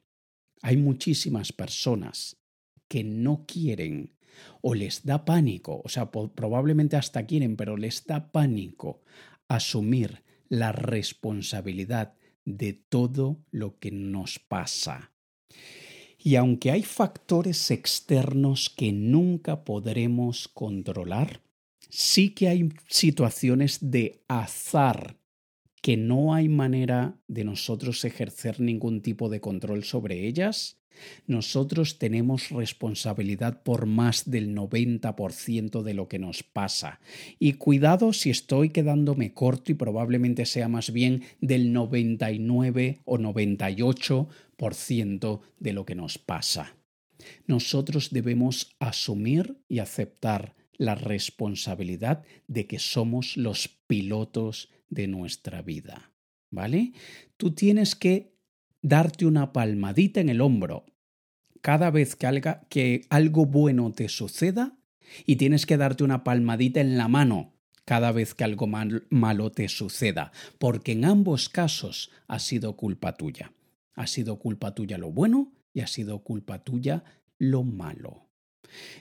Hay 0.62 0.76
muchísimas 0.76 1.52
personas 1.52 2.36
que 2.86 3.02
no 3.02 3.46
quieren 3.46 4.14
o 4.62 4.74
les 4.74 5.04
da 5.04 5.24
pánico, 5.24 5.82
o 5.84 5.88
sea, 5.88 6.12
probablemente 6.12 6.96
hasta 6.96 7.26
quieren, 7.26 7.56
pero 7.56 7.76
les 7.76 8.06
da 8.06 8.30
pánico 8.30 9.02
asumir 9.48 10.22
la 10.48 10.70
responsabilidad 10.70 12.14
de 12.44 12.74
todo 12.74 13.42
lo 13.50 13.80
que 13.80 13.90
nos 13.90 14.38
pasa. 14.38 15.12
Y 16.16 16.36
aunque 16.36 16.70
hay 16.70 16.84
factores 16.84 17.72
externos 17.72 18.70
que 18.70 18.92
nunca 18.92 19.64
podremos 19.64 20.46
controlar, 20.46 21.42
sí 21.88 22.30
que 22.30 22.48
hay 22.48 22.68
situaciones 22.86 23.78
de 23.90 24.22
azar 24.28 25.19
que 25.80 25.96
no 25.96 26.34
hay 26.34 26.48
manera 26.48 27.16
de 27.28 27.44
nosotros 27.44 28.04
ejercer 28.04 28.60
ningún 28.60 29.02
tipo 29.02 29.28
de 29.28 29.40
control 29.40 29.84
sobre 29.84 30.26
ellas 30.26 30.80
nosotros 31.26 31.98
tenemos 31.98 32.50
responsabilidad 32.50 33.62
por 33.62 33.86
más 33.86 34.30
del 34.30 34.54
90% 34.54 35.82
de 35.82 35.94
lo 35.94 36.06
que 36.08 36.18
nos 36.18 36.42
pasa. 36.42 37.00
Y 37.38 37.54
cuidado 37.54 38.12
si 38.12 38.28
estoy 38.30 38.68
quedándome 38.70 39.32
corto 39.32 39.72
y 39.72 39.74
probablemente 39.74 40.44
sea 40.46 40.68
más 40.68 40.92
bien 40.92 41.22
del 41.40 41.72
99 41.72 43.00
o 43.04 43.18
98% 43.18 45.40
de 45.58 45.72
lo 45.72 45.86
que 45.86 45.94
nos 45.94 46.18
pasa. 46.18 46.76
Nosotros 47.46 48.10
debemos 48.10 48.76
asumir 48.78 49.56
y 49.68 49.78
aceptar 49.78 50.54
la 50.76 50.94
responsabilidad 50.94 52.24
de 52.48 52.66
que 52.66 52.78
somos 52.78 53.36
los 53.36 53.68
pilotos 53.86 54.70
de 54.91 55.07
nuestra 55.07 55.62
vida. 55.62 56.12
¿Vale? 56.51 56.93
Tú 57.36 57.55
tienes 57.55 57.95
que 57.95 58.34
darte 58.82 59.24
una 59.24 59.53
palmadita 59.53 60.20
en 60.20 60.28
el 60.28 60.41
hombro 60.41 60.84
cada 61.61 61.91
vez 61.91 62.16
que, 62.16 63.07
algo 63.11 63.47
bueno 63.47 63.93
te 63.93 64.09
suceda 64.09 64.78
y 65.26 65.36
tienes 65.36 65.66
que 65.66 65.76
darte 65.76 66.05
una 66.05 66.24
palmadita 66.24 66.80
en 66.80 66.97
la 66.97 67.09
mano 67.09 67.55
cada 67.84 68.12
vez 68.12 68.34
que 68.34 68.45
algo 68.45 68.66
malo 68.68 69.51
te 69.51 69.68
suceda, 69.68 70.32
porque 70.59 70.93
en 70.93 71.05
ambos 71.05 71.49
casos 71.49 72.11
ha 72.28 72.38
sido 72.38 72.76
culpa 72.76 73.16
tuya. 73.16 73.53
Ha 73.95 74.07
sido 74.07 74.38
culpa 74.38 74.74
tuya 74.74 74.97
lo 74.97 75.11
bueno 75.11 75.53
y 75.74 75.80
ha 75.80 75.86
sido 75.86 76.20
culpa 76.22 76.62
tuya 76.62 77.05
lo 77.38 77.64
malo. 77.64 78.28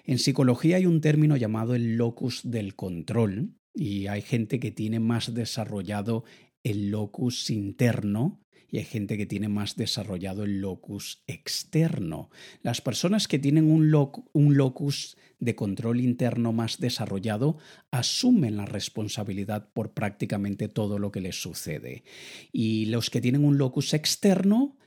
En 0.06 0.18
psicología 0.18 0.78
hay 0.78 0.88
un 0.88 1.02
término 1.02 1.38
llamado 1.38 1.76
el 1.76 1.98
locus 1.98 2.42
del 2.44 2.76
control 2.76 3.59
y 3.80 4.08
hay 4.08 4.22
gente 4.22 4.60
que 4.60 4.72
tiene 4.72 5.00
más 5.00 5.34
desarrollado 5.34 6.26
el 6.64 6.92
locus 6.92 7.50
interno 7.50 8.42
y 8.70 8.78
hay 8.78 8.84
gente 8.84 9.18
que 9.18 9.26
tiene 9.26 9.48
más 9.48 9.78
desarrollado 9.78 10.44
el 10.44 10.60
locus 10.60 11.24
externo. 11.28 12.30
Las 12.62 12.82
personas 12.82 13.30
que 13.30 13.40
tienen 13.40 13.72
un, 13.72 13.90
locus 13.90 15.18
de 15.40 15.56
control 15.56 16.02
interno 16.02 16.52
más 16.52 16.80
desarrollado 16.80 17.58
asumen 17.90 18.58
la 18.58 18.66
responsabilidad 18.66 19.72
por 19.72 19.94
prácticamente 19.94 20.68
todo 20.68 21.00
lo 21.00 21.14
que 21.14 21.22
les 21.22 21.42
sucede. 21.42 22.04
Y 22.52 22.88
los 22.88 23.10
que 23.10 23.22
tienen 23.22 23.46
un 23.46 23.58
locus 23.58 23.94
externo 23.94 24.78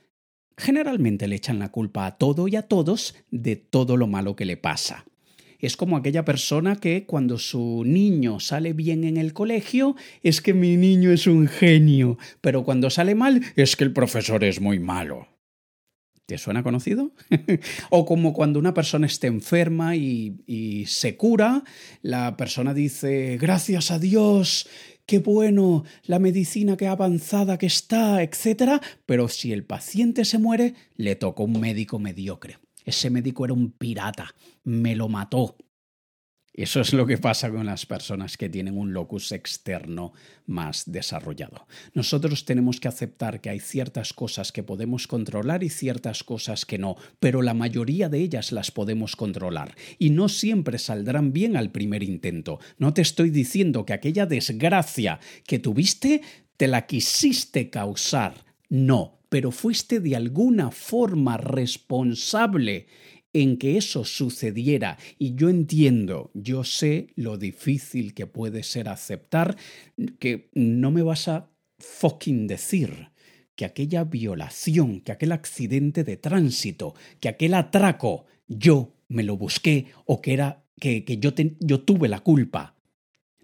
generalmente 0.55 1.27
le 1.27 1.37
echan 1.37 1.57
la 1.57 1.71
culpa 1.71 2.05
a 2.05 2.17
todo 2.19 2.47
y 2.47 2.57
a 2.57 2.67
todos 2.67 3.15
de 3.31 3.55
todo 3.55 3.97
lo 3.97 4.05
malo 4.05 4.35
que 4.35 4.45
le 4.45 4.55
pasa. 4.55 5.03
Es 5.63 5.77
como 5.77 5.95
aquella 5.95 6.25
persona 6.25 6.75
que 6.75 7.05
cuando 7.05 7.37
su 7.37 7.83
niño 7.85 8.41
sale 8.41 8.73
bien 8.73 9.05
en 9.05 9.15
el 9.15 9.31
colegio 9.31 9.95
es 10.21 10.41
que 10.41 10.53
mi 10.53 10.75
niño 10.75 11.09
es 11.13 11.25
un 11.25 11.47
genio, 11.47 12.17
pero 12.41 12.65
cuando 12.65 12.89
sale 12.89 13.15
mal 13.15 13.41
es 13.55 13.77
que 13.77 13.85
el 13.85 13.93
profesor 13.93 14.43
es 14.43 14.59
muy 14.59 14.79
malo. 14.79 15.29
¿Te 16.25 16.37
suena 16.37 16.63
conocido? 16.63 17.13
o 17.89 18.05
como 18.05 18.33
cuando 18.33 18.59
una 18.59 18.73
persona 18.73 19.07
está 19.07 19.27
enferma 19.27 19.95
y, 19.95 20.83
se 20.85 21.15
cura, 21.15 21.63
la 22.01 22.35
persona 22.35 22.73
dice, 22.73 23.37
gracias 23.39 23.89
a 23.89 23.99
Dios, 23.99 24.67
qué 25.05 25.19
bueno, 25.19 25.85
la 26.03 26.19
medicina 26.19 26.75
que 26.75 26.87
avanzada 26.87 27.57
que 27.57 27.67
está, 27.67 28.21
etc. 28.21 28.81
Pero 29.05 29.29
si 29.29 29.53
el 29.53 29.63
paciente 29.63 30.25
se 30.25 30.39
muere, 30.39 30.73
le 30.97 31.15
tocó 31.15 31.45
un 31.45 31.61
médico 31.61 31.99
mediocre. 31.99 32.57
Ese 32.83 33.09
médico 33.09 33.45
era 33.45 33.53
un 33.53 33.71
pirata, 33.71 34.33
me 34.63 34.95
lo 34.95 35.09
mató. 35.09 35.57
Eso 36.53 36.81
es 36.81 36.93
lo 36.93 37.07
que 37.07 37.17
pasa 37.17 37.49
con 37.49 37.65
las 37.65 37.87
personas 37.87 38.37
que 38.37 38.47
tienen 38.47 38.77
un 38.77 38.93
locus 38.93 39.31
externo 39.31 40.13
más 40.45 40.83
desarrollado. 40.85 41.65
Nosotros 41.95 42.45
tenemos 42.45 42.79
que 42.79 42.87
aceptar 42.87 43.41
que 43.41 43.49
hay 43.49 43.59
ciertas 43.59 44.13
cosas 44.13 44.51
que 44.51 44.61
podemos 44.61 45.07
controlar 45.07 45.63
y 45.63 45.69
ciertas 45.69 46.23
cosas 46.23 46.67
que 46.67 46.77
no, 46.77 46.95
pero 47.19 47.41
la 47.41 47.55
mayoría 47.55 48.07
de 48.07 48.19
ellas 48.19 48.51
las 48.51 48.69
podemos 48.69 49.15
controlar 49.15 49.75
y 49.97 50.11
no 50.11 50.29
siempre 50.29 50.77
saldrán 50.77 51.33
bien 51.33 51.57
al 51.57 51.71
primer 51.71 52.03
intento. 52.03 52.59
No 52.77 52.93
te 52.93 53.01
estoy 53.01 53.31
diciendo 53.31 53.83
que 53.83 53.93
aquella 53.93 54.27
desgracia 54.27 55.19
que 55.47 55.57
tuviste 55.57 56.21
te 56.57 56.67
la 56.67 56.85
quisiste 56.85 57.71
causar. 57.71 58.45
No, 58.69 59.22
pero 59.33 59.49
fuiste 59.49 59.99
de 59.99 60.15
alguna 60.15 60.69
forma 60.69 61.37
responsable 61.37 62.85
en 63.33 63.57
que 63.57 63.77
eso 63.77 64.05
sucediera 64.05 64.99
y 65.17 65.33
yo 65.33 65.49
entiendo, 65.49 66.29
yo 66.35 66.63
sé 66.63 67.07
lo 67.15 67.39
difícil 67.39 68.13
que 68.13 68.27
puede 68.27 68.61
ser 68.61 68.87
aceptar 68.87 69.57
que 70.19 70.51
no 70.53 70.91
me 70.91 71.01
vas 71.01 71.29
a 71.29 71.49
fucking 71.79 72.45
decir 72.45 73.09
que 73.55 73.65
aquella 73.65 74.03
violación, 74.03 75.01
que 75.01 75.13
aquel 75.13 75.31
accidente 75.31 76.03
de 76.03 76.15
tránsito, 76.15 76.93
que 77.19 77.29
aquel 77.29 77.55
atraco, 77.55 78.27
yo 78.47 78.93
me 79.07 79.23
lo 79.23 79.35
busqué 79.35 79.87
o 80.05 80.21
que 80.21 80.33
era 80.33 80.63
que, 80.79 81.03
que 81.05 81.17
yo, 81.17 81.31
yo 81.59 81.81
tuve 81.81 82.07
la 82.07 82.19
culpa. 82.19 82.75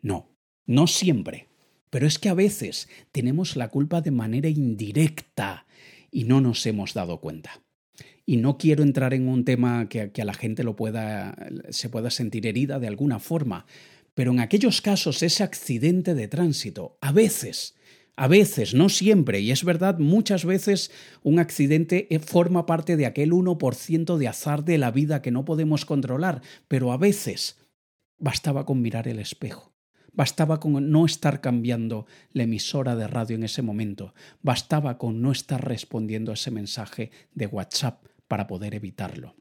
No, 0.04 0.38
no 0.68 0.86
siempre. 0.86 1.49
Pero 1.90 2.08
es 2.08 2.20
que 2.20 2.30
a 2.30 2.34
veces 2.34 2.88
tenemos 3.12 3.56
la 3.56 3.70
culpa 3.70 4.02
de 4.02 4.12
manera 4.12 4.50
indirecta 4.50 5.66
y 6.12 6.24
no 6.24 6.42
nos 6.42 6.66
hemos 6.66 6.94
dado 6.94 7.20
cuenta. 7.20 7.62
y 8.26 8.38
no 8.38 8.60
quiero 8.60 8.84
entrar 8.84 9.16
en 9.16 9.28
un 9.28 9.44
tema 9.44 9.90
que, 9.90 10.12
a 10.22 10.26
la 10.26 10.36
gente 10.36 10.64
lo 10.64 10.76
pueda, 10.76 11.36
se 11.70 11.90
pueda 11.90 12.12
sentir 12.12 12.46
herida 12.46 12.78
de 12.78 12.88
alguna 12.88 13.18
forma, 13.18 13.66
pero 14.14 14.32
en 14.32 14.40
aquellos 14.40 14.82
casos 14.82 15.24
ese 15.24 15.44
accidente 15.44 16.14
de 16.14 16.28
tránsito, 16.28 17.00
a 17.02 17.12
veces, 17.12 17.74
a 18.16 18.28
veces, 18.28 18.74
no 18.74 18.90
siempre, 18.90 19.40
y 19.40 19.50
es 19.50 19.64
verdad, 19.64 19.98
muchas 19.98 20.44
veces 20.44 20.92
un 21.24 21.40
accidente 21.40 22.14
eh, 22.14 22.20
forma 22.20 22.66
parte 22.66 22.98
de 22.98 23.06
aquel 23.06 23.32
1% 23.32 24.18
de 24.18 24.28
azar 24.28 24.64
de 24.66 24.78
la 24.78 24.92
vida 24.92 25.22
que 25.22 25.32
no 25.32 25.46
podemos 25.46 25.86
controlar, 25.86 26.42
pero 26.68 26.92
a 26.92 26.98
veces 26.98 27.58
bastaba 28.18 28.66
con 28.66 28.82
mirar 28.82 29.08
el 29.08 29.20
espejo. 29.20 29.74
Bastaba 30.14 30.60
con 30.60 30.92
no 30.92 31.06
estar 31.06 31.42
cambiando 31.42 32.06
la 32.34 32.44
emisora 32.44 32.96
de 32.96 33.08
radio 33.08 33.36
en 33.36 33.44
ese 33.44 33.62
momento. 33.62 34.14
Bastaba 34.42 34.98
con 34.98 35.22
no 35.22 35.32
estar 35.32 35.68
respondiendo 35.68 36.32
a 36.32 36.36
ese 36.36 36.52
mensaje 36.52 37.12
de 37.34 37.48
WhatsApp 37.48 38.06
para 38.28 38.48
poder 38.48 38.76
evitarlo. 38.76 39.36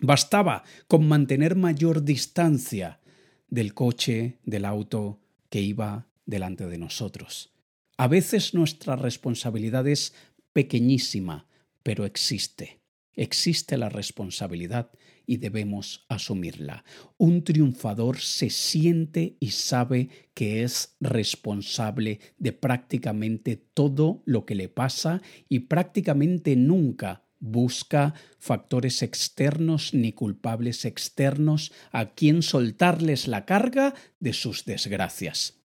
Bastaba 0.00 0.64
con 0.88 1.06
mantener 1.06 1.54
mayor 1.54 2.02
distancia 2.02 3.00
del 3.48 3.74
coche, 3.74 4.38
del 4.44 4.64
auto 4.64 5.20
que 5.50 5.60
iba 5.60 6.06
delante 6.26 6.66
de 6.66 6.78
nosotros. 6.78 7.52
A 7.98 8.08
veces 8.08 8.54
nuestra 8.54 8.96
responsabilidad 8.96 9.86
es 9.86 10.14
pequeñísima, 10.52 11.46
pero 11.82 12.04
existe. 12.04 12.80
Existe 13.14 13.76
la 13.76 13.90
responsabilidad 13.90 14.90
y 15.26 15.38
debemos 15.38 16.04
asumirla. 16.08 16.84
Un 17.18 17.44
triunfador 17.44 18.18
se 18.18 18.50
siente 18.50 19.36
y 19.40 19.50
sabe 19.50 20.08
que 20.34 20.62
es 20.62 20.96
responsable 21.00 22.20
de 22.38 22.52
prácticamente 22.52 23.56
todo 23.56 24.22
lo 24.24 24.44
que 24.46 24.54
le 24.54 24.68
pasa 24.68 25.22
y 25.48 25.60
prácticamente 25.60 26.56
nunca 26.56 27.24
busca 27.42 28.14
factores 28.38 29.02
externos 29.02 29.92
ni 29.94 30.12
culpables 30.12 30.84
externos 30.84 31.72
a 31.90 32.14
quien 32.14 32.42
soltarles 32.42 33.26
la 33.26 33.44
carga 33.44 33.94
de 34.20 34.32
sus 34.32 34.64
desgracias. 34.64 35.60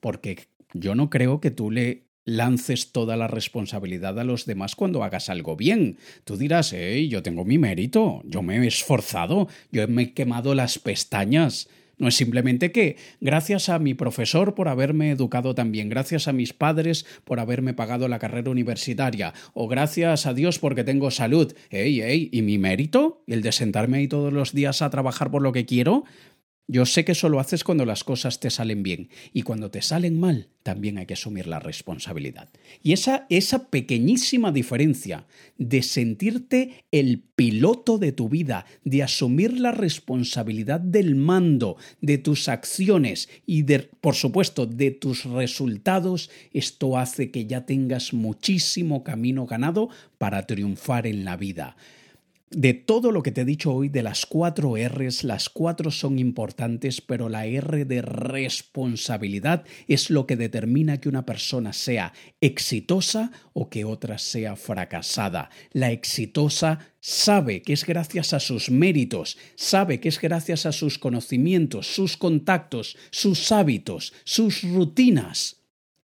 Porque 0.00 0.48
yo 0.74 0.94
no 0.94 1.08
creo 1.08 1.40
que 1.40 1.52
tú 1.52 1.70
le 1.70 2.09
lances 2.24 2.92
toda 2.92 3.16
la 3.16 3.28
responsabilidad 3.28 4.18
a 4.18 4.24
los 4.24 4.46
demás 4.46 4.76
cuando 4.76 5.04
hagas 5.04 5.28
algo 5.28 5.56
bien. 5.56 5.98
Tú 6.24 6.36
dirás, 6.36 6.72
hey, 6.72 7.08
yo 7.08 7.22
tengo 7.22 7.44
mi 7.44 7.58
mérito, 7.58 8.22
yo 8.24 8.42
me 8.42 8.56
he 8.56 8.66
esforzado, 8.66 9.48
yo 9.70 9.86
me 9.88 10.02
he 10.02 10.12
quemado 10.14 10.54
las 10.54 10.78
pestañas. 10.78 11.68
No 12.00 12.08
es 12.08 12.16
simplemente 12.16 12.72
que, 12.72 12.96
gracias 13.20 13.68
a 13.68 13.78
mi 13.78 13.92
profesor 13.92 14.54
por 14.54 14.68
haberme 14.68 15.10
educado 15.10 15.54
también, 15.54 15.90
gracias 15.90 16.28
a 16.28 16.32
mis 16.32 16.54
padres 16.54 17.04
por 17.24 17.40
haberme 17.40 17.74
pagado 17.74 18.08
la 18.08 18.18
carrera 18.18 18.50
universitaria, 18.50 19.34
o 19.52 19.68
gracias 19.68 20.24
a 20.24 20.32
Dios 20.32 20.58
porque 20.58 20.82
tengo 20.82 21.10
salud. 21.10 21.52
Ey, 21.68 22.00
ey, 22.00 22.30
¿y 22.32 22.40
mi 22.40 22.56
mérito? 22.56 23.22
¿El 23.26 23.42
de 23.42 23.52
sentarme 23.52 23.98
ahí 23.98 24.08
todos 24.08 24.32
los 24.32 24.54
días 24.54 24.80
a 24.80 24.88
trabajar 24.88 25.30
por 25.30 25.42
lo 25.42 25.52
que 25.52 25.66
quiero? 25.66 26.04
Yo 26.72 26.86
sé 26.86 27.04
que 27.04 27.12
eso 27.12 27.28
lo 27.28 27.40
haces 27.40 27.64
cuando 27.64 27.84
las 27.84 28.04
cosas 28.04 28.38
te 28.38 28.48
salen 28.48 28.84
bien 28.84 29.08
y 29.32 29.42
cuando 29.42 29.72
te 29.72 29.82
salen 29.82 30.20
mal 30.20 30.46
también 30.62 30.98
hay 30.98 31.06
que 31.06 31.14
asumir 31.14 31.48
la 31.48 31.58
responsabilidad. 31.58 32.48
Y 32.80 32.92
esa, 32.92 33.26
esa 33.28 33.70
pequeñísima 33.70 34.52
diferencia 34.52 35.26
de 35.58 35.82
sentirte 35.82 36.84
el 36.92 37.24
piloto 37.34 37.98
de 37.98 38.12
tu 38.12 38.28
vida, 38.28 38.66
de 38.84 39.02
asumir 39.02 39.58
la 39.58 39.72
responsabilidad 39.72 40.78
del 40.78 41.16
mando, 41.16 41.76
de 42.02 42.18
tus 42.18 42.48
acciones 42.48 43.28
y 43.46 43.62
de, 43.62 43.80
por 43.80 44.14
supuesto, 44.14 44.64
de 44.66 44.92
tus 44.92 45.24
resultados, 45.24 46.30
esto 46.52 46.98
hace 46.98 47.32
que 47.32 47.46
ya 47.46 47.66
tengas 47.66 48.12
muchísimo 48.12 49.02
camino 49.02 49.44
ganado 49.44 49.88
para 50.18 50.46
triunfar 50.46 51.08
en 51.08 51.24
la 51.24 51.36
vida. 51.36 51.74
De 52.52 52.74
todo 52.74 53.12
lo 53.12 53.22
que 53.22 53.30
te 53.30 53.42
he 53.42 53.44
dicho 53.44 53.72
hoy, 53.72 53.88
de 53.88 54.02
las 54.02 54.26
cuatro 54.26 54.74
Rs, 54.76 55.22
las 55.22 55.48
cuatro 55.48 55.92
son 55.92 56.18
importantes, 56.18 57.00
pero 57.00 57.28
la 57.28 57.46
R 57.46 57.84
de 57.84 58.02
responsabilidad 58.02 59.64
es 59.86 60.10
lo 60.10 60.26
que 60.26 60.34
determina 60.34 61.00
que 61.00 61.08
una 61.08 61.24
persona 61.24 61.72
sea 61.72 62.12
exitosa 62.40 63.30
o 63.52 63.70
que 63.70 63.84
otra 63.84 64.18
sea 64.18 64.56
fracasada. 64.56 65.48
La 65.70 65.92
exitosa 65.92 66.90
sabe 66.98 67.62
que 67.62 67.72
es 67.72 67.86
gracias 67.86 68.32
a 68.32 68.40
sus 68.40 68.68
méritos, 68.68 69.38
sabe 69.54 70.00
que 70.00 70.08
es 70.08 70.20
gracias 70.20 70.66
a 70.66 70.72
sus 70.72 70.98
conocimientos, 70.98 71.86
sus 71.86 72.16
contactos, 72.16 72.96
sus 73.12 73.52
hábitos, 73.52 74.12
sus 74.24 74.64
rutinas 74.64 75.59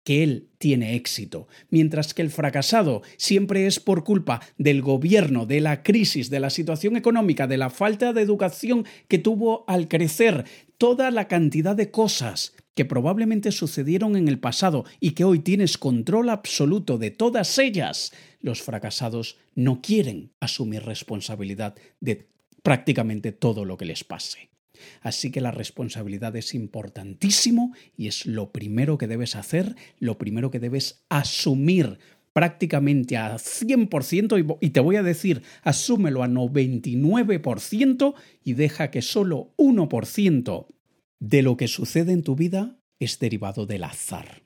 que 0.04 0.24
él 0.24 0.49
tiene 0.58 0.95
éxito, 0.95 1.47
mientras 1.70 2.14
que 2.14 2.22
el 2.22 2.30
fracasado 2.30 3.01
siempre 3.18 3.68
es 3.68 3.80
por 3.80 4.04
culpa 4.04 4.41
del 4.58 4.82
gobierno, 4.82 5.45
de 5.45 5.62
la 5.62 5.84
crisis, 5.84 6.30
de 6.30 6.39
la 6.39 6.49
situación 6.49 6.95
económica, 6.95 7.47
de 7.47 7.58
la 7.58 7.70
falta 7.70 8.14
de 8.14 8.22
educación 8.22 8.86
que 9.08 9.18
tuvo 9.18 9.64
al 9.68 9.88
crecer, 9.88 10.45
toda 10.78 11.12
la 11.12 11.28
cantidad 11.28 11.76
de 11.76 11.91
cosas 11.91 12.54
que 12.76 12.86
probablemente 12.86 13.51
sucedieron 13.51 14.16
en 14.16 14.28
el 14.28 14.39
pasado 14.39 14.86
y 14.99 15.12
que 15.12 15.24
hoy 15.24 15.39
tienes 15.39 15.78
control 15.78 16.30
absoluto 16.30 16.97
de 16.97 17.12
todas 17.12 17.58
ellas, 17.60 18.12
los 18.41 18.62
fracasados 18.62 19.38
no 19.56 19.82
quieren 19.82 20.32
asumir 20.39 20.84
responsabilidad 20.84 21.76
de 21.99 22.28
prácticamente 22.64 23.32
todo 23.32 23.66
lo 23.66 23.78
que 23.78 23.86
les 23.86 24.04
pase. 24.04 24.53
Así 25.01 25.32
que 25.32 25.41
la 25.41 25.51
responsabilidad 25.51 26.36
es 26.36 26.53
importantísimo 26.53 27.74
y 27.97 28.07
es 28.07 28.26
lo 28.26 28.51
primero 28.51 28.97
que 28.97 29.07
debes 29.07 29.36
hacer, 29.36 29.76
lo 29.99 30.17
primero 30.17 30.51
que 30.51 30.59
debes 30.59 31.03
asumir 31.09 31.99
prácticamente 32.34 33.15
a 33.15 33.36
100% 33.36 34.57
y 34.59 34.69
te 34.71 34.80
voy 34.80 34.95
a 34.95 35.03
decir, 35.03 35.43
asúmelo 35.61 36.24
a 36.24 36.28
99% 36.28 38.15
y 38.43 38.53
deja 38.53 38.89
que 38.89 39.03
solo 39.03 39.53
1% 39.57 40.67
de 41.19 41.41
lo 41.43 41.55
que 41.57 41.67
sucede 41.67 42.11
en 42.11 42.24
tu 42.24 42.36
vida 42.36 42.80
es 42.99 43.19
derivado 43.19 43.65
del 43.65 43.84
azar. 43.84 44.43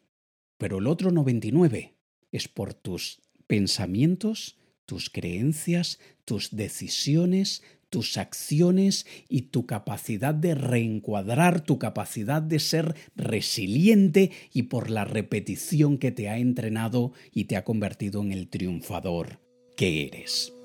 Pero 0.58 0.80
el 0.80 0.88
otro 0.88 1.12
99% 1.12 1.94
es 2.32 2.48
por 2.50 2.74
tus 2.74 3.22
pensamientos, 3.48 4.58
tus 4.86 5.10
creencias, 5.10 6.00
tus 6.26 6.56
decisiones, 6.56 7.64
tus 7.90 8.18
acciones 8.18 9.06
y 9.30 9.44
tu 9.44 9.66
capacidad 9.66 10.34
de 10.34 10.56
reencuadrar, 10.56 11.62
tu 11.62 11.80
capacidad 11.80 12.42
de 12.42 12.60
ser 12.60 12.96
resiliente 13.16 14.32
y 14.54 14.64
por 14.64 14.90
la 14.90 15.06
repetición 15.06 15.98
que 15.98 16.12
te 16.12 16.30
ha 16.30 16.38
entrenado 16.38 17.14
y 17.32 17.46
te 17.46 17.56
ha 17.56 17.64
convertido 17.64 18.22
en 18.22 18.32
el 18.32 18.50
triunfador 18.50 19.40
que 19.76 20.08
eres. 20.08 20.57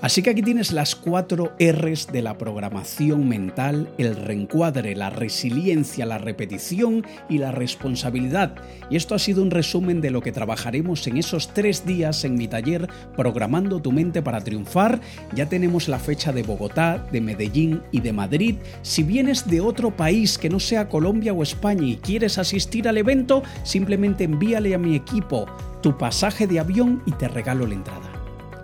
Así 0.00 0.22
que 0.22 0.30
aquí 0.30 0.42
tienes 0.42 0.72
las 0.72 0.96
cuatro 0.96 1.52
Rs 1.60 2.08
de 2.10 2.22
la 2.22 2.36
programación 2.36 3.28
mental, 3.28 3.88
el 3.98 4.16
reencuadre, 4.16 4.96
la 4.96 5.10
resiliencia, 5.10 6.06
la 6.06 6.18
repetición 6.18 7.06
y 7.28 7.38
la 7.38 7.52
responsabilidad. 7.52 8.56
Y 8.90 8.96
esto 8.96 9.14
ha 9.14 9.20
sido 9.20 9.42
un 9.42 9.52
resumen 9.52 10.00
de 10.00 10.10
lo 10.10 10.20
que 10.20 10.32
trabajaremos 10.32 11.06
en 11.06 11.18
esos 11.18 11.54
tres 11.54 11.86
días 11.86 12.24
en 12.24 12.34
mi 12.34 12.48
taller 12.48 12.88
Programando 13.16 13.80
tu 13.80 13.92
mente 13.92 14.22
para 14.22 14.42
triunfar. 14.42 15.00
Ya 15.34 15.48
tenemos 15.48 15.88
la 15.88 15.98
fecha 15.98 16.32
de 16.32 16.42
Bogotá, 16.42 17.06
de 17.12 17.20
Medellín 17.20 17.82
y 17.92 18.00
de 18.00 18.12
Madrid. 18.12 18.56
Si 18.82 19.02
vienes 19.02 19.46
de 19.46 19.60
otro 19.60 19.96
país 19.96 20.38
que 20.38 20.50
no 20.50 20.58
sea 20.60 20.88
Colombia 20.88 21.32
o 21.32 21.42
España 21.42 21.86
y 21.86 21.96
quieres 21.96 22.38
asistir 22.38 22.88
al 22.88 22.98
evento, 22.98 23.42
simplemente 23.62 24.24
envíale 24.24 24.74
a 24.74 24.78
mi 24.78 24.96
equipo 24.96 25.46
tu 25.82 25.96
pasaje 25.96 26.46
de 26.46 26.60
avión 26.60 27.02
y 27.06 27.12
te 27.12 27.28
regalo 27.28 27.66
la 27.66 27.74
entrada. 27.74 28.11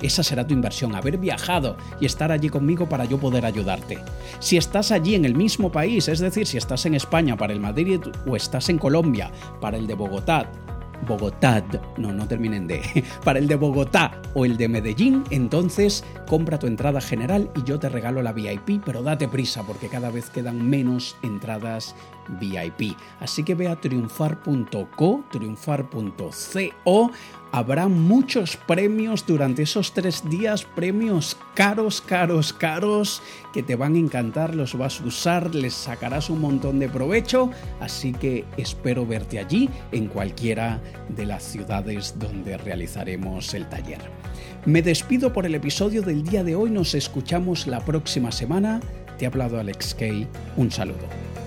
Esa 0.02 0.22
será 0.22 0.46
tu 0.46 0.54
inversión, 0.54 0.94
haber 0.94 1.18
viajado 1.18 1.76
y 2.00 2.06
estar 2.06 2.32
allí 2.32 2.48
conmigo 2.48 2.88
para 2.88 3.04
yo 3.04 3.18
poder 3.18 3.44
ayudarte. 3.44 3.98
Si 4.38 4.56
estás 4.56 4.92
allí 4.92 5.14
en 5.14 5.24
el 5.24 5.34
mismo 5.34 5.70
país, 5.72 6.08
es 6.08 6.20
decir, 6.20 6.46
si 6.46 6.56
estás 6.56 6.86
en 6.86 6.94
España 6.94 7.36
para 7.36 7.52
el 7.52 7.60
Madrid 7.60 8.00
o 8.26 8.36
estás 8.36 8.68
en 8.68 8.78
Colombia 8.78 9.30
para 9.60 9.76
el 9.76 9.86
de 9.86 9.94
Bogotá, 9.94 10.50
Bogotá, 11.06 11.64
no, 11.96 12.12
no 12.12 12.26
terminen 12.26 12.66
de, 12.66 12.82
para 13.24 13.38
el 13.38 13.46
de 13.46 13.54
Bogotá 13.54 14.20
o 14.34 14.44
el 14.44 14.56
de 14.56 14.68
Medellín, 14.68 15.24
entonces 15.30 16.04
compra 16.26 16.58
tu 16.58 16.66
entrada 16.66 17.00
general 17.00 17.50
y 17.56 17.62
yo 17.62 17.78
te 17.78 17.88
regalo 17.88 18.22
la 18.22 18.32
VIP, 18.32 18.82
pero 18.84 19.02
date 19.02 19.28
prisa 19.28 19.62
porque 19.62 19.88
cada 19.88 20.10
vez 20.10 20.30
quedan 20.30 20.68
menos 20.68 21.16
entradas 21.22 21.94
VIP. 22.40 22.96
Así 23.20 23.42
que 23.42 23.54
ve 23.54 23.68
a 23.68 23.76
triunfar.co, 23.76 25.24
triunfar.co 25.30 27.10
Habrá 27.50 27.88
muchos 27.88 28.56
premios 28.56 29.24
durante 29.26 29.62
esos 29.62 29.94
tres 29.94 30.22
días, 30.28 30.64
premios 30.64 31.36
caros, 31.54 32.02
caros, 32.02 32.52
caros, 32.52 33.22
que 33.54 33.62
te 33.62 33.74
van 33.74 33.94
a 33.94 33.98
encantar, 33.98 34.54
los 34.54 34.76
vas 34.76 35.00
a 35.00 35.04
usar, 35.04 35.54
les 35.54 35.72
sacarás 35.72 36.28
un 36.28 36.42
montón 36.42 36.78
de 36.78 36.90
provecho, 36.90 37.50
así 37.80 38.12
que 38.12 38.44
espero 38.58 39.06
verte 39.06 39.38
allí 39.38 39.70
en 39.92 40.08
cualquiera 40.08 40.80
de 41.08 41.24
las 41.24 41.42
ciudades 41.42 42.16
donde 42.18 42.58
realizaremos 42.58 43.54
el 43.54 43.66
taller. 43.68 44.10
Me 44.66 44.82
despido 44.82 45.32
por 45.32 45.46
el 45.46 45.54
episodio 45.54 46.02
del 46.02 46.24
día 46.24 46.44
de 46.44 46.54
hoy, 46.54 46.70
nos 46.70 46.94
escuchamos 46.94 47.66
la 47.66 47.82
próxima 47.82 48.30
semana. 48.30 48.80
Te 49.16 49.24
ha 49.24 49.28
hablado 49.28 49.58
Alex 49.58 49.94
Kay, 49.94 50.28
un 50.56 50.70
saludo. 50.70 51.37